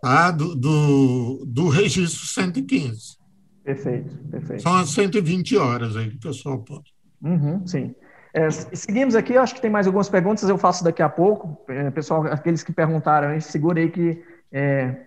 tá, 0.00 0.30
do, 0.30 0.54
do, 0.54 1.44
do 1.46 1.68
registro 1.68 2.26
115. 2.26 3.18
Perfeito, 3.62 4.16
perfeito. 4.30 4.62
São 4.62 4.74
as 4.76 4.90
120 4.90 5.56
horas 5.56 5.96
aí 5.96 6.10
que 6.10 6.16
o 6.16 6.20
pessoal 6.20 6.58
pode. 6.62 6.92
Uhum, 7.22 7.66
sim. 7.66 7.94
É, 8.32 8.50
seguimos 8.50 9.14
aqui, 9.14 9.36
acho 9.36 9.54
que 9.54 9.60
tem 9.60 9.70
mais 9.70 9.86
algumas 9.86 10.08
perguntas, 10.08 10.48
eu 10.48 10.58
faço 10.58 10.84
daqui 10.84 11.02
a 11.02 11.08
pouco. 11.08 11.60
É, 11.68 11.90
pessoal, 11.90 12.24
aqueles 12.26 12.62
que 12.62 12.72
perguntaram, 12.72 13.38
segura 13.40 13.80
aí 13.80 13.90
que. 13.90 14.22
É, 14.52 15.06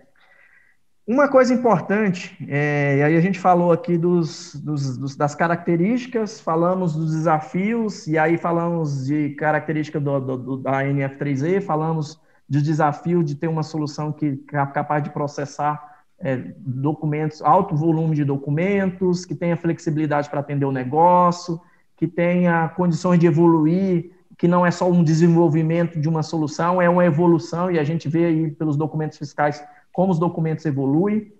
uma 1.06 1.28
coisa 1.28 1.52
importante, 1.52 2.34
é, 2.48 2.96
e 2.96 3.02
aí 3.02 3.16
a 3.16 3.20
gente 3.20 3.38
falou 3.38 3.72
aqui 3.72 3.98
dos, 3.98 4.54
dos, 4.54 4.96
dos, 4.96 5.14
das 5.14 5.34
características, 5.34 6.40
falamos 6.40 6.94
dos 6.94 7.12
desafios, 7.12 8.06
e 8.06 8.16
aí 8.16 8.38
falamos 8.38 9.04
de 9.04 9.30
característica 9.34 10.00
do, 10.00 10.18
do, 10.18 10.36
do, 10.38 10.56
da 10.56 10.82
NF3E, 10.82 11.60
falamos 11.60 12.18
de 12.48 12.62
desafio 12.62 13.22
de 13.22 13.34
ter 13.34 13.48
uma 13.48 13.62
solução 13.62 14.12
que 14.12 14.36
capaz 14.72 15.02
de 15.02 15.10
processar 15.10 15.94
é, 16.18 16.36
documentos, 16.58 17.42
alto 17.42 17.76
volume 17.76 18.16
de 18.16 18.24
documentos, 18.24 19.26
que 19.26 19.34
tenha 19.34 19.58
flexibilidade 19.58 20.30
para 20.30 20.40
atender 20.40 20.64
o 20.64 20.72
negócio, 20.72 21.60
que 21.96 22.06
tenha 22.06 22.68
condições 22.70 23.18
de 23.18 23.26
evoluir, 23.26 24.10
que 24.38 24.48
não 24.48 24.66
é 24.66 24.70
só 24.70 24.90
um 24.90 25.02
desenvolvimento 25.02 26.00
de 26.00 26.08
uma 26.08 26.22
solução, 26.22 26.82
é 26.82 26.88
uma 26.88 27.04
evolução, 27.04 27.70
e 27.70 27.78
a 27.78 27.84
gente 27.84 28.08
vê 28.08 28.26
aí 28.26 28.50
pelos 28.50 28.76
documentos 28.76 29.18
fiscais 29.18 29.62
como 29.92 30.12
os 30.12 30.18
documentos 30.18 30.66
evoluem. 30.66 31.32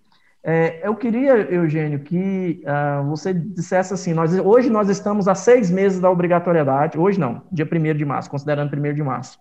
É, 0.46 0.86
eu 0.86 0.94
queria, 0.94 1.32
Eugênio, 1.50 2.00
que 2.00 2.62
uh, 2.64 3.08
você 3.08 3.32
dissesse 3.32 3.94
assim: 3.94 4.12
nós, 4.12 4.32
hoje 4.38 4.68
nós 4.68 4.88
estamos 4.90 5.26
a 5.26 5.34
seis 5.34 5.70
meses 5.70 5.98
da 6.00 6.10
obrigatoriedade, 6.10 6.98
hoje 6.98 7.18
não, 7.18 7.42
dia 7.50 7.66
1 7.66 7.96
de 7.96 8.04
março, 8.04 8.30
considerando 8.30 8.76
1 8.76 8.94
de 8.94 9.02
março. 9.02 9.38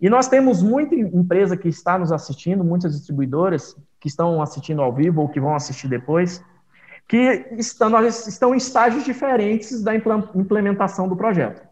E 0.00 0.10
nós 0.10 0.28
temos 0.28 0.62
muita 0.62 0.94
empresa 0.94 1.56
que 1.56 1.68
está 1.68 1.96
nos 1.96 2.12
assistindo, 2.12 2.62
muitas 2.62 2.92
distribuidoras 2.92 3.74
que 3.98 4.08
estão 4.08 4.42
assistindo 4.42 4.82
ao 4.82 4.92
vivo 4.92 5.22
ou 5.22 5.28
que 5.28 5.40
vão 5.40 5.54
assistir 5.54 5.88
depois, 5.88 6.44
que 7.08 7.46
estão, 7.52 7.88
nós, 7.88 8.26
estão 8.26 8.54
em 8.54 8.58
estágios 8.58 9.04
diferentes 9.04 9.82
da 9.82 9.92
implementação 9.94 11.08
do 11.08 11.16
projeto. 11.16 11.62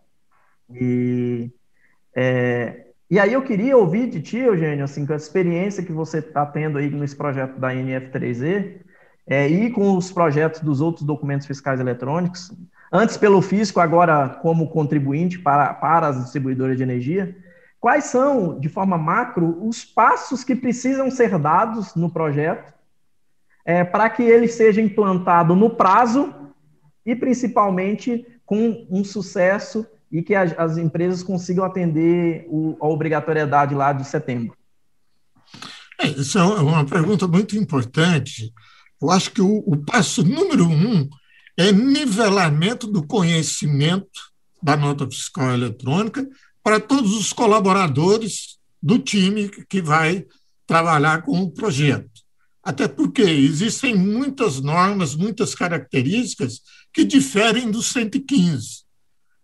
E, 0.70 1.51
é, 2.14 2.87
e 3.11 3.18
aí 3.18 3.32
eu 3.32 3.43
queria 3.43 3.76
ouvir 3.76 4.09
de 4.09 4.22
ti, 4.22 4.39
Eugênio, 4.39 4.85
assim, 4.85 5.05
com 5.05 5.12
a 5.12 5.16
experiência 5.16 5.82
que 5.82 5.93
você 5.93 6.18
está 6.18 6.47
tendo 6.47 6.78
aí 6.78 6.89
nesse 6.89 7.16
projeto 7.16 7.59
da 7.59 7.74
NF3E 7.74 8.80
é, 9.26 9.49
e 9.49 9.70
com 9.70 9.97
os 9.97 10.12
projetos 10.12 10.61
dos 10.61 10.80
outros 10.80 11.05
documentos 11.05 11.47
fiscais 11.47 11.80
eletrônicos, 11.80 12.53
antes 12.93 13.16
pelo 13.16 13.43
fisco, 13.43 13.80
agora 13.80 14.28
como 14.41 14.70
contribuinte 14.70 15.39
para, 15.39 15.74
para 15.74 16.09
as 16.09 16.22
distribuidoras 16.22 16.76
de 16.76 16.82
energia, 16.85 17.37
quais 17.80 18.05
são, 18.05 18.59
de 18.61 18.68
forma 18.68 18.97
macro, 18.97 19.66
os 19.66 19.85
passos 19.85 20.45
que 20.45 20.55
precisam 20.55 21.11
ser 21.11 21.37
dados 21.39 21.95
no 21.97 22.09
projeto 22.09 22.72
é, 23.65 23.83
para 23.83 24.11
que 24.11 24.23
ele 24.23 24.49
seja 24.49 24.81
implantado 24.81 25.55
no 25.55 25.71
prazo 25.71 26.35
e 27.05 27.17
principalmente 27.17 28.27
com 28.45 28.87
um 28.91 29.05
sucesso 29.05 29.87
e 30.12 30.23
que 30.23 30.35
as, 30.35 30.57
as 30.59 30.77
empresas 30.77 31.23
consigam 31.23 31.65
atender 31.65 32.47
o, 32.49 32.77
a 32.81 32.87
obrigatoriedade 32.87 33.75
lá 33.75 33.93
de 33.93 34.07
setembro? 34.07 34.57
É, 36.01 36.09
isso 36.09 36.39
é 36.39 36.43
uma 36.43 36.85
pergunta 36.85 37.27
muito 37.27 37.57
importante. 37.57 38.53
Eu 39.01 39.11
acho 39.11 39.31
que 39.31 39.41
o, 39.41 39.65
o 39.67 39.77
passo 39.77 40.23
número 40.23 40.69
um 40.69 41.09
é 41.57 41.73
nivelamento 41.73 42.87
do 42.87 43.07
conhecimento 43.07 44.33
da 44.62 44.77
nota 44.77 45.07
fiscal 45.07 45.53
eletrônica 45.53 46.27
para 46.62 46.81
todos 46.81 47.17
os 47.17 47.33
colaboradores 47.33 48.59
do 48.83 48.99
time 48.99 49.49
que 49.69 49.83
vai 49.83 50.25
trabalhar 50.67 51.23
com 51.23 51.41
o 51.41 51.51
projeto. 51.51 52.24
Até 52.65 52.89
porque 52.89 53.23
existem 53.23 53.95
muitas 53.95 54.61
normas, 54.61 55.15
muitas 55.15 55.55
características 55.55 56.61
que 56.93 57.05
diferem 57.05 57.71
do 57.71 57.83
115. 57.83 58.85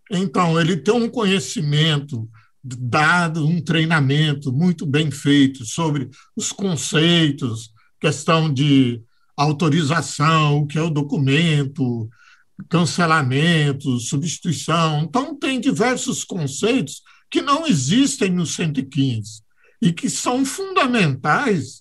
Então, 0.09 0.59
ele 0.59 0.75
tem 0.75 0.93
um 0.93 1.07
conhecimento 1.07 2.27
dado, 2.63 3.45
um 3.45 3.61
treinamento 3.61 4.51
muito 4.51 4.85
bem 4.85 5.11
feito 5.11 5.63
sobre 5.65 6.09
os 6.35 6.51
conceitos, 6.51 7.71
questão 7.99 8.51
de 8.51 9.01
autorização, 9.37 10.57
o 10.57 10.67
que 10.67 10.77
é 10.77 10.81
o 10.81 10.89
documento, 10.89 12.09
cancelamento, 12.69 13.99
substituição. 13.99 15.03
Então, 15.03 15.37
tem 15.37 15.59
diversos 15.59 16.23
conceitos 16.23 17.01
que 17.29 17.41
não 17.41 17.67
existem 17.67 18.31
no 18.31 18.45
115 18.45 19.41
e 19.81 19.93
que 19.93 20.09
são 20.09 20.43
fundamentais 20.43 21.80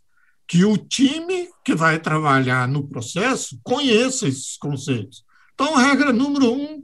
que 0.51 0.65
o 0.65 0.77
time 0.77 1.49
que 1.65 1.77
vai 1.77 2.01
trabalhar 2.01 2.67
no 2.67 2.83
processo 2.89 3.61
conheça 3.63 4.27
esses 4.27 4.57
conceitos. 4.57 5.23
Então, 5.55 5.77
regra 5.77 6.13
número 6.13 6.53
um, 6.53 6.83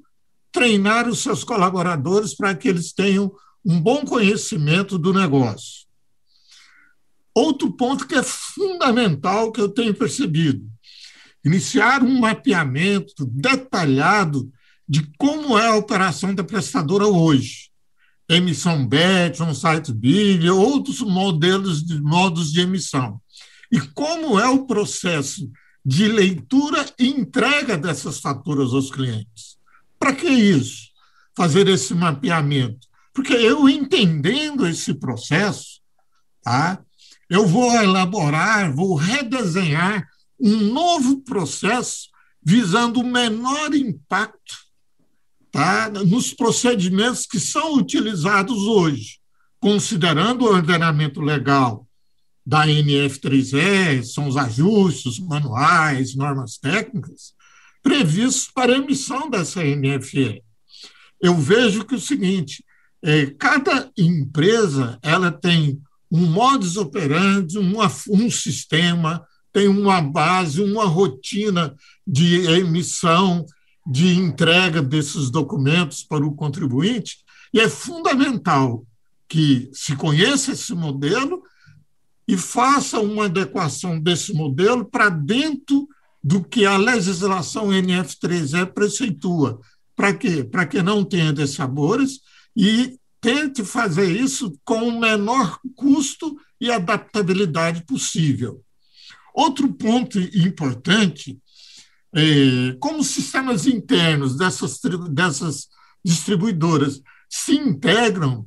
treinar 0.52 1.08
os 1.08 1.18
seus 1.18 1.42
colaboradores 1.42 2.32
para 2.32 2.54
que 2.54 2.68
eles 2.68 2.92
tenham 2.92 3.28
um 3.64 3.80
bom 3.80 4.04
conhecimento 4.04 4.96
do 4.96 5.12
negócio. 5.12 5.84
Outro 7.34 7.72
ponto 7.72 8.06
que 8.06 8.14
é 8.14 8.22
fundamental 8.22 9.50
que 9.50 9.60
eu 9.60 9.68
tenho 9.68 9.92
percebido: 9.92 10.64
iniciar 11.44 12.04
um 12.04 12.20
mapeamento 12.20 13.26
detalhado 13.26 14.48
de 14.88 15.10
como 15.18 15.58
é 15.58 15.66
a 15.66 15.74
operação 15.74 16.32
da 16.32 16.44
prestadora 16.44 17.08
hoje. 17.08 17.68
Emissão 18.28 18.86
BET, 18.86 19.42
on-site 19.42 19.92
bid, 19.92 20.48
outros 20.50 21.00
modelos 21.00 21.84
de 21.84 22.00
modos 22.00 22.52
de 22.52 22.60
emissão. 22.60 23.20
E 23.70 23.80
como 23.80 24.38
é 24.38 24.48
o 24.48 24.66
processo 24.66 25.50
de 25.86 26.08
leitura 26.08 26.84
e 26.98 27.06
entrega 27.08 27.78
dessas 27.78 28.18
faturas 28.18 28.72
aos 28.72 28.90
clientes. 28.90 29.56
Para 30.00 30.12
que 30.12 30.26
isso? 30.26 30.88
Fazer 31.36 31.68
esse 31.68 31.94
mapeamento. 31.94 32.88
Porque 33.14 33.32
eu 33.32 33.68
entendendo 33.68 34.66
esse 34.66 34.92
processo, 34.94 35.80
tá? 36.42 36.82
eu 37.30 37.46
vou 37.46 37.72
elaborar, 37.72 38.74
vou 38.74 38.96
redesenhar 38.96 40.04
um 40.40 40.56
novo 40.72 41.22
processo 41.22 42.08
visando 42.42 43.00
o 43.00 43.06
menor 43.06 43.72
impacto 43.72 44.56
tá, 45.52 45.88
nos 45.88 46.34
procedimentos 46.34 47.26
que 47.26 47.38
são 47.38 47.74
utilizados 47.74 48.58
hoje, 48.64 49.18
considerando 49.60 50.42
o 50.42 50.48
ordenamento 50.48 51.20
legal 51.20 51.85
da 52.46 52.64
NF3E, 52.64 54.04
são 54.04 54.28
os 54.28 54.36
ajustes 54.36 55.18
manuais, 55.18 56.14
normas 56.14 56.56
técnicas, 56.56 57.34
previstos 57.82 58.48
para 58.54 58.72
a 58.72 58.76
emissão 58.78 59.28
dessa 59.28 59.64
NFE. 59.64 60.42
Eu 61.20 61.34
vejo 61.36 61.84
que 61.84 61.94
é 61.94 61.96
o 61.98 62.00
seguinte, 62.00 62.64
é, 63.02 63.26
cada 63.26 63.90
empresa 63.98 64.96
ela 65.02 65.32
tem 65.32 65.80
um 66.10 66.24
modus 66.24 66.76
operandi, 66.76 67.58
uma, 67.58 67.90
um 68.08 68.30
sistema, 68.30 69.26
tem 69.52 69.66
uma 69.66 70.00
base, 70.00 70.62
uma 70.62 70.84
rotina 70.84 71.74
de 72.06 72.46
emissão, 72.46 73.44
de 73.84 74.14
entrega 74.14 74.80
desses 74.80 75.30
documentos 75.30 76.04
para 76.04 76.24
o 76.24 76.34
contribuinte, 76.34 77.18
e 77.52 77.60
é 77.60 77.68
fundamental 77.68 78.86
que 79.28 79.68
se 79.72 79.96
conheça 79.96 80.52
esse 80.52 80.72
modelo 80.74 81.42
e 82.26 82.36
faça 82.36 83.00
uma 83.00 83.26
adequação 83.26 84.00
desse 84.00 84.32
modelo 84.32 84.84
para 84.84 85.08
dentro 85.08 85.88
do 86.22 86.42
que 86.42 86.66
a 86.66 86.76
legislação 86.76 87.68
NF3E 87.68 88.66
preceitua. 88.66 89.60
Para 89.94 90.12
quê? 90.12 90.42
Para 90.42 90.66
que 90.66 90.82
não 90.82 91.04
tenha 91.04 91.32
dessabores 91.32 92.20
e 92.56 92.98
tente 93.20 93.64
fazer 93.64 94.10
isso 94.10 94.58
com 94.64 94.88
o 94.88 95.00
menor 95.00 95.58
custo 95.74 96.36
e 96.60 96.70
adaptabilidade 96.70 97.84
possível. 97.84 98.62
Outro 99.34 99.72
ponto 99.72 100.18
importante 100.18 101.38
é 102.14 102.76
como 102.80 103.00
os 103.00 103.08
sistemas 103.08 103.66
internos 103.66 104.36
dessas, 104.36 104.80
dessas 105.10 105.68
distribuidoras 106.04 107.02
se 107.28 107.54
integram 107.54 108.46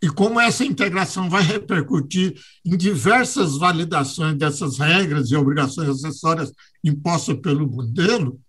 e 0.00 0.08
como 0.08 0.40
essa 0.40 0.64
integração 0.64 1.28
vai 1.28 1.42
repercutir 1.42 2.40
em 2.64 2.76
diversas 2.76 3.56
validações 3.56 4.36
dessas 4.36 4.78
regras 4.78 5.30
e 5.30 5.36
obrigações 5.36 5.88
acessórias 5.88 6.52
impostas 6.84 7.36
pelo 7.40 7.68
modelo, 7.68 8.40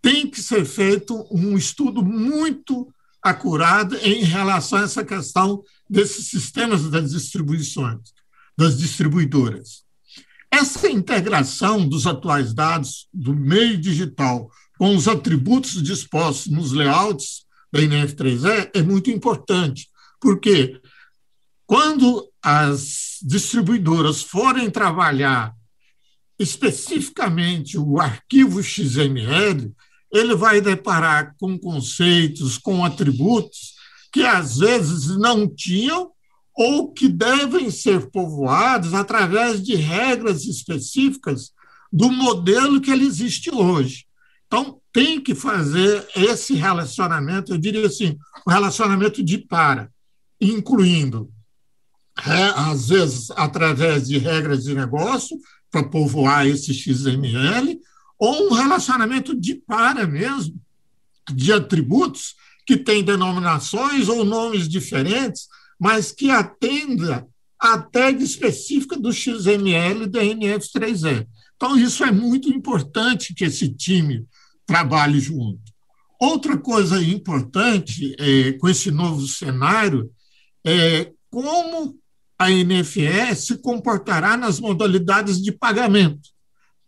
tem 0.00 0.28
que 0.28 0.40
ser 0.40 0.64
feito 0.64 1.26
um 1.30 1.56
estudo 1.56 2.02
muito 2.02 2.92
acurado 3.22 3.96
em 3.96 4.22
relação 4.24 4.80
a 4.80 4.82
essa 4.82 5.04
questão 5.04 5.62
desses 5.88 6.26
sistemas 6.26 6.88
das 6.90 7.10
distribuições, 7.10 8.00
das 8.56 8.78
distribuidoras. 8.78 9.84
Essa 10.50 10.90
integração 10.90 11.88
dos 11.88 12.06
atuais 12.06 12.52
dados 12.52 13.08
do 13.12 13.34
meio 13.34 13.78
digital 13.78 14.50
com 14.76 14.94
os 14.94 15.08
atributos 15.08 15.82
dispostos 15.82 16.50
nos 16.52 16.72
layouts 16.72 17.46
da 17.72 17.80
NF3E 17.80 18.70
é 18.74 18.82
muito 18.82 19.10
importante, 19.10 19.88
porque 20.20 20.80
quando 21.72 22.28
as 22.42 23.16
distribuidoras 23.22 24.22
forem 24.22 24.70
trabalhar 24.70 25.54
especificamente 26.38 27.78
o 27.78 27.98
arquivo 27.98 28.62
XML, 28.62 29.74
ele 30.12 30.34
vai 30.34 30.60
deparar 30.60 31.34
com 31.38 31.58
conceitos, 31.58 32.58
com 32.58 32.84
atributos 32.84 33.72
que 34.12 34.20
às 34.20 34.58
vezes 34.58 35.16
não 35.16 35.48
tinham 35.48 36.10
ou 36.54 36.92
que 36.92 37.08
devem 37.08 37.70
ser 37.70 38.10
povoados 38.10 38.92
através 38.92 39.62
de 39.62 39.74
regras 39.74 40.44
específicas 40.44 41.52
do 41.90 42.12
modelo 42.12 42.82
que 42.82 42.90
ele 42.90 43.06
existe 43.06 43.50
hoje. 43.50 44.04
Então, 44.46 44.78
tem 44.92 45.18
que 45.18 45.34
fazer 45.34 46.06
esse 46.14 46.52
relacionamento, 46.52 47.50
eu 47.54 47.56
diria 47.56 47.86
assim, 47.86 48.18
o 48.46 48.50
um 48.50 48.52
relacionamento 48.52 49.22
de 49.22 49.38
para, 49.38 49.90
incluindo, 50.38 51.32
às 52.24 52.88
vezes, 52.88 53.30
através 53.32 54.08
de 54.08 54.18
regras 54.18 54.64
de 54.64 54.74
negócio, 54.74 55.36
para 55.70 55.82
povoar 55.82 56.46
esse 56.46 56.72
XML, 56.72 57.80
ou 58.18 58.48
um 58.48 58.54
relacionamento 58.54 59.34
de 59.34 59.54
para 59.54 60.06
mesmo, 60.06 60.54
de 61.32 61.52
atributos 61.52 62.34
que 62.66 62.76
têm 62.76 63.02
denominações 63.02 64.08
ou 64.08 64.24
nomes 64.24 64.68
diferentes, 64.68 65.48
mas 65.78 66.12
que 66.12 66.30
atenda 66.30 67.26
à 67.58 67.78
tag 67.78 68.22
específica 68.22 68.96
do 68.96 69.12
XML 69.12 70.06
da 70.06 70.20
NF3E. 70.20 71.26
Então, 71.56 71.76
isso 71.76 72.04
é 72.04 72.12
muito 72.12 72.48
importante 72.48 73.34
que 73.34 73.44
esse 73.44 73.68
time 73.68 74.26
trabalhe 74.66 75.18
junto. 75.20 75.60
Outra 76.20 76.56
coisa 76.56 77.02
importante 77.02 78.14
é, 78.18 78.52
com 78.52 78.68
esse 78.68 78.90
novo 78.90 79.26
cenário 79.26 80.08
é 80.64 81.10
como 81.30 81.98
a 82.42 82.50
NFE 82.50 83.34
se 83.34 83.58
comportará 83.58 84.36
nas 84.36 84.60
modalidades 84.60 85.40
de 85.40 85.52
pagamento, 85.52 86.30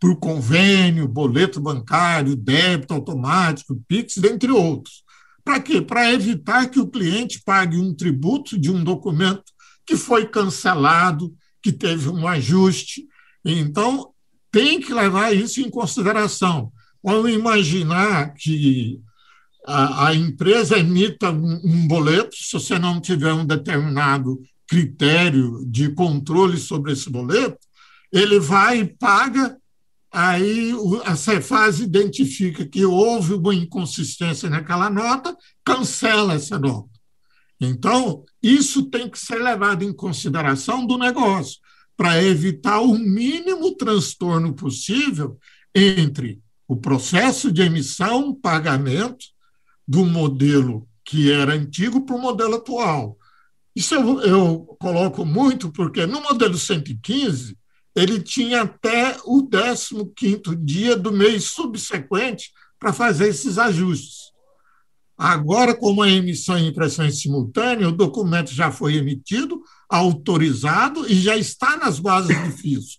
por 0.01 0.17
convênio, 0.17 1.09
boleto 1.09 1.61
bancário, 1.61 2.37
débito 2.37 2.95
automático, 2.95 3.81
PIX, 3.89 4.17
dentre 4.19 4.51
outros. 4.51 5.03
Para 5.45 5.61
quê? 5.61 5.81
Para 5.81 6.13
evitar 6.13 6.69
que 6.69 6.81
o 6.81 6.87
cliente 6.87 7.43
pague 7.45 7.77
um 7.77 7.95
tributo 7.95 8.59
de 8.59 8.71
um 8.71 8.83
documento 8.83 9.45
que 9.87 9.97
foi 9.97 10.27
cancelado, 10.27 11.35
que 11.63 11.71
teve 11.71 12.09
um 12.09 12.27
ajuste. 12.27 13.07
Então, 13.45 14.11
tem 14.51 14.81
que 14.81 14.93
levar 14.93 15.35
isso 15.35 15.61
em 15.61 15.69
consideração. 15.69 16.73
Vamos 17.03 17.31
imaginar 17.31 18.33
que 18.35 19.01
a, 19.67 20.09
a 20.09 20.15
empresa 20.15 20.79
emita 20.79 21.31
um, 21.31 21.61
um, 21.65 21.89
boleto, 21.89 22.35
se 22.37 22.53
você 22.53 22.79
não 22.79 23.01
tiver 23.01 23.33
um 23.33 23.45
determinado 23.45 24.41
critério 24.69 25.65
de 25.67 25.91
controle 25.91 26.57
sobre 26.57 26.93
esse 26.93 27.11
boleto, 27.11 27.59
ele 28.13 28.39
vai 28.39 28.81
e 28.81 28.87
paga 28.87 29.57
aí 30.11 30.73
a 31.05 31.17
Cefaz 31.17 31.81
identifica 31.81 32.65
que 32.65 32.85
houve 32.85 33.35
uma 33.35 33.53
inconsistência 33.53 34.49
naquela 34.49 34.89
nota, 34.89 35.37
cancela 35.65 36.35
essa 36.35 36.57
nota. 36.57 36.89
Então, 37.61 38.25
isso 38.41 38.85
tem 38.85 39.09
que 39.09 39.19
ser 39.19 39.43
levado 39.43 39.83
em 39.83 39.93
consideração 39.93 40.87
do 40.87 40.97
negócio, 40.97 41.59
para 41.97 42.23
evitar 42.23 42.81
o 42.81 42.97
mínimo 42.97 43.75
transtorno 43.77 44.53
possível 44.55 45.39
entre 45.75 46.41
o 46.67 46.77
processo 46.77 47.53
de 47.53 47.63
emissão, 47.63 48.35
pagamento 48.35 49.27
do 49.87 50.05
modelo 50.05 50.89
que 51.05 51.31
era 51.31 51.55
antigo 51.55 52.05
para 52.05 52.17
o 52.17 52.21
modelo 52.21 52.55
atual. 52.55 53.19
Isso 53.75 53.95
eu, 53.95 54.21
eu 54.21 54.77
coloco 54.79 55.25
muito 55.25 55.71
porque 55.73 56.07
no 56.07 56.21
modelo 56.21 56.57
115 56.57 57.57
ele 57.95 58.21
tinha 58.21 58.63
até 58.63 59.17
o 59.25 59.49
15º 59.49 60.57
dia 60.65 60.97
do 60.97 61.13
mês 61.13 61.45
subsequente 61.45 62.53
para 62.79 62.93
fazer 62.93 63.29
esses 63.29 63.57
ajustes. 63.57 64.33
Agora, 65.17 65.75
como 65.75 66.03
a 66.03 66.11
emissão 66.11 66.59
e 66.59 66.67
impressão 66.67 67.09
simultânea, 67.11 67.89
o 67.89 67.93
documento 67.93 68.53
já 68.53 68.73
foi 68.73 68.97
emitido, 68.97 69.63
autorizado 69.89 71.09
e 71.09 71.15
já 71.15 71.37
está 71.37 71.77
nas 71.77 72.01
bases 72.01 72.37
do 72.37 72.51
FISO. 72.51 72.99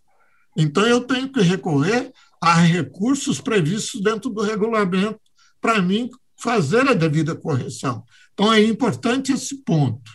Então, 0.58 0.86
eu 0.88 1.02
tenho 1.02 1.30
que 1.30 1.42
recorrer 1.42 2.14
a 2.42 2.54
recursos 2.54 3.42
previstos 3.42 4.02
dentro 4.02 4.30
do 4.30 4.42
regulamento 4.42 5.20
para 5.60 5.82
mim 5.82 6.10
fazer 6.38 6.88
a 6.88 6.94
devida 6.94 7.36
correção. 7.36 8.04
Então, 8.34 8.54
é 8.54 8.64
importante 8.64 9.34
esse 9.34 9.62
ponto. 9.64 10.10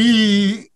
E 0.00 0.70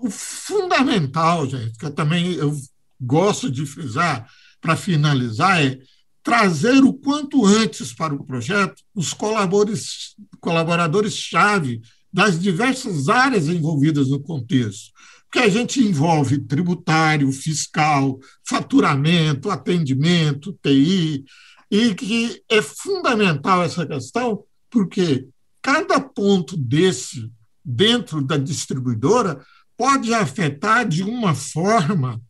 o 0.00 0.08
fundamental, 0.08 1.46
gente, 1.46 1.76
que 1.76 1.84
eu 1.84 1.90
também 1.90 2.32
eu 2.32 2.58
gosto 2.98 3.50
de 3.50 3.66
frisar 3.66 4.26
para 4.58 4.74
finalizar, 4.74 5.62
é 5.62 5.78
trazer 6.22 6.82
o 6.82 6.94
quanto 6.94 7.44
antes 7.44 7.92
para 7.92 8.14
o 8.14 8.24
projeto 8.24 8.82
os 8.94 9.12
colaboradores, 9.12 10.14
colaboradores-chave 10.40 11.82
das 12.10 12.40
diversas 12.40 13.10
áreas 13.10 13.48
envolvidas 13.48 14.08
no 14.08 14.18
contexto. 14.18 14.90
Porque 15.24 15.46
a 15.46 15.50
gente 15.50 15.82
envolve 15.82 16.38
tributário, 16.38 17.30
fiscal, 17.30 18.18
faturamento, 18.48 19.50
atendimento, 19.50 20.58
TI, 20.62 21.22
e 21.70 21.94
que 21.94 22.42
é 22.48 22.62
fundamental 22.62 23.62
essa 23.62 23.86
questão, 23.86 24.42
porque 24.70 25.28
cada 25.60 26.00
ponto 26.00 26.56
desse 26.56 27.30
dentro 27.64 28.20
da 28.20 28.36
distribuidora 28.36 29.40
pode 29.76 30.12
afetar 30.12 30.86
de 30.86 31.02
uma 31.02 31.34
forma 31.34 32.20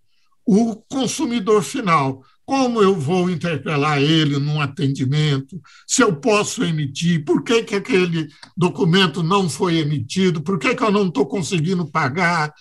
o 0.47 0.77
consumidor 0.89 1.63
final. 1.63 2.23
Como 2.45 2.83
eu 2.83 2.95
vou 2.95 3.31
interpelar 3.31 4.03
ele 4.03 4.39
num 4.39 4.61
atendimento, 4.61 5.61
se 5.87 6.03
eu 6.03 6.15
posso 6.15 6.63
emitir, 6.63 7.25
por 7.25 7.43
que, 7.43 7.63
que 7.63 7.75
aquele 7.75 8.29
documento 8.55 9.23
não 9.23 9.49
foi 9.49 9.79
emitido, 9.79 10.43
por 10.43 10.59
que, 10.59 10.75
que 10.75 10.83
eu 10.83 10.91
não 10.91 11.09
estou 11.09 11.27
conseguindo 11.27 11.87
pagar, 11.91 12.53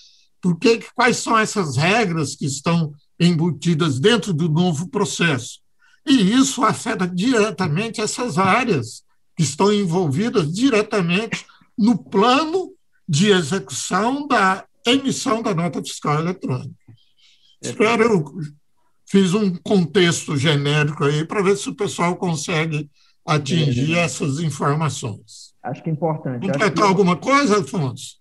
por 0.41 0.57
que, 0.57 0.79
quais 0.95 1.17
são 1.17 1.37
essas 1.37 1.75
regras 1.75 2.35
que 2.35 2.45
estão 2.45 2.93
embutidas 3.19 3.99
dentro 3.99 4.33
do 4.33 4.49
novo 4.49 4.87
processo. 4.87 5.59
E 6.05 6.33
isso 6.33 6.63
afeta 6.63 7.07
diretamente 7.07 8.01
essas 8.01 8.37
áreas 8.37 9.03
que 9.35 9.43
estão 9.43 9.73
envolvidas 9.73 10.51
diretamente 10.51 11.45
no 11.77 11.97
plano 11.97 12.73
de 13.07 13.31
execução 13.31 14.27
da 14.27 14.65
emissão 14.85 15.41
da 15.41 15.53
nota 15.53 15.81
fiscal 15.81 16.19
eletrônica. 16.19 16.73
Espero 17.61 18.25
fiz 19.05 19.33
um 19.33 19.55
contexto 19.57 20.35
genérico 20.35 21.03
aí 21.03 21.23
para 21.23 21.43
ver 21.43 21.55
se 21.55 21.69
o 21.69 21.75
pessoal 21.75 22.15
consegue 22.15 22.89
atingir 23.25 23.95
essas 23.95 24.39
informações. 24.39 25.53
Acho 25.61 25.83
que 25.83 25.89
é 25.89 25.93
importante. 25.93 26.45
Completar 26.45 26.73
que... 26.73 26.81
alguma 26.81 27.15
coisa, 27.15 27.59
Afonso? 27.59 28.17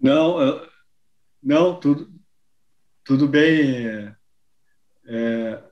Não, 0.00 0.60
não, 1.42 1.78
tudo, 1.78 2.10
tudo 3.04 3.28
bem. 3.28 3.86
É, 3.86 4.14
é, 5.06 5.62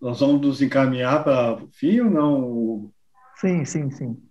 nós 0.00 0.20
vamos 0.20 0.40
nos 0.42 0.62
encaminhar 0.62 1.24
para 1.24 1.64
o 1.64 1.68
fim 1.72 2.00
ou 2.00 2.10
não? 2.10 2.92
Sim, 3.40 3.64
sim, 3.64 3.90
sim. 3.90 4.22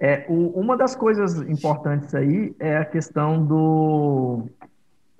É, 0.00 0.24
o, 0.28 0.58
uma 0.58 0.76
das 0.78 0.96
coisas 0.96 1.36
importantes 1.42 2.14
aí 2.14 2.54
é 2.58 2.78
a 2.78 2.84
questão 2.86 3.44
do 3.44 4.46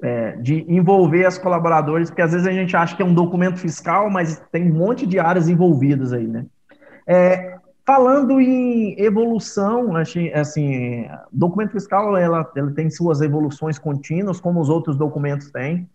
é, 0.02 0.32
de 0.36 0.64
envolver 0.72 1.26
as 1.26 1.36
colaboradores, 1.36 2.08
porque 2.08 2.22
às 2.22 2.32
vezes 2.32 2.46
a 2.46 2.52
gente 2.52 2.74
acha 2.74 2.96
que 2.96 3.02
é 3.02 3.04
um 3.04 3.12
documento 3.12 3.58
fiscal, 3.58 4.08
mas 4.08 4.42
tem 4.50 4.70
um 4.70 4.74
monte 4.74 5.06
de 5.06 5.18
áreas 5.18 5.48
envolvidas 5.48 6.14
aí, 6.14 6.26
né? 6.26 6.46
É, 7.06 7.58
falando 7.84 8.40
em 8.40 8.98
evolução, 8.98 9.94
assim, 9.96 11.06
documento 11.30 11.72
fiscal 11.72 12.16
ela, 12.16 12.50
ela 12.56 12.70
tem 12.70 12.88
suas 12.88 13.20
evoluções 13.20 13.78
contínuas, 13.78 14.40
como 14.40 14.60
os 14.60 14.70
outros 14.70 14.96
documentos 14.96 15.50
têm. 15.50 15.88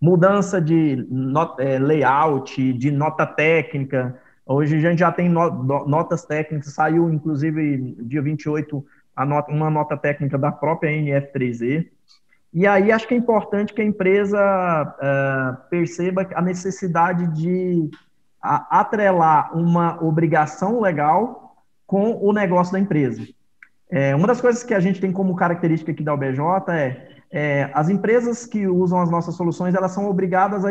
Mudança 0.00 0.60
de 0.60 1.06
not, 1.08 1.62
é, 1.62 1.78
layout, 1.78 2.72
de 2.72 2.90
nota 2.90 3.24
técnica. 3.24 4.18
Hoje 4.46 4.76
a 4.76 4.80
gente 4.80 4.98
já 4.98 5.12
tem 5.12 5.28
no, 5.28 5.50
notas 5.86 6.24
técnicas, 6.24 6.72
saiu 6.72 7.10
inclusive 7.10 7.94
dia 8.00 8.20
28 8.20 8.84
a 9.14 9.24
nota, 9.24 9.52
uma 9.52 9.70
nota 9.70 9.96
técnica 9.96 10.36
da 10.36 10.50
própria 10.50 10.90
NF3E. 10.90 11.88
E 12.52 12.66
aí 12.66 12.92
acho 12.92 13.08
que 13.08 13.14
é 13.14 13.16
importante 13.16 13.72
que 13.72 13.80
a 13.80 13.84
empresa 13.84 14.38
uh, 14.38 15.70
perceba 15.70 16.28
a 16.34 16.42
necessidade 16.42 17.26
de 17.28 17.90
atrelar 18.42 19.56
uma 19.56 20.02
obrigação 20.02 20.80
legal 20.80 21.56
com 21.86 22.18
o 22.20 22.32
negócio 22.32 22.72
da 22.72 22.80
empresa. 22.80 23.22
É, 23.88 24.16
uma 24.16 24.26
das 24.26 24.40
coisas 24.40 24.64
que 24.64 24.74
a 24.74 24.80
gente 24.80 25.00
tem 25.00 25.12
como 25.12 25.36
característica 25.36 25.92
aqui 25.92 26.02
da 26.02 26.12
OBJ 26.12 26.40
é, 26.70 27.08
é 27.30 27.70
as 27.72 27.88
empresas 27.88 28.44
que 28.44 28.66
usam 28.66 29.00
as 29.00 29.10
nossas 29.10 29.36
soluções 29.36 29.74
elas 29.74 29.92
são 29.92 30.08
obrigadas 30.08 30.64
a, 30.64 30.70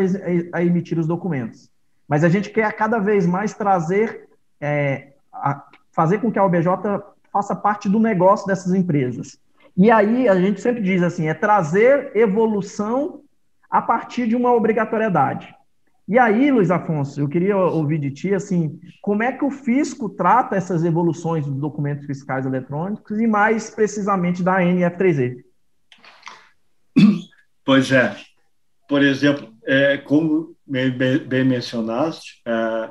a 0.53 0.63
emitir 0.63 0.99
os 0.99 1.07
documentos. 1.07 1.70
Mas 2.11 2.25
a 2.25 2.27
gente 2.27 2.49
quer 2.49 2.73
cada 2.73 2.99
vez 2.99 3.25
mais 3.25 3.53
trazer, 3.53 4.27
é, 4.59 5.13
a, 5.31 5.63
fazer 5.93 6.19
com 6.19 6.29
que 6.29 6.37
a 6.37 6.43
OBJ 6.43 6.67
faça 7.31 7.55
parte 7.55 7.87
do 7.87 7.99
negócio 7.99 8.45
dessas 8.45 8.73
empresas. 8.73 9.39
E 9.77 9.89
aí 9.89 10.27
a 10.27 10.35
gente 10.35 10.59
sempre 10.59 10.81
diz 10.81 11.01
assim, 11.01 11.29
é 11.29 11.33
trazer 11.33 12.11
evolução 12.13 13.21
a 13.69 13.81
partir 13.81 14.27
de 14.27 14.35
uma 14.35 14.51
obrigatoriedade. 14.51 15.55
E 16.05 16.19
aí, 16.19 16.51
Luiz 16.51 16.69
Afonso, 16.69 17.21
eu 17.21 17.29
queria 17.29 17.55
ouvir 17.55 17.97
de 17.97 18.11
ti 18.11 18.33
assim, 18.33 18.77
como 19.01 19.23
é 19.23 19.31
que 19.31 19.45
o 19.45 19.49
fisco 19.49 20.09
trata 20.09 20.57
essas 20.57 20.83
evoluções 20.83 21.45
dos 21.45 21.55
documentos 21.55 22.05
fiscais 22.05 22.45
eletrônicos 22.45 23.21
e 23.21 23.25
mais 23.25 23.69
precisamente 23.69 24.43
da 24.43 24.57
NF3E? 24.57 25.37
Pois 27.63 27.89
é. 27.89 28.17
Por 28.89 29.01
exemplo, 29.01 29.47
é, 29.65 29.97
como 29.97 30.55
bem, 30.65 31.43
mencionaste, 31.43 32.41
é, 32.45 32.89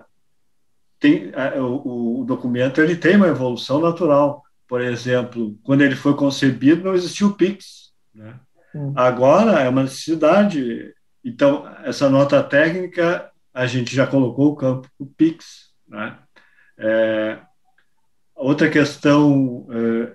tem, 0.98 1.30
é, 1.34 1.60
o, 1.60 2.20
o 2.20 2.24
documento 2.24 2.80
ele 2.80 2.96
tem 2.96 3.16
uma 3.16 3.28
evolução 3.28 3.80
natural 3.80 4.42
por 4.70 4.80
exemplo, 4.80 5.58
quando 5.64 5.80
ele 5.80 5.96
foi 5.96 6.14
concebido, 6.14 6.84
não 6.84 6.94
existia 6.94 7.26
o 7.26 7.34
PIX. 7.34 7.92
Né? 8.14 8.38
Hum. 8.72 8.92
Agora 8.94 9.58
é 9.58 9.68
uma 9.68 9.82
necessidade. 9.82 10.94
Então, 11.24 11.66
essa 11.82 12.08
nota 12.08 12.40
técnica, 12.40 13.32
a 13.52 13.66
gente 13.66 13.92
já 13.92 14.06
colocou 14.06 14.52
o 14.52 14.54
campo 14.54 14.88
o 14.96 15.06
PIX. 15.06 15.72
Né? 15.88 16.16
É, 16.78 17.40
outra 18.36 18.70
questão, 18.70 19.66
é, 19.72 20.12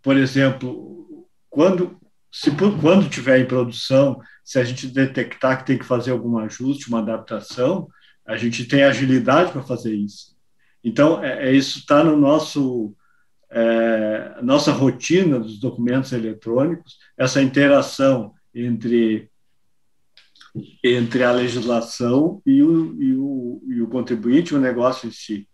por 0.00 0.16
exemplo, 0.16 1.28
quando, 1.50 1.98
se, 2.30 2.52
quando 2.80 3.10
tiver 3.10 3.40
em 3.40 3.46
produção, 3.46 4.20
se 4.46 4.60
a 4.60 4.64
gente 4.64 4.86
detectar 4.86 5.58
que 5.58 5.66
tem 5.66 5.76
que 5.76 5.84
fazer 5.84 6.12
algum 6.12 6.38
ajuste, 6.38 6.88
uma 6.88 7.00
adaptação, 7.00 7.88
a 8.24 8.36
gente 8.36 8.64
tem 8.64 8.84
agilidade 8.84 9.50
para 9.50 9.60
fazer 9.60 9.92
isso. 9.92 10.36
Então, 10.84 11.22
é, 11.22 11.48
é 11.48 11.52
isso 11.52 11.80
está 11.80 12.04
no 12.04 12.16
nosso 12.16 12.94
é, 13.50 14.38
nossa 14.42 14.70
rotina 14.70 15.40
dos 15.40 15.58
documentos 15.58 16.12
eletrônicos, 16.12 16.96
essa 17.18 17.42
interação 17.42 18.34
entre 18.54 19.28
entre 20.82 21.24
a 21.24 21.32
legislação 21.32 22.40
e 22.46 22.62
o, 22.62 23.02
e 23.02 23.14
o, 23.14 23.62
e 23.66 23.82
o 23.82 23.88
contribuinte, 23.88 24.54
o 24.54 24.60
negócio 24.60 25.08
em 25.08 25.12
si. 25.12 25.48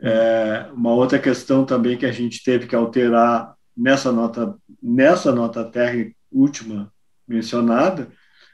É, 0.00 0.68
uma 0.72 0.92
outra 0.94 1.18
questão 1.18 1.66
também 1.66 1.98
que 1.98 2.06
a 2.06 2.12
gente 2.12 2.42
teve 2.42 2.66
que 2.66 2.74
alterar 2.74 3.54
nessa 3.76 4.10
nota, 4.10 4.56
nessa 4.82 5.32
nota 5.32 5.64
técnica 5.64 6.16
última 6.32 6.92
mencionada 7.26 8.08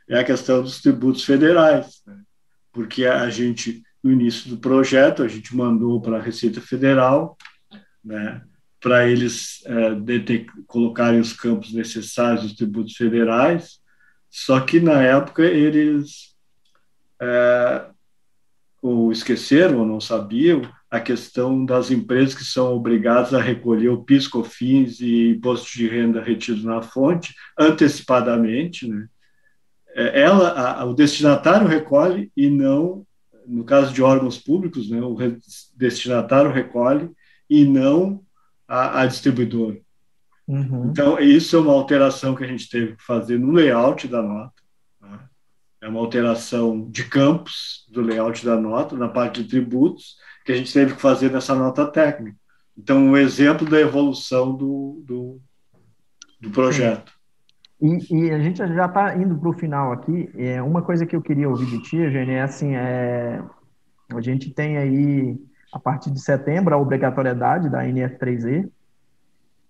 é 0.08 0.18
a 0.18 0.24
questão 0.24 0.62
dos 0.62 0.80
tributos 0.80 1.24
federais, 1.24 2.02
né? 2.06 2.20
porque 2.72 3.04
a 3.06 3.28
gente, 3.30 3.82
no 4.02 4.10
início 4.10 4.50
do 4.50 4.58
projeto, 4.58 5.22
a 5.22 5.28
gente 5.28 5.54
mandou 5.54 6.00
para 6.00 6.18
a 6.18 6.22
Receita 6.22 6.60
Federal, 6.60 7.36
né, 8.04 8.42
para 8.80 9.08
eles 9.08 9.62
é, 9.66 10.44
colocarem 10.66 11.20
os 11.20 11.32
campos 11.32 11.72
necessários 11.72 12.42
dos 12.42 12.54
tributos 12.54 12.96
federais, 12.96 13.78
só 14.28 14.60
que 14.60 14.80
na 14.80 15.02
época 15.02 15.44
eles 15.44 16.34
é, 17.20 17.86
ou 18.80 19.12
esqueceram 19.12 19.78
ou 19.78 19.86
não 19.86 20.00
sabiam 20.00 20.62
a 20.92 21.00
questão 21.00 21.64
das 21.64 21.90
empresas 21.90 22.34
que 22.34 22.44
são 22.44 22.74
obrigadas 22.74 23.32
a 23.32 23.40
recolher 23.40 23.88
o 23.88 24.04
PIS, 24.04 24.28
COFINS 24.28 25.00
e 25.00 25.30
imposto 25.30 25.72
de 25.72 25.88
renda 25.88 26.22
retido 26.22 26.62
na 26.66 26.82
fonte 26.82 27.34
antecipadamente, 27.58 28.86
né? 28.86 29.08
É, 29.94 30.20
ela, 30.20 30.50
a, 30.50 30.84
o 30.84 30.92
destinatário 30.92 31.66
recolhe 31.66 32.30
e 32.36 32.50
não, 32.50 33.06
no 33.46 33.64
caso 33.64 33.90
de 33.94 34.02
órgãos 34.02 34.36
públicos, 34.36 34.90
né, 34.90 35.00
o 35.00 35.16
destinatário 35.74 36.52
recolhe 36.52 37.10
e 37.48 37.64
não 37.64 38.22
a, 38.68 39.00
a 39.00 39.06
distribuidora. 39.06 39.78
Uhum. 40.46 40.90
Então, 40.90 41.18
isso 41.18 41.56
é 41.56 41.58
uma 41.58 41.72
alteração 41.72 42.34
que 42.34 42.44
a 42.44 42.46
gente 42.46 42.68
teve 42.68 42.96
que 42.96 43.02
fazer 43.02 43.38
no 43.38 43.50
layout 43.50 44.06
da 44.08 44.20
nota. 44.20 44.62
Né? 45.00 45.18
É 45.80 45.88
uma 45.88 46.00
alteração 46.00 46.86
de 46.90 47.04
campos 47.04 47.86
do 47.90 48.02
layout 48.02 48.44
da 48.44 48.60
nota, 48.60 48.94
na 48.94 49.08
parte 49.08 49.42
de 49.42 49.48
tributos, 49.48 50.16
que 50.44 50.52
a 50.52 50.56
gente 50.56 50.72
teve 50.72 50.94
que 50.94 51.00
fazer 51.00 51.30
nessa 51.30 51.54
nota 51.54 51.86
técnica. 51.86 52.36
Então, 52.76 52.98
um 52.98 53.16
exemplo 53.16 53.68
da 53.68 53.80
evolução 53.80 54.54
do, 54.54 55.02
do, 55.06 55.40
do 56.40 56.50
projeto. 56.50 57.12
E, 57.80 58.14
e, 58.14 58.30
a 58.30 58.38
gente 58.38 58.58
já 58.58 58.86
está 58.86 59.16
indo 59.16 59.36
para 59.36 59.48
o 59.48 59.52
final 59.52 59.92
aqui. 59.92 60.30
É, 60.36 60.62
uma 60.62 60.82
coisa 60.82 61.04
que 61.04 61.16
eu 61.16 61.20
queria 61.20 61.48
ouvir 61.48 61.66
de 61.66 61.82
ti, 61.82 61.96
Eugênio, 61.96 62.34
é 62.34 62.42
assim, 62.42 62.74
é, 62.74 63.42
a 64.10 64.20
gente 64.20 64.50
tem 64.50 64.78
aí, 64.78 65.36
a 65.72 65.78
partir 65.78 66.10
de 66.10 66.20
setembro, 66.20 66.74
a 66.74 66.78
obrigatoriedade 66.78 67.68
da 67.68 67.84
NF3E. 67.84 68.70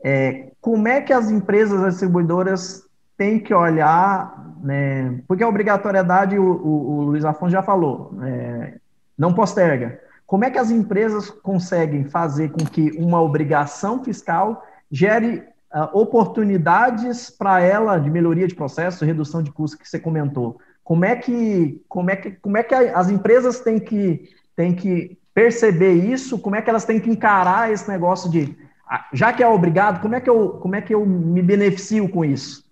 É, 0.05 0.53
como 0.61 0.89
é 0.89 1.01
que 1.01 1.12
as 1.12 1.31
empresas 1.31 1.83
distribuidoras 1.85 2.85
têm 3.16 3.39
que 3.41 3.55
olhar, 3.55 4.57
né, 4.62 5.23
porque 5.27 5.45
a 5.45 5.49
obrigatoriedade, 5.49 6.39
o, 6.39 6.45
o, 6.45 6.91
o 6.91 7.03
Luiz 7.03 7.25
Afonso 7.25 7.53
já 7.53 7.62
falou, 7.62 8.18
é, 8.23 8.75
não 9.16 9.33
posterga. 9.33 10.01
Como 10.33 10.47
é 10.47 10.51
que 10.51 10.57
as 10.57 10.70
empresas 10.70 11.28
conseguem 11.28 12.07
fazer 12.07 12.53
com 12.53 12.64
que 12.64 12.93
uma 12.93 13.20
obrigação 13.20 14.03
fiscal 14.03 14.66
gere 14.91 15.45
uh, 15.70 15.91
oportunidades 15.93 17.28
para 17.28 17.61
ela 17.61 17.99
de 17.99 18.09
melhoria 18.09 18.49
de 18.49 18.55
processo, 18.55 19.05
redução 19.05 19.43
de 19.43 19.53
custos 19.53 19.78
que 19.78 19.87
você 19.87 19.99
comentou? 19.99 20.59
Como 20.83 21.05
é 21.05 21.16
que, 21.16 21.85
como 21.87 22.11
é 22.11 22.16
que, 22.16 22.30
como 22.30 22.57
é 22.57 22.62
que 22.62 22.74
as 22.74 23.11
empresas 23.11 23.61
têm 23.61 23.78
que, 23.78 24.30
têm 24.57 24.74
que 24.74 25.18
perceber 25.35 25.93
isso? 25.93 26.39
Como 26.39 26.57
é 26.57 26.62
que 26.62 26.70
elas 26.70 26.87
têm 26.87 26.99
que 26.99 27.11
encarar 27.11 27.70
esse 27.70 27.87
negócio 27.87 28.30
de, 28.30 28.57
ah, 28.89 29.07
já 29.12 29.35
que 29.35 29.43
é 29.43 29.47
obrigado, 29.47 30.01
como 30.01 30.14
é 30.14 30.20
que 30.22 30.30
eu, 30.30 30.49
como 30.53 30.74
é 30.74 30.80
que 30.80 30.95
eu 30.95 31.05
me 31.05 31.43
beneficio 31.43 32.09
com 32.09 32.24
isso? 32.24 32.64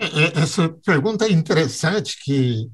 É, 0.00 0.06
é, 0.06 0.42
essa 0.42 0.66
pergunta 0.82 1.26
é 1.26 1.30
interessante 1.30 2.16
que 2.24 2.70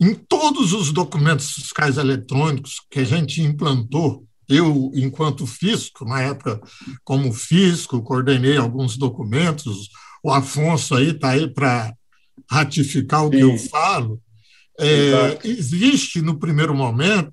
em 0.00 0.14
todos 0.14 0.72
os 0.72 0.92
documentos 0.92 1.52
fiscais 1.52 1.96
eletrônicos 1.96 2.80
que 2.90 3.00
a 3.00 3.04
gente 3.04 3.42
implantou, 3.42 4.24
eu, 4.48 4.90
enquanto 4.94 5.46
fisco, 5.46 6.04
na 6.04 6.20
época, 6.20 6.60
como 7.02 7.32
fisco, 7.32 8.02
coordenei 8.02 8.56
alguns 8.56 8.96
documentos, 8.96 9.88
o 10.22 10.30
Afonso 10.30 10.94
aí 10.94 11.10
está 11.10 11.30
aí 11.30 11.48
para 11.48 11.94
ratificar 12.50 13.22
o 13.24 13.30
Sim. 13.30 13.36
que 13.36 13.40
eu 13.40 13.58
falo, 13.58 14.20
é, 14.78 15.38
existe, 15.44 16.20
no 16.20 16.38
primeiro 16.38 16.74
momento, 16.74 17.32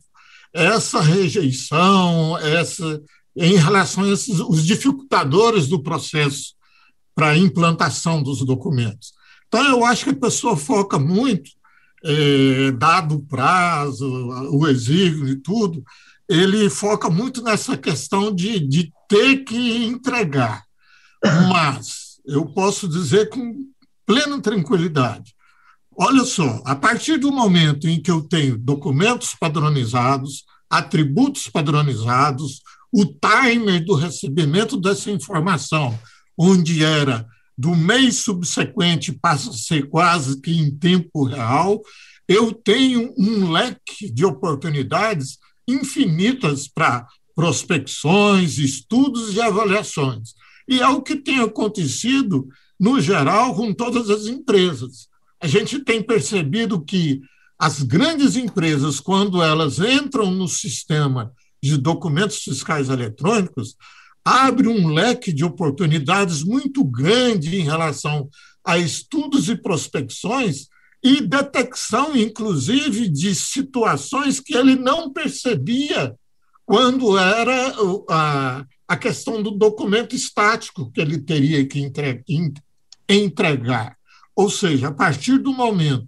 essa 0.53 1.01
rejeição, 1.01 2.37
essa 2.37 3.01
em 3.35 3.55
relação 3.55 4.03
a 4.03 4.09
esses, 4.09 4.39
os 4.39 4.65
dificultadores 4.65 5.67
do 5.67 5.81
processo 5.81 6.53
para 7.15 7.29
a 7.29 7.37
implantação 7.37 8.21
dos 8.21 8.43
documentos. 8.45 9.13
Então, 9.47 9.65
eu 9.65 9.85
acho 9.85 10.03
que 10.05 10.09
a 10.11 10.15
pessoa 10.15 10.57
foca 10.57 10.99
muito 10.99 11.51
é, 12.03 12.71
dado 12.71 13.15
o 13.15 13.25
prazo, 13.25 14.07
o 14.51 14.67
exílio 14.67 15.27
e 15.27 15.35
tudo, 15.35 15.83
ele 16.27 16.69
foca 16.69 17.09
muito 17.09 17.43
nessa 17.43 17.77
questão 17.77 18.33
de, 18.33 18.59
de 18.59 18.91
ter 19.07 19.43
que 19.43 19.85
entregar. 19.85 20.63
Mas 21.49 22.19
eu 22.25 22.45
posso 22.45 22.87
dizer 22.87 23.29
com 23.29 23.65
plena 24.05 24.41
tranquilidade: 24.41 25.35
olha 25.95 26.23
só, 26.23 26.61
a 26.65 26.75
partir 26.75 27.17
do 27.17 27.31
momento 27.31 27.87
em 27.87 28.01
que 28.01 28.09
eu 28.09 28.21
tenho 28.21 28.57
documentos 28.57 29.35
padronizados, 29.39 30.45
atributos 30.69 31.47
padronizados, 31.47 32.61
o 32.91 33.05
timer 33.05 33.83
do 33.85 33.93
recebimento 33.93 34.77
dessa 34.77 35.11
informação, 35.11 35.97
onde 36.37 36.83
era 36.83 37.25
do 37.61 37.75
mês 37.75 38.17
subsequente 38.17 39.11
passa 39.11 39.51
a 39.51 39.53
ser 39.53 39.87
quase 39.87 40.41
que 40.41 40.51
em 40.51 40.75
tempo 40.75 41.23
real, 41.25 41.79
eu 42.27 42.51
tenho 42.51 43.13
um 43.15 43.51
leque 43.51 44.11
de 44.11 44.25
oportunidades 44.25 45.37
infinitas 45.67 46.67
para 46.67 47.05
prospecções, 47.35 48.57
estudos 48.57 49.35
e 49.35 49.41
avaliações. 49.41 50.33
E 50.67 50.81
é 50.81 50.87
o 50.87 51.03
que 51.03 51.15
tem 51.15 51.39
acontecido, 51.39 52.47
no 52.79 52.99
geral, 52.99 53.53
com 53.53 53.71
todas 53.71 54.09
as 54.09 54.25
empresas. 54.25 55.07
A 55.39 55.45
gente 55.45 55.83
tem 55.83 56.01
percebido 56.01 56.83
que 56.83 57.21
as 57.59 57.83
grandes 57.83 58.37
empresas, 58.37 58.99
quando 58.99 59.39
elas 59.39 59.77
entram 59.77 60.31
no 60.31 60.47
sistema 60.47 61.31
de 61.61 61.77
documentos 61.77 62.37
fiscais 62.37 62.89
eletrônicos, 62.89 63.75
abre 64.23 64.67
um 64.67 64.87
leque 64.87 65.33
de 65.33 65.43
oportunidades 65.43 66.43
muito 66.43 66.83
grande 66.83 67.55
em 67.57 67.63
relação 67.63 68.29
a 68.63 68.77
estudos 68.77 69.49
e 69.49 69.55
prospecções 69.55 70.67
e 71.03 71.19
detecção, 71.19 72.15
inclusive, 72.15 73.09
de 73.09 73.33
situações 73.33 74.39
que 74.39 74.55
ele 74.55 74.75
não 74.75 75.11
percebia 75.11 76.15
quando 76.63 77.17
era 77.17 77.73
a, 78.07 78.65
a 78.87 78.97
questão 78.97 79.41
do 79.41 79.51
documento 79.51 80.15
estático 80.15 80.91
que 80.91 81.01
ele 81.01 81.17
teria 81.17 81.65
que 81.65 81.79
entre, 81.79 82.23
entregar. 83.09 83.97
Ou 84.35 84.49
seja, 84.49 84.89
a 84.89 84.93
partir 84.93 85.39
do 85.39 85.51
momento 85.51 86.07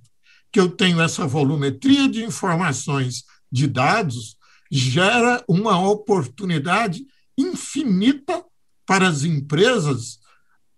que 0.52 0.60
eu 0.60 0.70
tenho 0.70 1.02
essa 1.02 1.26
volumetria 1.26 2.08
de 2.08 2.24
informações 2.24 3.24
de 3.52 3.66
dados, 3.66 4.38
gera 4.72 5.44
uma 5.48 5.80
oportunidade 5.90 7.04
infinita 7.38 8.44
para 8.86 9.08
as 9.08 9.24
empresas 9.24 10.20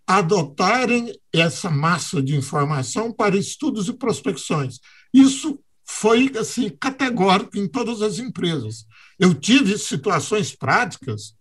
adotarem 0.07 1.11
essa 1.33 1.69
massa 1.69 2.21
de 2.21 2.35
informação 2.35 3.11
para 3.11 3.37
estudos 3.37 3.87
e 3.87 3.93
prospecções. 3.93 4.79
Isso 5.13 5.59
foi 5.83 6.31
assim 6.37 6.69
categórico 6.69 7.57
em 7.57 7.67
todas 7.67 8.01
as 8.01 8.19
empresas. 8.19 8.85
Eu 9.19 9.33
tive 9.33 9.77
situações 9.77 10.55
práticas 10.55 11.35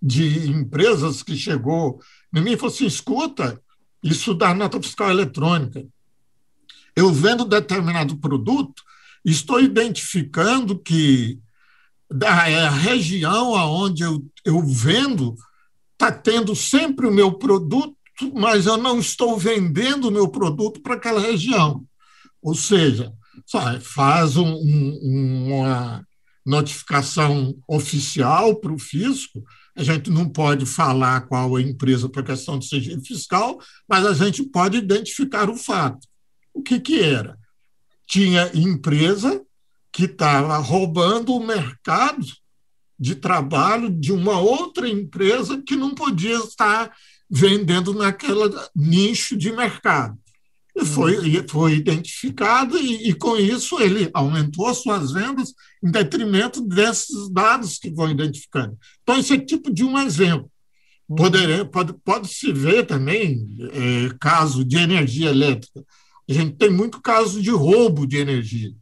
de 0.00 0.48
empresas 0.48 1.22
que 1.22 1.36
chegou 1.36 2.00
em 2.34 2.40
mim 2.40 2.52
e 2.52 2.56
falou 2.56 2.74
assim: 2.74 2.86
escuta, 2.86 3.60
isso 4.02 4.34
dá 4.34 4.54
nota 4.54 4.80
fiscal 4.80 5.10
eletrônica. 5.10 5.86
Eu 6.94 7.12
vendo 7.12 7.44
determinado 7.44 8.16
produto, 8.16 8.82
estou 9.24 9.60
identificando 9.60 10.78
que 10.78 11.38
da 12.10 12.48
é 12.48 12.68
região 12.68 13.54
aonde 13.54 14.02
eu, 14.02 14.24
eu 14.44 14.62
vendo 14.62 15.36
está 15.92 16.12
tendo 16.12 16.54
sempre 16.54 17.06
o 17.06 17.12
meu 17.12 17.32
produto, 17.32 17.96
mas 18.34 18.66
eu 18.66 18.76
não 18.76 19.00
estou 19.00 19.36
vendendo 19.36 20.08
o 20.08 20.12
meu 20.12 20.28
produto 20.28 20.80
para 20.80 20.94
aquela 20.94 21.20
região. 21.20 21.84
Ou 22.40 22.54
seja, 22.54 23.12
faz 23.80 24.36
um, 24.36 24.46
um, 24.46 25.52
uma 25.52 26.06
notificação 26.46 27.54
oficial 27.66 28.56
para 28.56 28.72
o 28.72 28.78
fisco. 28.78 29.42
A 29.76 29.82
gente 29.82 30.08
não 30.08 30.28
pode 30.28 30.64
falar 30.66 31.22
qual 31.22 31.56
a 31.56 31.62
empresa 31.62 32.08
para 32.08 32.22
questão 32.22 32.58
de 32.58 32.68
sigilo 32.68 33.02
fiscal, 33.04 33.58
mas 33.88 34.06
a 34.06 34.14
gente 34.14 34.44
pode 34.44 34.78
identificar 34.78 35.50
o 35.50 35.56
fato. 35.56 36.06
O 36.54 36.62
que, 36.62 36.78
que 36.78 37.00
era? 37.00 37.36
Tinha 38.06 38.50
empresa 38.54 39.44
que 39.92 40.04
estava 40.04 40.56
roubando 40.58 41.34
o 41.34 41.44
mercado 41.44 42.26
de 42.98 43.14
trabalho 43.14 43.90
de 43.90 44.12
uma 44.12 44.40
outra 44.40 44.88
empresa 44.88 45.62
que 45.64 45.76
não 45.76 45.94
podia 45.94 46.36
estar 46.36 46.92
vendendo 47.30 47.94
naquele 47.94 48.54
nicho 48.74 49.36
de 49.36 49.52
mercado. 49.52 50.18
E 50.74 50.84
foi, 50.84 51.16
uhum. 51.16 51.48
foi 51.48 51.74
identificado, 51.74 52.78
e, 52.78 53.08
e, 53.08 53.14
com 53.14 53.36
isso 53.36 53.80
ele 53.80 54.08
aumentou 54.14 54.72
suas 54.74 55.10
vendas 55.10 55.52
em 55.82 55.90
detrimento 55.90 56.60
desses 56.60 57.28
dados 57.30 57.78
que 57.78 57.90
vão 57.90 58.10
identificando. 58.10 58.78
Então, 59.02 59.18
esse 59.18 59.34
é 59.34 59.38
tipo 59.38 59.72
de 59.72 59.84
um 59.84 59.98
exemplo. 59.98 60.50
Uhum. 61.08 61.16
Poder, 61.16 61.64
pode, 61.70 61.92
pode 62.04 62.28
se 62.28 62.52
ver 62.52 62.86
também 62.86 63.44
é, 63.72 64.14
caso 64.20 64.64
de 64.64 64.76
energia 64.76 65.30
elétrica. 65.30 65.84
A 66.28 66.32
gente 66.32 66.56
tem 66.56 66.70
muito 66.70 67.00
caso 67.00 67.42
de 67.42 67.50
roubo 67.50 68.06
de 68.06 68.18
energia. 68.18 68.72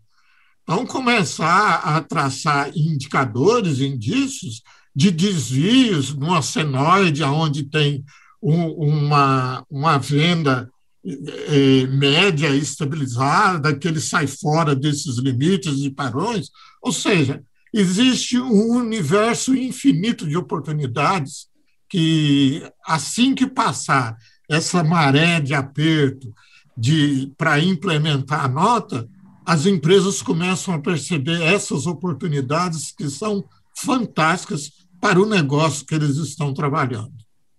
Então, 0.69 0.85
começar 0.85 1.77
a 1.77 2.01
traçar 2.01 2.77
indicadores, 2.77 3.79
indícios 3.79 4.63
de 4.93 5.13
desvios 5.13 6.13
numa 6.13 6.43
senoide, 6.43 7.23
onde 7.23 7.63
tem 7.63 8.05
um, 8.43 8.67
uma, 8.73 9.65
uma 9.71 9.97
venda 9.97 10.69
é, 11.05 11.87
média 11.87 12.49
estabilizada, 12.49 13.77
que 13.79 13.87
ele 13.87 14.01
sai 14.01 14.27
fora 14.27 14.75
desses 14.75 15.19
limites 15.19 15.85
e 15.85 15.91
parões. 15.91 16.49
Ou 16.83 16.91
seja, 16.91 17.41
existe 17.73 18.37
um 18.37 18.73
universo 18.73 19.55
infinito 19.55 20.27
de 20.27 20.37
oportunidades 20.37 21.47
que, 21.89 22.69
assim 22.85 23.37
que 23.37 23.47
passar 23.47 24.17
essa 24.51 24.83
maré 24.83 25.41
de 25.41 25.55
aperto 25.55 26.35
de 26.77 27.33
para 27.39 27.61
implementar 27.61 28.45
a 28.45 28.49
nota, 28.49 29.09
as 29.47 29.65
empresas 29.65 30.21
começam 30.21 30.75
a 30.75 30.79
perceber 30.81 31.41
essas 31.41 31.87
oportunidades 31.87 32.93
que 32.93 33.09
são 33.09 33.45
fantásticas 33.77 34.73
para 35.01 35.21
o 35.21 35.27
negócio 35.27 35.87
que 35.87 35.95
eles 35.95 36.17
estão 36.17 36.53
trabalhando. 36.53 37.13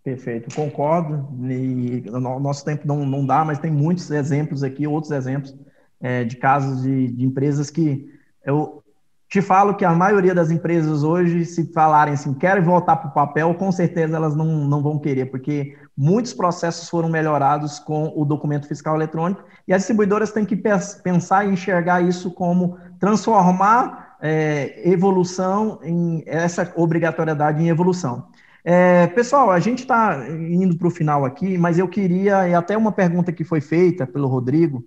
Perfeito, 0.04 0.54
concordo. 0.54 1.28
E 1.50 2.04
nosso 2.10 2.66
tempo 2.66 2.86
não, 2.86 3.06
não 3.06 3.26
dá, 3.26 3.46
mas 3.46 3.60
tem 3.60 3.72
muitos 3.72 4.12
exemplos 4.12 4.64
aqui, 4.64 4.86
outros 4.86 5.12
exemplos 5.12 5.56
é, 6.02 6.24
de 6.24 6.36
casos 6.36 6.82
de, 6.82 7.08
de, 7.08 7.26
empresas 7.26 7.70
que 7.70 8.06
eu 8.46 8.84
te 9.30 9.42
falo 9.42 9.76
que 9.76 9.84
a 9.84 9.94
maioria 9.94 10.34
das 10.34 10.52
empresas 10.52 11.04
hoje, 11.04 11.46
se 11.46 11.72
falarem 11.74 12.14
assim, 12.14 12.34
querem 12.34 12.64
voltar 12.64 12.98
para 12.98 13.10
o 13.10 13.14
papel, 13.14 13.54
com 13.56 13.72
certeza 13.72 14.16
elas 14.16 14.36
não, 14.36 14.66
não 14.66 14.82
vão 14.82 15.00
querer, 15.00 15.26
porque 15.26 15.78
muitos 15.98 16.34
processos 16.34 16.88
foram 16.88 17.10
melhorados 17.10 17.80
com 17.80 18.14
o 18.16 18.24
documento 18.24 18.68
fiscal 18.68 18.96
eletrônico 18.96 19.44
e 19.68 19.74
as 19.74 19.82
distribuidoras 19.82 20.32
têm 20.32 20.46
que 20.46 20.56
pensar 20.56 21.46
e 21.46 21.52
enxergar 21.52 22.02
isso 22.02 22.30
como 22.32 22.78
transformar 23.00 24.18
é, 24.22 24.90
evolução 24.90 25.80
em 25.84 26.24
essa 26.28 26.72
obrigatoriedade 26.76 27.64
em 27.64 27.70
evolução. 27.70 28.28
É, 28.64 29.08
pessoal, 29.08 29.50
a 29.50 29.60
gente 29.60 29.80
está 29.80 30.28
indo 30.30 30.78
para 30.78 30.88
o 30.88 30.92
final 30.92 31.26
aqui, 31.26 31.58
mas 31.58 31.80
eu 31.80 31.88
queria, 31.88 32.48
e 32.48 32.54
até 32.54 32.78
uma 32.78 32.92
pergunta 32.92 33.32
que 33.32 33.44
foi 33.44 33.62
feita 33.62 34.06
pelo 34.06 34.28
Rodrigo, 34.28 34.84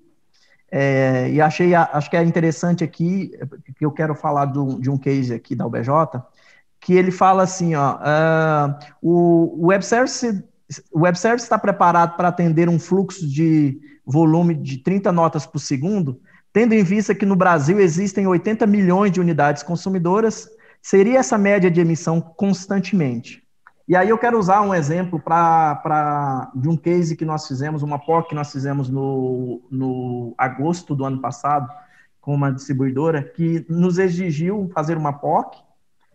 é, 0.70 1.28
e 1.30 1.40
achei, 1.40 1.74
acho 1.74 2.08
que 2.08 2.16
é 2.16 2.22
interessante 2.22 2.84
aqui, 2.84 3.32
que 3.76 3.84
eu 3.84 3.90
quero 3.90 4.14
falar 4.14 4.44
do, 4.44 4.80
de 4.80 4.88
um 4.88 4.96
case 4.96 5.34
aqui 5.34 5.56
da 5.56 5.66
UBJ, 5.66 5.88
que 6.78 6.94
ele 6.94 7.10
fala 7.10 7.42
assim, 7.42 7.74
ó, 7.74 7.96
uh, 7.96 8.78
o, 9.02 9.66
Web 9.66 9.84
Service, 9.84 10.42
o 10.92 11.00
Web 11.00 11.18
Service 11.18 11.44
está 11.44 11.58
preparado 11.58 12.16
para 12.16 12.28
atender 12.28 12.68
um 12.68 12.78
fluxo 12.78 13.26
de 13.26 13.80
volume 14.04 14.54
de 14.54 14.78
30 14.78 15.10
notas 15.12 15.46
por 15.46 15.58
segundo, 15.58 16.20
tendo 16.52 16.74
em 16.74 16.82
vista 16.82 17.14
que 17.14 17.26
no 17.26 17.36
Brasil 17.36 17.78
existem 17.78 18.26
80 18.26 18.66
milhões 18.66 19.12
de 19.12 19.20
unidades 19.20 19.62
consumidoras, 19.62 20.48
seria 20.82 21.18
essa 21.18 21.38
média 21.38 21.70
de 21.70 21.80
emissão 21.80 22.20
constantemente. 22.20 23.42
E 23.86 23.96
aí 23.96 24.08
eu 24.08 24.18
quero 24.18 24.38
usar 24.38 24.60
um 24.62 24.74
exemplo 24.74 25.18
pra, 25.18 26.50
de 26.54 26.68
um 26.68 26.76
case 26.76 27.16
que 27.16 27.24
nós 27.24 27.46
fizemos, 27.46 27.82
uma 27.82 27.98
POC 27.98 28.28
que 28.28 28.34
nós 28.34 28.52
fizemos 28.52 28.88
no, 28.88 29.60
no 29.70 30.34
agosto 30.38 30.94
do 30.94 31.04
ano 31.04 31.20
passado, 31.20 31.68
com 32.20 32.34
uma 32.34 32.52
distribuidora, 32.52 33.22
que 33.22 33.64
nos 33.68 33.98
exigiu 33.98 34.70
fazer 34.72 34.96
uma 34.96 35.12
POC, 35.12 35.58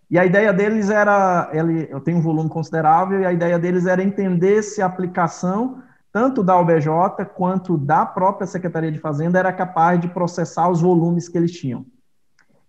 e 0.09 0.19
a 0.19 0.25
ideia 0.25 0.53
deles 0.53 0.89
era, 0.89 1.49
ele, 1.51 1.87
eu 1.89 1.99
tenho 1.99 2.17
um 2.17 2.21
volume 2.21 2.49
considerável, 2.49 3.21
e 3.21 3.25
a 3.25 3.33
ideia 3.33 3.57
deles 3.57 3.85
era 3.85 4.03
entender 4.03 4.61
se 4.61 4.81
a 4.81 4.85
aplicação, 4.85 5.81
tanto 6.11 6.43
da 6.43 6.57
OBJ 6.57 6.87
quanto 7.35 7.77
da 7.77 8.05
própria 8.05 8.47
Secretaria 8.47 8.91
de 8.91 8.99
Fazenda, 8.99 9.39
era 9.39 9.51
capaz 9.51 9.99
de 9.99 10.07
processar 10.07 10.69
os 10.69 10.81
volumes 10.81 11.27
que 11.27 11.37
eles 11.37 11.51
tinham. 11.51 11.85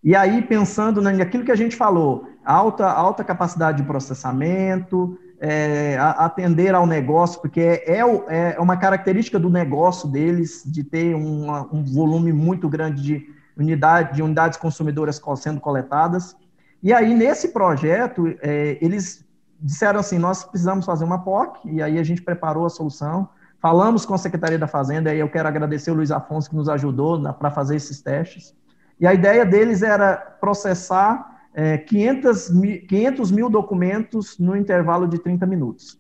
E 0.03 0.15
aí, 0.15 0.41
pensando 0.41 1.03
naquilo 1.03 1.45
que 1.45 1.53
a 1.53 1.57
gente 1.57 1.77
falou, 1.77 2.29
alta, 2.45 2.87
alta 2.87 3.25
capacidade 3.25 3.79
de 3.79 3.85
processamento, 3.85 5.19
é, 5.41 5.97
atender 5.99 6.75
ao 6.75 6.87
negócio, 6.87 7.41
porque 7.41 7.61
é, 7.61 7.83
é, 7.87 8.55
é, 8.57 8.61
uma 8.61 8.77
característica 8.77 9.39
do 9.39 9.51
negócio 9.51 10.09
deles 10.09 10.63
de 10.65 10.83
ter 10.83 11.15
uma, 11.15 11.69
um 11.73 11.85
volume 11.85 12.33
muito 12.33 12.69
grande 12.69 13.03
de, 13.03 13.27
unidade, 13.57 14.15
de 14.15 14.23
unidades 14.23 14.59
consumidoras 14.59 15.21
sendo 15.37 15.61
coletadas. 15.61 16.37
E 16.83 16.93
aí, 16.93 17.15
nesse 17.15 17.49
projeto, 17.49 18.27
é, 18.41 18.79
eles 18.81 19.25
disseram 19.61 20.01
assim: 20.01 20.19
nós 20.19 20.45
precisamos 20.45 20.85
fazer 20.85 21.05
uma 21.05 21.23
POC, 21.23 21.69
e 21.69 21.83
aí 21.83 21.99
a 21.99 22.03
gente 22.03 22.23
preparou 22.23 22.67
a 22.67 22.71
solução. 22.71 23.29
Falamos 23.61 24.05
com 24.05 24.15
a 24.15 24.19
Secretaria 24.19 24.59
da 24.59 24.69
Fazenda, 24.69 25.15
e 25.15 25.19
eu 25.19 25.29
quero 25.29 25.49
agradecer 25.49 25.91
o 25.91 25.95
Luiz 25.95 26.11
Afonso 26.11 26.51
que 26.51 26.57
nos 26.57 26.69
ajudou 26.69 27.21
para 27.35 27.51
fazer 27.51 27.77
esses 27.77 28.01
testes. 28.03 28.55
E 29.01 29.07
a 29.07 29.15
ideia 29.15 29.45
deles 29.45 29.83
era 29.83 30.17
processar 30.17 31.41
é, 31.55 31.79
500, 31.79 32.51
mil, 32.51 32.87
500 32.87 33.31
mil 33.31 33.49
documentos 33.49 34.39
no 34.39 34.55
intervalo 34.55 35.09
de 35.09 35.19
30 35.19 35.47
minutos. 35.47 35.99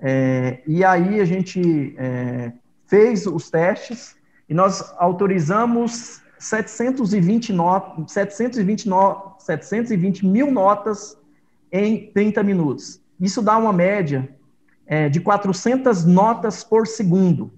É, 0.00 0.62
e 0.66 0.82
aí 0.82 1.20
a 1.20 1.24
gente 1.24 1.94
é, 1.98 2.52
fez 2.86 3.26
os 3.26 3.50
testes 3.50 4.16
e 4.48 4.54
nós 4.54 4.92
autorizamos 4.98 6.21
720, 6.42 7.52
not, 7.52 8.12
720, 8.12 8.88
no, 8.88 9.34
720 9.38 10.26
mil 10.26 10.50
notas 10.50 11.16
em 11.70 12.10
30 12.12 12.42
minutos. 12.42 13.00
Isso 13.20 13.40
dá 13.40 13.56
uma 13.56 13.72
média 13.72 14.28
é, 14.84 15.08
de 15.08 15.20
400 15.20 16.04
notas 16.04 16.64
por 16.64 16.86
segundo. 16.86 17.52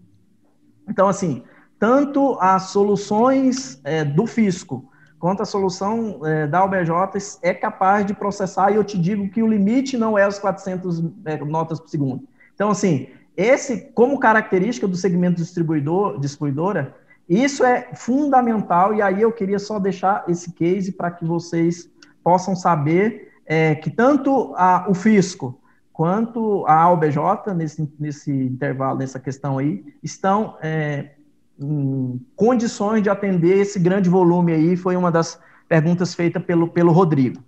Então, 0.86 1.08
assim, 1.08 1.42
tanto 1.78 2.36
as 2.38 2.64
soluções 2.64 3.80
é, 3.84 4.04
do 4.04 4.26
fisco 4.26 4.90
quanto 5.18 5.42
a 5.42 5.46
solução 5.46 6.20
é, 6.22 6.46
da 6.46 6.62
UBJ 6.62 7.38
é 7.40 7.54
capaz 7.54 8.04
de 8.04 8.12
processar, 8.12 8.70
e 8.70 8.74
eu 8.74 8.84
te 8.84 8.98
digo 8.98 9.30
que 9.30 9.42
o 9.42 9.48
limite 9.48 9.96
não 9.96 10.18
é 10.18 10.28
os 10.28 10.38
400 10.38 11.02
é, 11.24 11.38
notas 11.38 11.80
por 11.80 11.88
segundo. 11.88 12.28
Então, 12.54 12.68
assim, 12.68 13.08
esse, 13.34 13.90
como 13.94 14.20
característica 14.20 14.86
do 14.86 14.94
segmento 14.94 15.36
distribuidor, 15.36 16.20
distribuidora, 16.20 16.94
isso 17.28 17.64
é 17.64 17.90
fundamental, 17.94 18.94
e 18.94 19.00
aí 19.00 19.22
eu 19.22 19.32
queria 19.32 19.58
só 19.58 19.78
deixar 19.78 20.24
esse 20.28 20.52
case 20.52 20.92
para 20.92 21.10
que 21.10 21.24
vocês 21.24 21.90
possam 22.22 22.54
saber 22.54 23.32
é, 23.46 23.74
que 23.74 23.90
tanto 23.90 24.54
a, 24.56 24.86
o 24.88 24.94
fisco 24.94 25.58
quanto 25.92 26.66
a 26.66 26.90
UBJ, 26.90 27.54
nesse, 27.54 27.92
nesse 27.98 28.30
intervalo, 28.30 28.98
nessa 28.98 29.20
questão 29.20 29.58
aí, 29.58 29.84
estão 30.02 30.56
é, 30.60 31.10
em 31.58 32.20
condições 32.34 33.02
de 33.02 33.08
atender 33.08 33.58
esse 33.58 33.78
grande 33.78 34.10
volume 34.10 34.52
aí? 34.52 34.76
Foi 34.76 34.96
uma 34.96 35.10
das 35.10 35.40
perguntas 35.68 36.14
feitas 36.14 36.42
pelo, 36.42 36.68
pelo 36.68 36.92
Rodrigo. 36.92 37.42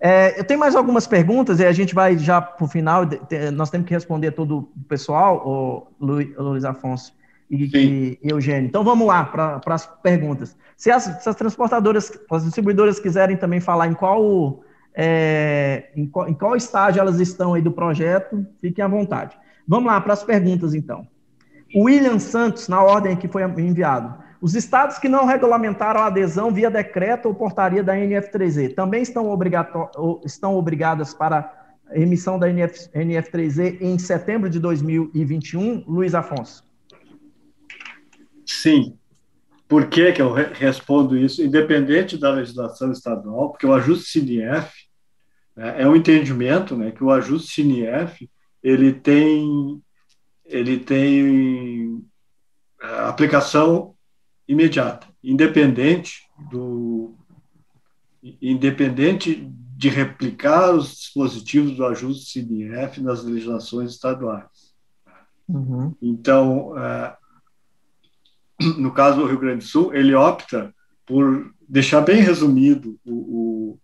É, 0.00 0.40
eu 0.40 0.44
tenho 0.44 0.58
mais 0.58 0.74
algumas 0.74 1.06
perguntas 1.06 1.60
e 1.60 1.66
a 1.66 1.72
gente 1.72 1.94
vai 1.94 2.16
já 2.16 2.40
para 2.40 2.64
o 2.64 2.68
final. 2.68 3.02
Nós 3.52 3.68
temos 3.68 3.86
que 3.86 3.92
responder 3.92 4.30
todo 4.30 4.70
o 4.74 4.84
pessoal, 4.88 5.46
o 5.46 5.86
Luiz 6.00 6.64
Afonso 6.64 7.12
e, 7.50 8.18
e, 8.22 8.30
Eugênio. 8.30 8.68
Então 8.68 8.84
vamos 8.84 9.06
lá 9.06 9.24
para 9.24 9.60
as 9.66 9.86
perguntas. 9.86 10.56
Se 10.76 10.90
as, 10.90 11.02
se 11.02 11.28
as, 11.28 11.34
transportadoras, 11.34 12.12
as 12.30 12.44
distribuidoras 12.44 13.00
quiserem 13.00 13.36
também 13.36 13.60
falar 13.60 13.88
em 13.88 13.94
qual, 13.94 14.62
é, 14.94 15.90
em 15.96 16.06
qual, 16.06 16.28
em 16.28 16.34
qual 16.34 16.54
estágio 16.54 17.00
elas 17.00 17.18
estão 17.18 17.54
aí 17.54 17.60
do 17.60 17.72
projeto, 17.72 18.46
fiquem 18.60 18.84
à 18.84 18.88
vontade. 18.88 19.36
Vamos 19.66 19.90
lá 19.90 20.00
para 20.00 20.12
as 20.12 20.22
perguntas 20.22 20.74
então. 20.74 21.06
William 21.74 22.18
Santos, 22.18 22.68
na 22.68 22.82
ordem 22.82 23.16
que 23.16 23.28
foi 23.28 23.42
enviado. 23.42 24.14
Os 24.40 24.54
estados 24.54 24.98
que 24.98 25.08
não 25.08 25.26
regulamentaram 25.26 26.00
a 26.00 26.06
adesão 26.06 26.50
via 26.50 26.70
decreto 26.70 27.26
ou 27.26 27.34
portaria 27.34 27.82
da 27.82 27.94
NF3E 27.94 28.74
também 28.74 29.02
estão, 29.02 29.38
estão 30.24 30.56
obrigadas 30.56 31.12
para 31.12 31.52
emissão 31.92 32.38
da 32.38 32.48
NF, 32.48 32.88
NF3E 32.94 33.78
em 33.80 33.98
setembro 33.98 34.48
de 34.48 34.58
2021? 34.58 35.84
Luiz 35.86 36.14
Afonso. 36.14 36.69
Sim. 38.60 38.96
Por 39.68 39.86
que, 39.88 40.12
que 40.12 40.20
eu 40.20 40.32
respondo 40.32 41.16
isso? 41.16 41.42
Independente 41.42 42.18
da 42.18 42.30
legislação 42.30 42.90
estadual, 42.90 43.50
porque 43.50 43.66
o 43.66 43.72
ajuste 43.72 44.10
CINIF 44.10 44.70
né, 45.56 45.82
é 45.82 45.88
um 45.88 45.94
entendimento 45.94 46.76
né, 46.76 46.90
que 46.90 47.04
o 47.04 47.10
ajuste 47.10 47.52
CINIF 47.52 48.28
ele 48.62 48.92
tem 48.92 49.80
ele 50.44 50.80
tem 50.80 52.04
é, 52.82 52.86
aplicação 53.08 53.94
imediata, 54.48 55.06
independente 55.22 56.24
do 56.50 57.14
independente 58.42 59.48
de 59.80 59.88
replicar 59.88 60.74
os 60.74 60.90
dispositivos 60.96 61.76
do 61.76 61.86
ajuste 61.86 62.32
CNF 62.32 63.00
nas 63.00 63.22
legislações 63.24 63.92
estaduais. 63.92 64.74
Uhum. 65.48 65.94
Então, 66.02 66.76
é, 66.78 67.16
no 68.78 68.92
caso 68.92 69.20
do 69.20 69.26
Rio 69.26 69.38
Grande 69.38 69.64
do 69.64 69.64
Sul, 69.64 69.94
ele 69.94 70.14
opta 70.14 70.74
por 71.06 71.52
deixar 71.68 72.00
bem 72.00 72.20
resumido 72.20 72.98
o, 73.04 73.12
o 73.12 73.78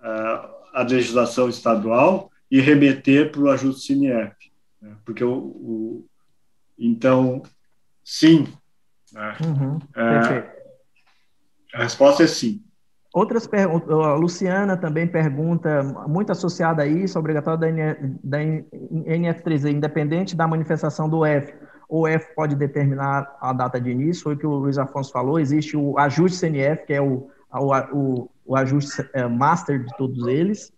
a, 0.00 0.50
a 0.74 0.82
legislação 0.82 1.48
estadual 1.48 2.30
e 2.50 2.60
remeter 2.60 3.30
para 3.30 3.40
o 3.40 3.50
ajuste 3.50 3.94
CNF. 3.94 4.34
Né? 4.80 4.96
Porque 5.04 5.22
o, 5.22 5.32
o, 5.32 6.06
então, 6.78 7.42
sim. 8.04 8.46
Né? 9.12 9.36
Uhum, 9.44 9.78
é, 9.96 10.58
a 11.74 11.82
resposta 11.82 12.22
é 12.22 12.26
sim. 12.26 12.62
Outras 13.12 13.46
perguntas, 13.46 13.90
a 13.90 14.14
Luciana 14.14 14.76
também 14.76 15.06
pergunta, 15.06 15.82
muito 16.06 16.30
associada 16.30 16.82
a 16.82 16.86
isso, 16.86 17.18
obrigatório 17.18 17.58
da, 17.58 17.68
NF, 17.68 18.00
da 18.22 18.38
NF3, 18.38 19.72
independente 19.72 20.36
da 20.36 20.46
manifestação 20.46 21.08
do 21.08 21.24
F, 21.24 21.54
o 21.88 22.06
F 22.06 22.34
pode 22.34 22.54
determinar 22.54 23.36
a 23.40 23.52
data 23.52 23.80
de 23.80 23.90
início, 23.90 24.24
foi 24.24 24.34
o 24.34 24.38
que 24.38 24.46
o 24.46 24.50
Luiz 24.50 24.76
Afonso 24.76 25.10
falou, 25.10 25.40
existe 25.40 25.76
o 25.76 25.98
ajuste 25.98 26.38
CNF, 26.38 26.84
que 26.84 26.92
é 26.92 27.00
o, 27.00 27.28
o, 27.50 28.28
o 28.44 28.56
ajuste 28.56 29.08
é, 29.14 29.26
master 29.26 29.82
de 29.82 29.96
todos 29.96 30.26
eles. 30.26 30.72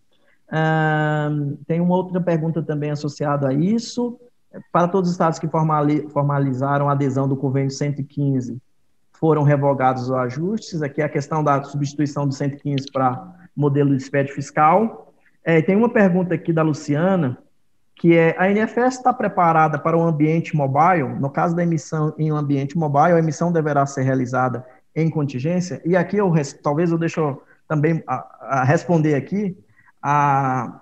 tem 1.66 1.80
uma 1.80 1.96
outra 1.96 2.20
pergunta 2.20 2.62
também 2.62 2.90
associada 2.90 3.48
a 3.48 3.52
isso. 3.52 4.18
Para 4.72 4.88
todos 4.88 5.11
os 5.11 5.14
estados 5.14 5.38
que 5.38 5.48
formalizaram 5.48 6.88
a 6.88 6.92
adesão 6.92 7.28
do 7.28 7.36
convênio 7.36 7.70
115, 7.70 8.61
foram 9.12 9.42
revogados 9.42 10.04
os 10.04 10.12
ajustes. 10.12 10.82
Aqui 10.82 11.02
é 11.02 11.04
a 11.04 11.08
questão 11.08 11.44
da 11.44 11.62
substituição 11.62 12.26
do 12.26 12.34
115 12.34 12.90
para 12.92 13.34
modelo 13.54 13.90
de 13.90 13.96
despede 13.96 14.32
fiscal. 14.32 15.12
É, 15.44 15.61
tem 15.61 15.76
uma 15.76 15.88
pergunta 15.88 16.34
aqui 16.34 16.52
da 16.52 16.62
Luciana, 16.62 17.38
que 18.01 18.16
é 18.16 18.34
a 18.38 18.48
NFS 18.48 18.94
está 18.94 19.12
preparada 19.12 19.78
para 19.78 19.94
o 19.94 20.01
ambiente 20.01 20.57
mobile? 20.57 21.07
No 21.20 21.28
caso 21.28 21.55
da 21.55 21.62
emissão 21.62 22.14
em 22.16 22.32
um 22.32 22.36
ambiente 22.36 22.78
mobile, 22.78 23.12
a 23.12 23.18
emissão 23.18 23.53
deverá 23.53 23.84
ser 23.84 24.05
realizada 24.05 24.64
em 24.96 25.11
contingência? 25.11 25.82
E 25.84 25.94
aqui 25.94 26.16
eu 26.16 26.32
talvez 26.62 26.90
eu 26.90 26.96
deixo 26.96 27.36
também 27.68 28.03
a, 28.07 28.61
a 28.61 28.64
responder 28.64 29.14
aqui. 29.16 29.55
A, 30.03 30.80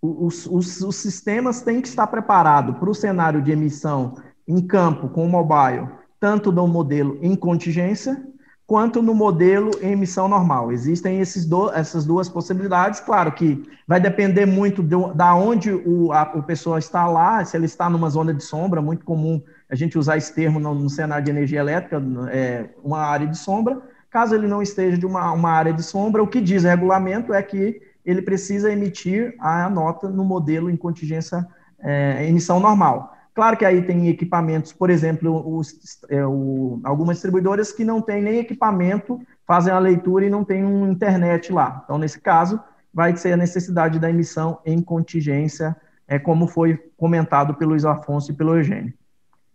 os, 0.00 0.46
os, 0.46 0.80
os 0.80 0.94
sistemas 0.94 1.62
têm 1.62 1.80
que 1.80 1.88
estar 1.88 2.06
preparados 2.06 2.78
para 2.78 2.88
o 2.88 2.94
cenário 2.94 3.42
de 3.42 3.50
emissão 3.50 4.14
em 4.46 4.64
campo 4.64 5.08
com 5.08 5.26
o 5.26 5.28
mobile, 5.28 5.88
tanto 6.20 6.52
no 6.52 6.68
modelo 6.68 7.18
em 7.20 7.34
contingência 7.34 8.24
quanto 8.70 9.02
no 9.02 9.12
modelo 9.12 9.72
em 9.82 9.94
emissão 9.94 10.28
normal. 10.28 10.70
Existem 10.70 11.18
esses 11.18 11.44
do, 11.44 11.72
essas 11.72 12.06
duas 12.06 12.28
possibilidades. 12.28 13.00
Claro 13.00 13.32
que 13.32 13.68
vai 13.84 13.98
depender 13.98 14.46
muito 14.46 14.80
do, 14.80 15.12
da 15.12 15.34
onde 15.34 15.72
o, 15.72 16.12
a, 16.12 16.22
o 16.36 16.42
pessoa 16.44 16.78
está 16.78 17.04
lá, 17.08 17.44
se 17.44 17.56
ele 17.56 17.66
está 17.66 17.90
numa 17.90 18.08
zona 18.08 18.32
de 18.32 18.44
sombra, 18.44 18.80
muito 18.80 19.04
comum 19.04 19.42
a 19.68 19.74
gente 19.74 19.98
usar 19.98 20.18
esse 20.18 20.32
termo 20.32 20.60
no, 20.60 20.72
no 20.72 20.88
cenário 20.88 21.24
de 21.24 21.32
energia 21.32 21.58
elétrica, 21.58 22.00
é, 22.30 22.66
uma 22.84 23.00
área 23.00 23.26
de 23.26 23.36
sombra. 23.36 23.82
Caso 24.08 24.36
ele 24.36 24.46
não 24.46 24.62
esteja 24.62 24.96
de 24.96 25.04
uma, 25.04 25.32
uma 25.32 25.50
área 25.50 25.72
de 25.72 25.82
sombra, 25.82 26.22
o 26.22 26.28
que 26.28 26.40
diz 26.40 26.62
o 26.62 26.68
regulamento 26.68 27.34
é 27.34 27.42
que 27.42 27.82
ele 28.06 28.22
precisa 28.22 28.72
emitir 28.72 29.34
a 29.40 29.68
nota 29.68 30.08
no 30.08 30.24
modelo 30.24 30.70
em 30.70 30.76
contingência 30.76 31.44
é, 31.80 32.24
emissão 32.28 32.60
normal. 32.60 33.16
Claro 33.40 33.56
que 33.56 33.64
aí 33.64 33.80
tem 33.80 34.06
equipamentos, 34.10 34.70
por 34.70 34.90
exemplo, 34.90 35.56
os, 35.56 35.98
é, 36.10 36.26
o, 36.26 36.78
algumas 36.84 37.16
distribuidoras 37.16 37.72
que 37.72 37.86
não 37.86 38.02
têm 38.02 38.20
nem 38.20 38.38
equipamento, 38.38 39.18
fazem 39.46 39.72
a 39.72 39.78
leitura 39.78 40.26
e 40.26 40.28
não 40.28 40.44
tem 40.44 40.62
um 40.62 40.90
internet 40.90 41.50
lá. 41.50 41.80
Então, 41.82 41.96
nesse 41.96 42.20
caso, 42.20 42.60
vai 42.92 43.16
ser 43.16 43.32
a 43.32 43.38
necessidade 43.38 43.98
da 43.98 44.10
emissão 44.10 44.60
em 44.62 44.82
contingência, 44.82 45.74
é, 46.06 46.18
como 46.18 46.46
foi 46.46 46.76
comentado 46.98 47.54
pelo 47.54 47.70
Luiz 47.70 47.86
Afonso 47.86 48.30
e 48.30 48.34
pelo 48.34 48.54
Eugênio. 48.54 48.92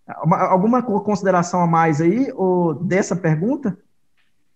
Alguma 0.08 0.82
consideração 0.82 1.62
a 1.62 1.68
mais 1.68 2.02
aí 2.02 2.32
ou 2.34 2.74
dessa 2.74 3.16
pergunta 3.16 3.78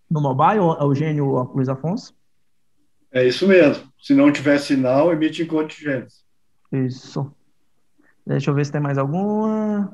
no 0.09 0.21
mobile, 0.21 0.57
Eugênio 0.81 1.27
ou 1.27 1.43
Luiz 1.53 1.69
Afonso? 1.69 2.15
É 3.11 3.27
isso 3.27 3.47
mesmo. 3.47 3.83
Se 4.01 4.15
não 4.15 4.31
tiver 4.31 4.57
sinal, 4.57 5.13
emite 5.13 5.43
em 5.43 5.45
contingência. 5.45 6.23
Isso. 6.71 7.31
Deixa 8.29 8.51
eu 8.51 8.53
ver 8.53 8.63
se 8.63 8.71
tem 8.71 8.79
mais 8.79 8.99
alguma. 8.99 9.91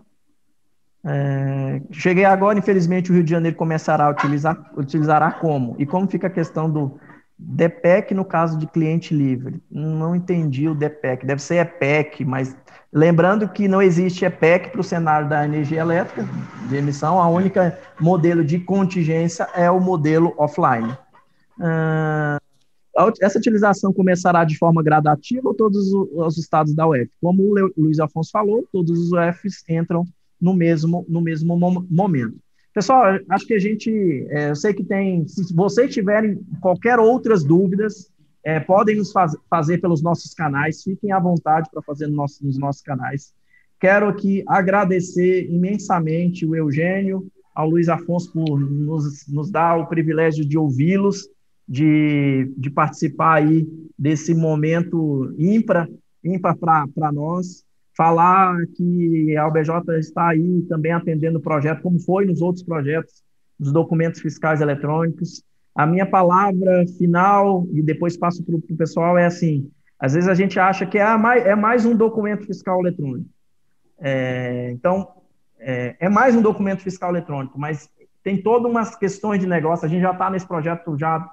É, 1.06 1.82
cheguei 1.90 2.26
agora, 2.26 2.60
infelizmente, 2.60 3.10
o 3.10 3.14
Rio 3.14 3.24
de 3.24 3.32
Janeiro 3.32 3.56
começará 3.56 4.08
a 4.08 4.10
utilizar, 4.10 4.72
utilizará 4.76 5.32
como? 5.32 5.74
E 5.80 5.86
como 5.86 6.06
fica 6.06 6.28
a 6.28 6.30
questão 6.30 6.70
do 6.70 7.00
DPEC 7.40 8.14
no 8.14 8.26
caso 8.26 8.58
de 8.58 8.68
cliente 8.68 9.16
livre? 9.16 9.64
Não 9.72 10.14
entendi 10.14 10.68
o 10.68 10.76
DPEC, 10.76 11.26
deve 11.26 11.42
ser 11.42 11.66
EPEC, 11.66 12.26
mas 12.26 12.54
lembrando 12.92 13.48
que 13.48 13.70
não 13.70 13.82
existe 13.82 14.26
EPEC 14.26 14.72
para 14.72 14.82
o 14.82 14.84
cenário 14.84 15.30
da 15.30 15.46
energia 15.46 15.80
elétrica 15.80 16.28
de 16.68 16.76
emissão, 16.76 17.22
a 17.22 17.30
única 17.30 17.80
modelo 18.02 18.44
de 18.44 18.60
contingência 18.60 19.48
é 19.56 19.72
o 19.72 19.80
modelo 19.80 20.34
offline. 20.38 20.92
Uh, 21.58 22.45
essa 23.22 23.38
utilização 23.38 23.92
começará 23.92 24.46
de 24.46 24.58
forma 24.58 24.82
gradativa 24.82 25.50
ou 25.50 25.54
todos 25.54 25.92
os 25.94 26.38
estados 26.38 26.74
da 26.74 26.88
UF? 26.88 27.10
Como 27.22 27.44
o 27.44 27.72
Luiz 27.78 28.00
Afonso 28.00 28.32
falou, 28.32 28.68
todos 28.72 28.98
os 28.98 29.12
UFs 29.12 29.64
entram 29.70 30.06
no 30.40 30.54
mesmo, 30.54 31.06
no 31.10 31.22
mesmo 31.22 31.58
momento. 31.90 32.38
Pessoal, 32.74 33.20
acho 33.30 33.48
que 33.48 33.54
a 33.54 33.60
gente, 33.60 34.28
é, 34.30 34.50
eu 34.50 34.56
sei 34.56 34.74
que 34.74 34.84
tem, 34.84 35.26
se 35.28 35.54
vocês 35.54 35.94
tiverem 35.94 36.40
qualquer 36.62 37.00
outras 37.00 37.44
dúvidas, 37.44 38.12
é, 38.44 38.60
podem 38.60 38.98
nos 38.98 39.12
faz, 39.12 39.36
fazer 39.50 39.80
pelos 39.80 40.02
nossos 40.02 40.34
canais, 40.34 40.84
fiquem 40.84 41.12
à 41.12 41.20
vontade 41.20 41.70
para 41.72 41.82
fazer 41.82 42.08
no 42.08 42.16
nosso, 42.16 42.46
nos 42.46 42.58
nossos 42.58 42.82
canais. 42.82 43.34
Quero 43.80 44.08
aqui 44.08 44.44
agradecer 44.48 45.50
imensamente 45.50 46.46
o 46.46 46.56
Eugênio, 46.56 47.28
ao 47.54 47.70
Luiz 47.70 47.88
Afonso 47.88 48.32
por 48.34 48.60
nos, 48.60 49.26
nos 49.28 49.50
dar 49.50 49.78
o 49.78 49.88
privilégio 49.88 50.46
de 50.46 50.58
ouvi-los 50.58 51.30
de, 51.68 52.52
de 52.58 52.70
participar 52.70 53.36
aí 53.36 53.68
desse 53.98 54.34
momento 54.34 55.34
ímpar, 55.38 55.88
ímpar 56.24 56.56
para 56.58 57.12
nós. 57.12 57.66
Falar 57.98 58.58
que 58.76 59.38
a 59.38 59.48
UBJ 59.48 59.72
está 60.00 60.30
aí 60.30 60.62
também 60.68 60.92
atendendo 60.92 61.40
o 61.40 61.42
projeto, 61.42 61.82
como 61.82 62.00
foi 62.00 62.26
nos 62.26 62.42
outros 62.42 62.64
projetos 62.64 63.24
dos 63.58 63.72
documentos 63.72 64.20
fiscais 64.20 64.60
eletrônicos. 64.60 65.42
A 65.74 65.86
minha 65.86 66.06
palavra 66.06 66.86
final, 66.98 67.68
e 67.72 67.82
depois 67.82 68.18
passo 68.18 68.44
para 68.44 68.56
o 68.56 68.78
pessoal, 68.78 69.18
é 69.18 69.26
assim: 69.26 69.70
às 70.00 70.14
vezes 70.14 70.30
a 70.30 70.34
gente 70.34 70.60
acha 70.60 70.86
que 70.86 70.98
é 70.98 71.18
mais, 71.18 71.46
é 71.46 71.56
mais 71.56 71.86
um 71.86 71.96
documento 71.96 72.46
fiscal 72.46 72.80
eletrônico. 72.82 73.30
É, 73.98 74.72
então, 74.72 75.08
é, 75.58 75.96
é, 76.00 76.10
mais 76.10 76.36
um 76.36 76.42
documento 76.42 76.82
fiscal 76.82 77.10
eletrônico, 77.10 77.58
mas 77.58 77.90
tem 78.22 78.42
todas 78.42 78.70
umas 78.70 78.96
questões 78.96 79.40
de 79.40 79.48
negócio. 79.48 79.86
A 79.86 79.90
gente 79.90 80.02
já 80.02 80.12
está 80.12 80.30
nesse 80.30 80.48
projeto 80.48 80.98
já 80.98 81.30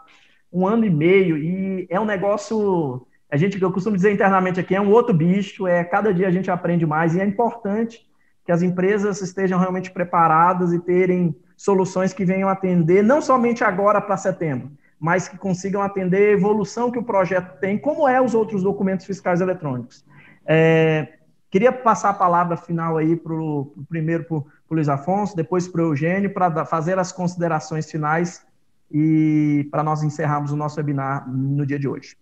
um 0.53 0.66
ano 0.66 0.84
e 0.84 0.90
meio, 0.90 1.38
e 1.38 1.86
é 1.88 1.98
um 1.98 2.05
negócio, 2.05 3.07
a 3.30 3.36
gente, 3.36 3.61
eu 3.61 3.72
costumo 3.72 3.96
dizer 3.96 4.12
internamente 4.12 4.61
aqui, 4.61 4.74
é 4.74 4.80
um 4.80 4.90
outro 4.90 5.14
bicho, 5.14 5.66
é 5.66 5.82
cada 5.82 6.12
dia 6.12 6.28
a 6.28 6.30
gente 6.30 6.50
aprende 6.50 6.84
mais, 6.84 7.14
e 7.14 7.20
é 7.20 7.24
importante 7.24 8.07
que 8.44 8.53
as 8.53 8.62
empresas 8.62 9.22
estejam 9.22 9.59
realmente 9.59 9.90
preparadas 9.90 10.72
e 10.72 10.78
terem 10.78 11.34
soluções 11.57 12.12
que 12.12 12.24
venham 12.24 12.48
atender, 12.48 13.03
não 13.03 13.22
somente 13.22 13.64
agora 13.64 14.00
para 14.00 14.16
setembro, 14.16 14.70
mas 14.98 15.28
que 15.28 15.38
consigam 15.38 15.80
atender 15.80 16.30
a 16.30 16.32
evolução 16.32 16.90
que 16.90 16.98
o 16.98 17.05
projeto 17.05 17.59
tem, 17.61 17.78
como 17.78 18.07
é 18.07 18.20
os 18.20 18.34
outros 18.34 18.62
documentos 18.62 19.07
fiscais 19.07 19.40
eletrônicos. 19.40 20.05
É, 20.44 21.14
queria 21.50 21.72
passar 21.72 22.11
a 22.11 22.14
palavra 22.14 22.57
final 22.57 22.98
aí 22.98 23.16
para 23.16 23.32
o 23.32 23.72
primeiro 23.88 24.24
para 24.24 24.36
o 24.36 24.46
Luiz 24.70 24.88
Afonso, 24.88 25.36
depois 25.36 25.68
para 25.68 25.82
o 25.82 25.86
Eugênio, 25.86 26.32
para 26.34 26.64
fazer 26.64 26.98
as 26.98 27.12
considerações 27.12 27.90
finais 27.90 28.44
e 28.93 29.68
para 29.70 29.82
nós 29.82 30.03
encerrarmos 30.03 30.53
o 30.53 30.57
nosso 30.57 30.76
webinar 30.76 31.28
no 31.28 31.64
dia 31.64 31.78
de 31.78 31.88
hoje. 31.88 32.17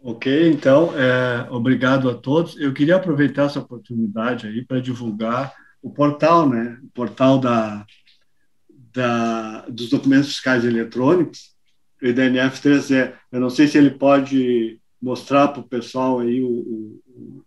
Ok, 0.00 0.50
então, 0.50 0.92
é, 0.96 1.48
obrigado 1.50 2.08
a 2.08 2.14
todos. 2.14 2.58
Eu 2.60 2.72
queria 2.72 2.96
aproveitar 2.96 3.46
essa 3.46 3.58
oportunidade 3.58 4.46
aí 4.46 4.64
para 4.64 4.80
divulgar 4.80 5.52
o 5.82 5.90
portal, 5.90 6.48
né? 6.48 6.78
O 6.84 6.88
portal 6.90 7.38
da, 7.38 7.84
da, 8.94 9.66
dos 9.68 9.90
documentos 9.90 10.28
fiscais 10.28 10.64
eletrônicos, 10.64 11.56
o 12.00 12.06
IDNF 12.06 12.60
3E. 12.60 13.12
Eu 13.32 13.40
não 13.40 13.50
sei 13.50 13.66
se 13.66 13.76
ele 13.76 13.90
pode 13.90 14.80
mostrar 15.02 15.48
para 15.48 15.60
o 15.60 15.68
pessoal 15.68 16.20
aí 16.20 16.42
o, 16.42 16.48
o, 16.48 17.00
o 17.08 17.44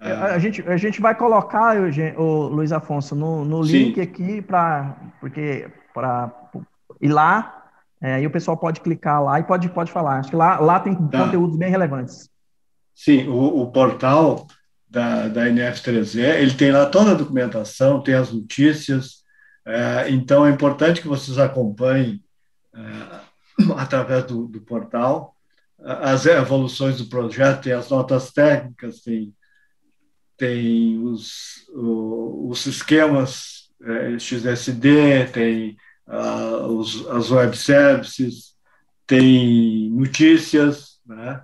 é. 0.00 0.12
a, 0.12 0.38
gente, 0.38 0.62
a 0.68 0.76
gente 0.76 1.00
vai 1.00 1.14
colocar, 1.14 1.76
o 2.18 2.48
Luiz 2.48 2.72
Afonso, 2.72 3.14
no, 3.14 3.44
no 3.44 3.62
link 3.62 3.98
aqui 3.98 4.42
para 4.42 4.96
porque 5.18 5.66
para 5.94 6.30
e 7.04 7.08
lá, 7.08 7.68
é, 8.00 8.14
aí 8.14 8.26
o 8.26 8.30
pessoal 8.30 8.56
pode 8.56 8.80
clicar 8.80 9.22
lá 9.22 9.38
e 9.38 9.44
pode, 9.44 9.68
pode 9.68 9.92
falar. 9.92 10.20
Acho 10.20 10.30
que 10.30 10.36
lá, 10.36 10.58
lá 10.58 10.80
tem 10.80 10.94
tá. 10.94 11.26
conteúdos 11.26 11.58
bem 11.58 11.68
relevantes. 11.68 12.30
Sim, 12.94 13.28
o, 13.28 13.60
o 13.60 13.70
portal 13.70 14.46
da, 14.88 15.28
da 15.28 15.42
NF3E, 15.42 16.18
ele 16.18 16.54
tem 16.54 16.72
lá 16.72 16.86
toda 16.86 17.10
a 17.10 17.14
documentação, 17.14 18.02
tem 18.02 18.14
as 18.14 18.32
notícias, 18.32 19.22
é, 19.66 20.08
então 20.08 20.46
é 20.46 20.50
importante 20.50 21.02
que 21.02 21.08
vocês 21.08 21.38
acompanhem 21.38 22.24
é, 22.74 23.64
através 23.76 24.24
do, 24.24 24.46
do, 24.46 24.62
portal 24.62 25.34
as 25.84 26.24
evoluções 26.24 26.96
do 26.96 27.06
projeto, 27.06 27.64
tem 27.64 27.74
as 27.74 27.90
notas 27.90 28.32
técnicas, 28.32 29.00
tem, 29.00 29.34
tem 30.38 30.98
os, 31.04 31.68
os 31.74 32.64
esquemas 32.64 33.68
é, 33.82 34.18
XSD, 34.18 35.26
tem 35.26 35.76
uh, 36.06 36.66
os, 36.66 37.06
as 37.08 37.30
web 37.30 37.56
services, 37.56 38.54
tem 39.06 39.90
notícias, 39.90 41.00
né? 41.06 41.42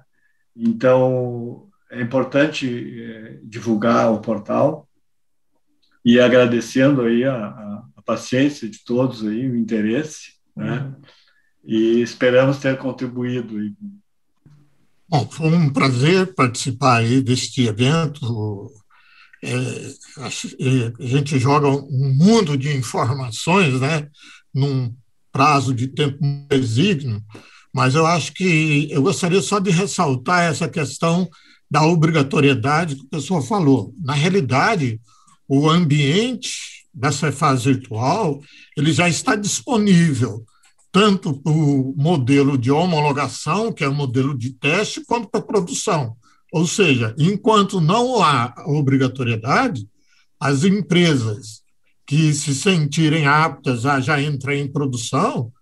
Então, 0.57 1.69
é 1.91 2.01
importante 2.01 2.67
é, 3.03 3.41
divulgar 3.43 4.13
o 4.13 4.21
portal 4.21 4.89
e 6.05 6.19
agradecendo 6.19 7.03
aí 7.03 7.25
a, 7.25 7.35
a, 7.35 7.85
a, 7.97 8.03
paciência 8.03 8.69
de 8.69 8.83
todos 8.85 9.27
aí, 9.27 9.49
o 9.49 9.57
interesse, 9.57 10.35
né? 10.57 10.81
Uhum. 10.81 11.03
E 11.63 12.01
esperamos 12.01 12.59
ter 12.59 12.79
contribuído 12.79 13.59
aí. 13.59 13.75
Bom, 15.09 15.29
foi 15.29 15.49
um 15.49 15.71
prazer 15.71 16.35
participar 16.35 16.99
aí 16.99 17.21
deste 17.21 17.67
evento 17.67 18.73
é, 19.43 19.95
a 20.19 20.29
gente 21.07 21.39
joga 21.39 21.69
um 21.69 22.15
mundo 22.15 22.59
de 22.59 22.77
informações, 22.77 23.81
né, 23.81 24.07
num 24.55 24.95
prazo 25.33 25.75
de 25.75 25.89
tempo 25.89 26.19
exíguo, 26.51 27.23
mas 27.73 27.95
eu 27.95 28.05
acho 28.07 28.33
que 28.33 28.89
eu 28.91 29.03
gostaria 29.03 29.41
só 29.41 29.59
de 29.59 29.71
ressaltar 29.71 30.43
essa 30.43 30.69
questão 30.69 31.29
da 31.71 31.85
obrigatoriedade 31.85 32.97
que 32.97 33.03
o 33.03 33.09
pessoal 33.09 33.41
falou. 33.41 33.95
Na 34.03 34.13
realidade, 34.13 35.01
o 35.47 35.71
ambiente 35.71 36.51
dessa 36.93 37.31
fase 37.31 37.73
virtual 37.73 38.43
ele 38.77 38.93
já 38.93 39.09
está 39.09 39.37
disponível 39.37 40.45
tanto 40.93 41.35
para 41.41 41.53
o 41.53 41.95
modelo 41.97 42.59
de 42.59 42.71
homologação, 42.71 43.73
que 43.73 43.85
é 43.85 43.89
o 43.89 43.95
modelo 43.95 44.37
de 44.37 44.51
teste, 44.51 45.05
quanto 45.07 45.29
para 45.29 45.41
a 45.41 45.45
produção. 45.45 46.17
Ou 46.53 46.67
seja, 46.67 47.15
enquanto 47.17 47.81
não 47.81 48.21
há 48.23 48.53
obrigatoriedade, 48.67 49.89
as 50.39 50.65
empresas 50.65 51.60
que 52.11 52.35
se 52.35 52.57
sentirem 52.57 53.29
aptas 53.29 53.87
a 53.87 54.01
já 54.01 54.21
entrar 54.21 54.57
em 54.57 54.67
produção, 54.67 55.53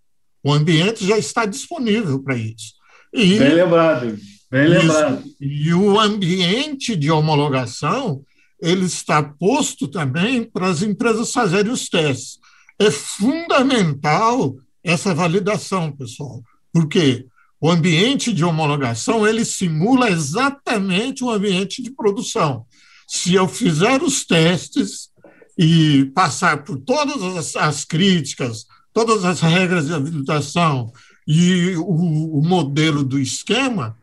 o 0.43 0.51
ambiente 0.51 1.07
já 1.07 1.19
está 1.19 1.45
disponível 1.45 2.23
para 2.23 2.39
isso. 2.39 2.73
E, 3.13 3.39
bem 3.39 3.53
lembrado, 3.53 4.19
bem 4.51 4.67
lembrado. 4.67 5.27
Isso, 5.27 5.37
e 5.39 5.75
o 5.75 6.01
ambiente 6.01 6.97
de 6.97 7.11
homologação 7.11 8.25
ele 8.63 8.87
está 8.87 9.23
posto 9.23 9.87
também 9.87 10.43
para 10.43 10.69
as 10.69 10.81
empresas 10.81 11.33
fazerem 11.33 11.71
os 11.71 11.87
testes. 11.87 12.39
É 12.79 12.91
fundamental 12.91 14.57
essa 14.83 15.15
validação, 15.15 15.93
pessoal, 15.93 16.43
porque 16.73 17.27
o 17.61 17.69
ambiente 17.71 18.33
de 18.33 18.43
homologação 18.43 19.29
ele 19.29 19.45
simula 19.45 20.09
exatamente 20.09 21.23
o 21.23 21.31
ambiente 21.31 21.83
de 21.83 21.91
produção. 21.91 22.65
Se 23.07 23.35
eu 23.35 23.47
fizer 23.47 24.03
os 24.03 24.25
testes 24.25 25.11
e 25.59 26.05
passar 26.15 26.63
por 26.63 26.79
todas 26.79 27.21
as, 27.37 27.57
as 27.57 27.85
críticas, 27.85 28.65
todas 28.93 29.25
as 29.25 29.41
regras 29.41 29.89
de 29.89 29.95
habilitação 29.95 30.93
e 31.27 31.75
o, 31.77 32.39
o 32.39 32.43
modelo 32.47 33.03
do 33.03 33.19
esquema, 33.19 33.99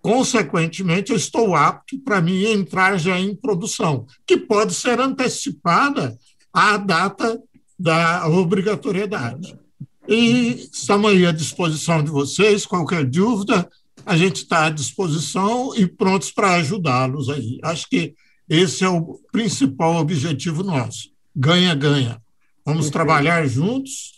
consequentemente, 0.00 1.10
eu 1.10 1.16
estou 1.16 1.56
apto 1.56 1.98
para 1.98 2.20
mim 2.20 2.44
entrar 2.44 2.96
já 2.96 3.18
em 3.18 3.34
produção, 3.34 4.06
que 4.24 4.36
pode 4.36 4.72
ser 4.72 5.00
antecipada 5.00 6.16
à 6.52 6.76
data 6.76 7.42
da 7.78 8.28
obrigatoriedade. 8.28 9.58
E 10.06 10.68
estamos 10.72 11.10
aí 11.10 11.26
à 11.26 11.32
disposição 11.32 12.02
de 12.02 12.10
vocês, 12.10 12.64
qualquer 12.64 13.04
dúvida, 13.04 13.68
a 14.06 14.16
gente 14.16 14.36
está 14.36 14.66
à 14.66 14.70
disposição 14.70 15.76
e 15.76 15.86
prontos 15.86 16.30
para 16.30 16.54
ajudá-los 16.54 17.28
aí. 17.28 17.58
Acho 17.62 17.86
que 17.90 18.14
esse 18.48 18.84
é 18.84 18.88
o 18.88 19.18
principal 19.30 19.96
objetivo 19.96 20.62
nosso. 20.62 21.10
Ganha-ganha. 21.34 22.20
Vamos 22.64 22.86
Perfeito. 22.86 22.92
trabalhar 22.92 23.46
juntos 23.46 24.12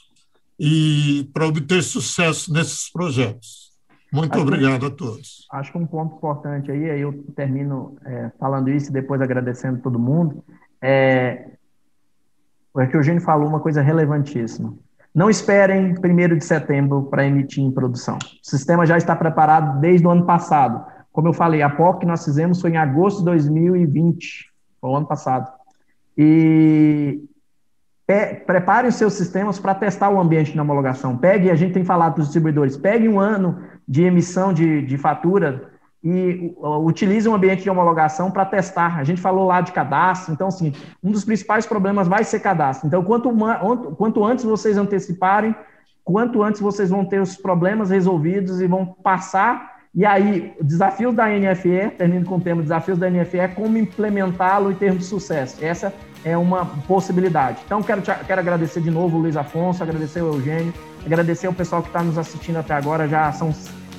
e 0.59 1.29
para 1.33 1.47
obter 1.47 1.83
sucesso 1.83 2.53
nesses 2.53 2.91
projetos. 2.91 3.71
Muito 4.13 4.33
acho 4.33 4.43
obrigado 4.43 4.87
a 4.87 4.91
todos. 4.91 5.47
Acho 5.53 5.73
que 5.73 5.79
um 5.79 5.87
ponto 5.87 6.17
importante 6.17 6.71
aí, 6.71 6.91
aí 6.91 7.01
eu 7.01 7.13
termino 7.35 7.97
é, 8.05 8.31
falando 8.39 8.69
isso 8.69 8.91
e 8.91 8.93
depois 8.93 9.21
agradecendo 9.21 9.81
todo 9.81 9.99
mundo, 9.99 10.45
é, 10.83 11.51
é 12.79 12.87
que 12.87 12.97
o 12.97 12.99
Eugênio 12.99 13.23
falou 13.23 13.49
uma 13.49 13.61
coisa 13.61 13.81
relevantíssima. 13.81 14.75
Não 15.15 15.29
esperem 15.29 15.95
1 15.95 16.37
de 16.39 16.45
setembro 16.45 17.05
para 17.05 17.27
emitir 17.27 17.65
em 17.65 17.71
produção. 17.71 18.17
O 18.17 18.49
sistema 18.49 18.87
já 18.87 18.97
está 18.97 19.15
preparado 19.17 19.81
desde 19.81 20.07
o 20.07 20.11
ano 20.11 20.25
passado. 20.25 20.85
Como 21.13 21.29
eu 21.29 21.33
falei, 21.33 21.63
a 21.63 21.71
POC 21.71 22.01
que 22.01 22.07
nós 22.07 22.25
fizemos 22.25 22.61
foi 22.61 22.71
em 22.71 22.77
agosto 22.77 23.19
de 23.19 23.25
2020, 23.27 24.51
foi 24.81 24.91
o 24.91 24.97
ano 24.97 25.07
passado. 25.07 25.51
E 26.17 27.23
preparem 28.47 28.89
os 28.89 28.97
seus 28.97 29.15
sistemas 29.15 29.59
para 29.59 29.75
testar 29.75 30.11
o 30.11 30.21
ambiente 30.21 30.53
de 30.53 30.61
homologação. 30.61 31.17
Pegue, 31.17 31.51
a 31.51 31.55
gente 31.55 31.75
tem 31.75 31.85
falado 31.85 32.15
para 32.15 32.23
os 32.23 32.27
distribuidores, 32.27 32.77
pegue 32.77 33.09
um 33.09 33.21
ano 33.21 33.63
de 33.87 34.03
emissão 34.03 34.53
de, 34.53 34.83
de 34.83 34.99
fatura 34.99 35.71
e 36.03 36.55
utilize 36.61 37.29
um 37.29 37.35
ambiente 37.35 37.63
de 37.63 37.71
homologação 37.71 38.31
para 38.31 38.45
testar. 38.45 38.99
A 38.99 39.05
gente 39.05 39.21
falou 39.21 39.47
lá 39.47 39.61
de 39.61 39.71
cadastro, 39.71 40.33
então, 40.33 40.49
assim, 40.49 40.73
um 41.03 41.11
dos 41.11 41.25
principais 41.25 41.67
problemas 41.67 42.09
vai 42.09 42.25
ser 42.25 42.41
cadastro. 42.41 42.87
Então, 42.87 43.05
quanto, 43.05 43.31
quanto 43.97 44.25
antes 44.25 44.45
vocês 44.45 44.79
anteciparem, 44.79 45.55
quanto 46.03 46.43
antes 46.43 46.61
vocês 46.61 46.89
vão 46.91 47.05
ter 47.05 47.21
os 47.21 47.37
problemas 47.37 47.91
resolvidos 47.91 48.61
e 48.61 48.67
vão 48.67 48.87
passar. 48.87 49.80
E 49.93 50.07
aí, 50.07 50.55
desafios 50.63 51.13
da 51.17 51.27
NFE, 51.29 51.91
termino 51.99 52.25
com 52.25 52.37
o 52.37 52.41
tema 52.41 52.63
desafios 52.63 52.97
da 52.97 53.11
NFE, 53.11 53.39
é 53.41 53.49
como 53.49 53.77
implementá-lo 53.77 54.71
em 54.71 54.75
termos 54.75 55.01
de 55.01 55.05
sucesso. 55.07 55.65
Essa 55.65 55.93
é 56.25 56.37
uma 56.37 56.65
possibilidade. 56.87 57.59
Então, 57.67 57.83
quero, 57.83 58.01
te, 58.01 58.13
quero 58.25 58.41
agradecer 58.41 58.81
de 58.81 58.91
novo 58.91 59.17
o 59.17 59.21
Luiz 59.21 59.37
Afonso, 59.37 59.83
agradecer 59.83 60.23
o 60.23 60.35
Eugênio, 60.35 60.73
agradecer 61.05 61.49
o 61.49 61.53
pessoal 61.53 61.83
que 61.83 61.89
está 61.89 62.05
nos 62.05 62.17
assistindo 62.17 62.59
até 62.59 62.73
agora, 62.73 63.09
já 63.09 63.33
são 63.33 63.53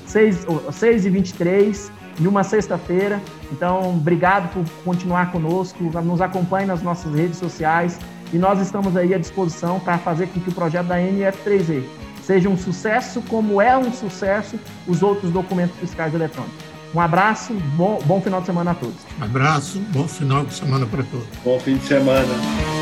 6, 0.05 0.45
6 0.71 1.05
e 1.05 1.09
23 1.09 1.91
de 2.17 2.27
uma 2.27 2.45
sexta-feira. 2.45 3.19
Então, 3.51 3.89
obrigado 3.89 4.49
por 4.53 4.63
continuar 4.85 5.29
conosco, 5.29 5.83
nos 5.83 6.21
acompanhe 6.21 6.67
nas 6.67 6.81
nossas 6.81 7.13
redes 7.13 7.37
sociais 7.37 7.99
e 8.31 8.37
nós 8.37 8.61
estamos 8.61 8.95
aí 8.95 9.13
à 9.13 9.17
disposição 9.17 9.77
para 9.77 9.97
fazer 9.97 10.27
com 10.27 10.39
que 10.39 10.49
o 10.49 10.53
projeto 10.53 10.87
da 10.87 10.97
NF3E 10.97 11.83
seja 12.23 12.49
um 12.49 12.57
sucesso, 12.57 13.21
como 13.27 13.61
é 13.61 13.77
um 13.77 13.91
sucesso 13.91 14.59
os 14.87 15.01
outros 15.01 15.31
documentos 15.31 15.75
fiscais 15.77 16.13
eletrônicos. 16.13 16.71
Um 16.93 16.99
abraço, 16.99 17.53
bom, 17.75 17.99
bom 18.05 18.21
final 18.21 18.41
de 18.41 18.47
semana 18.47 18.71
a 18.71 18.75
todos. 18.75 18.97
Um 19.19 19.23
abraço, 19.23 19.79
bom 19.93 20.07
final 20.07 20.45
de 20.45 20.53
semana 20.53 20.85
para 20.85 21.03
todos. 21.03 21.27
Bom 21.43 21.59
fim 21.59 21.77
de 21.77 21.85
semana. 21.85 22.80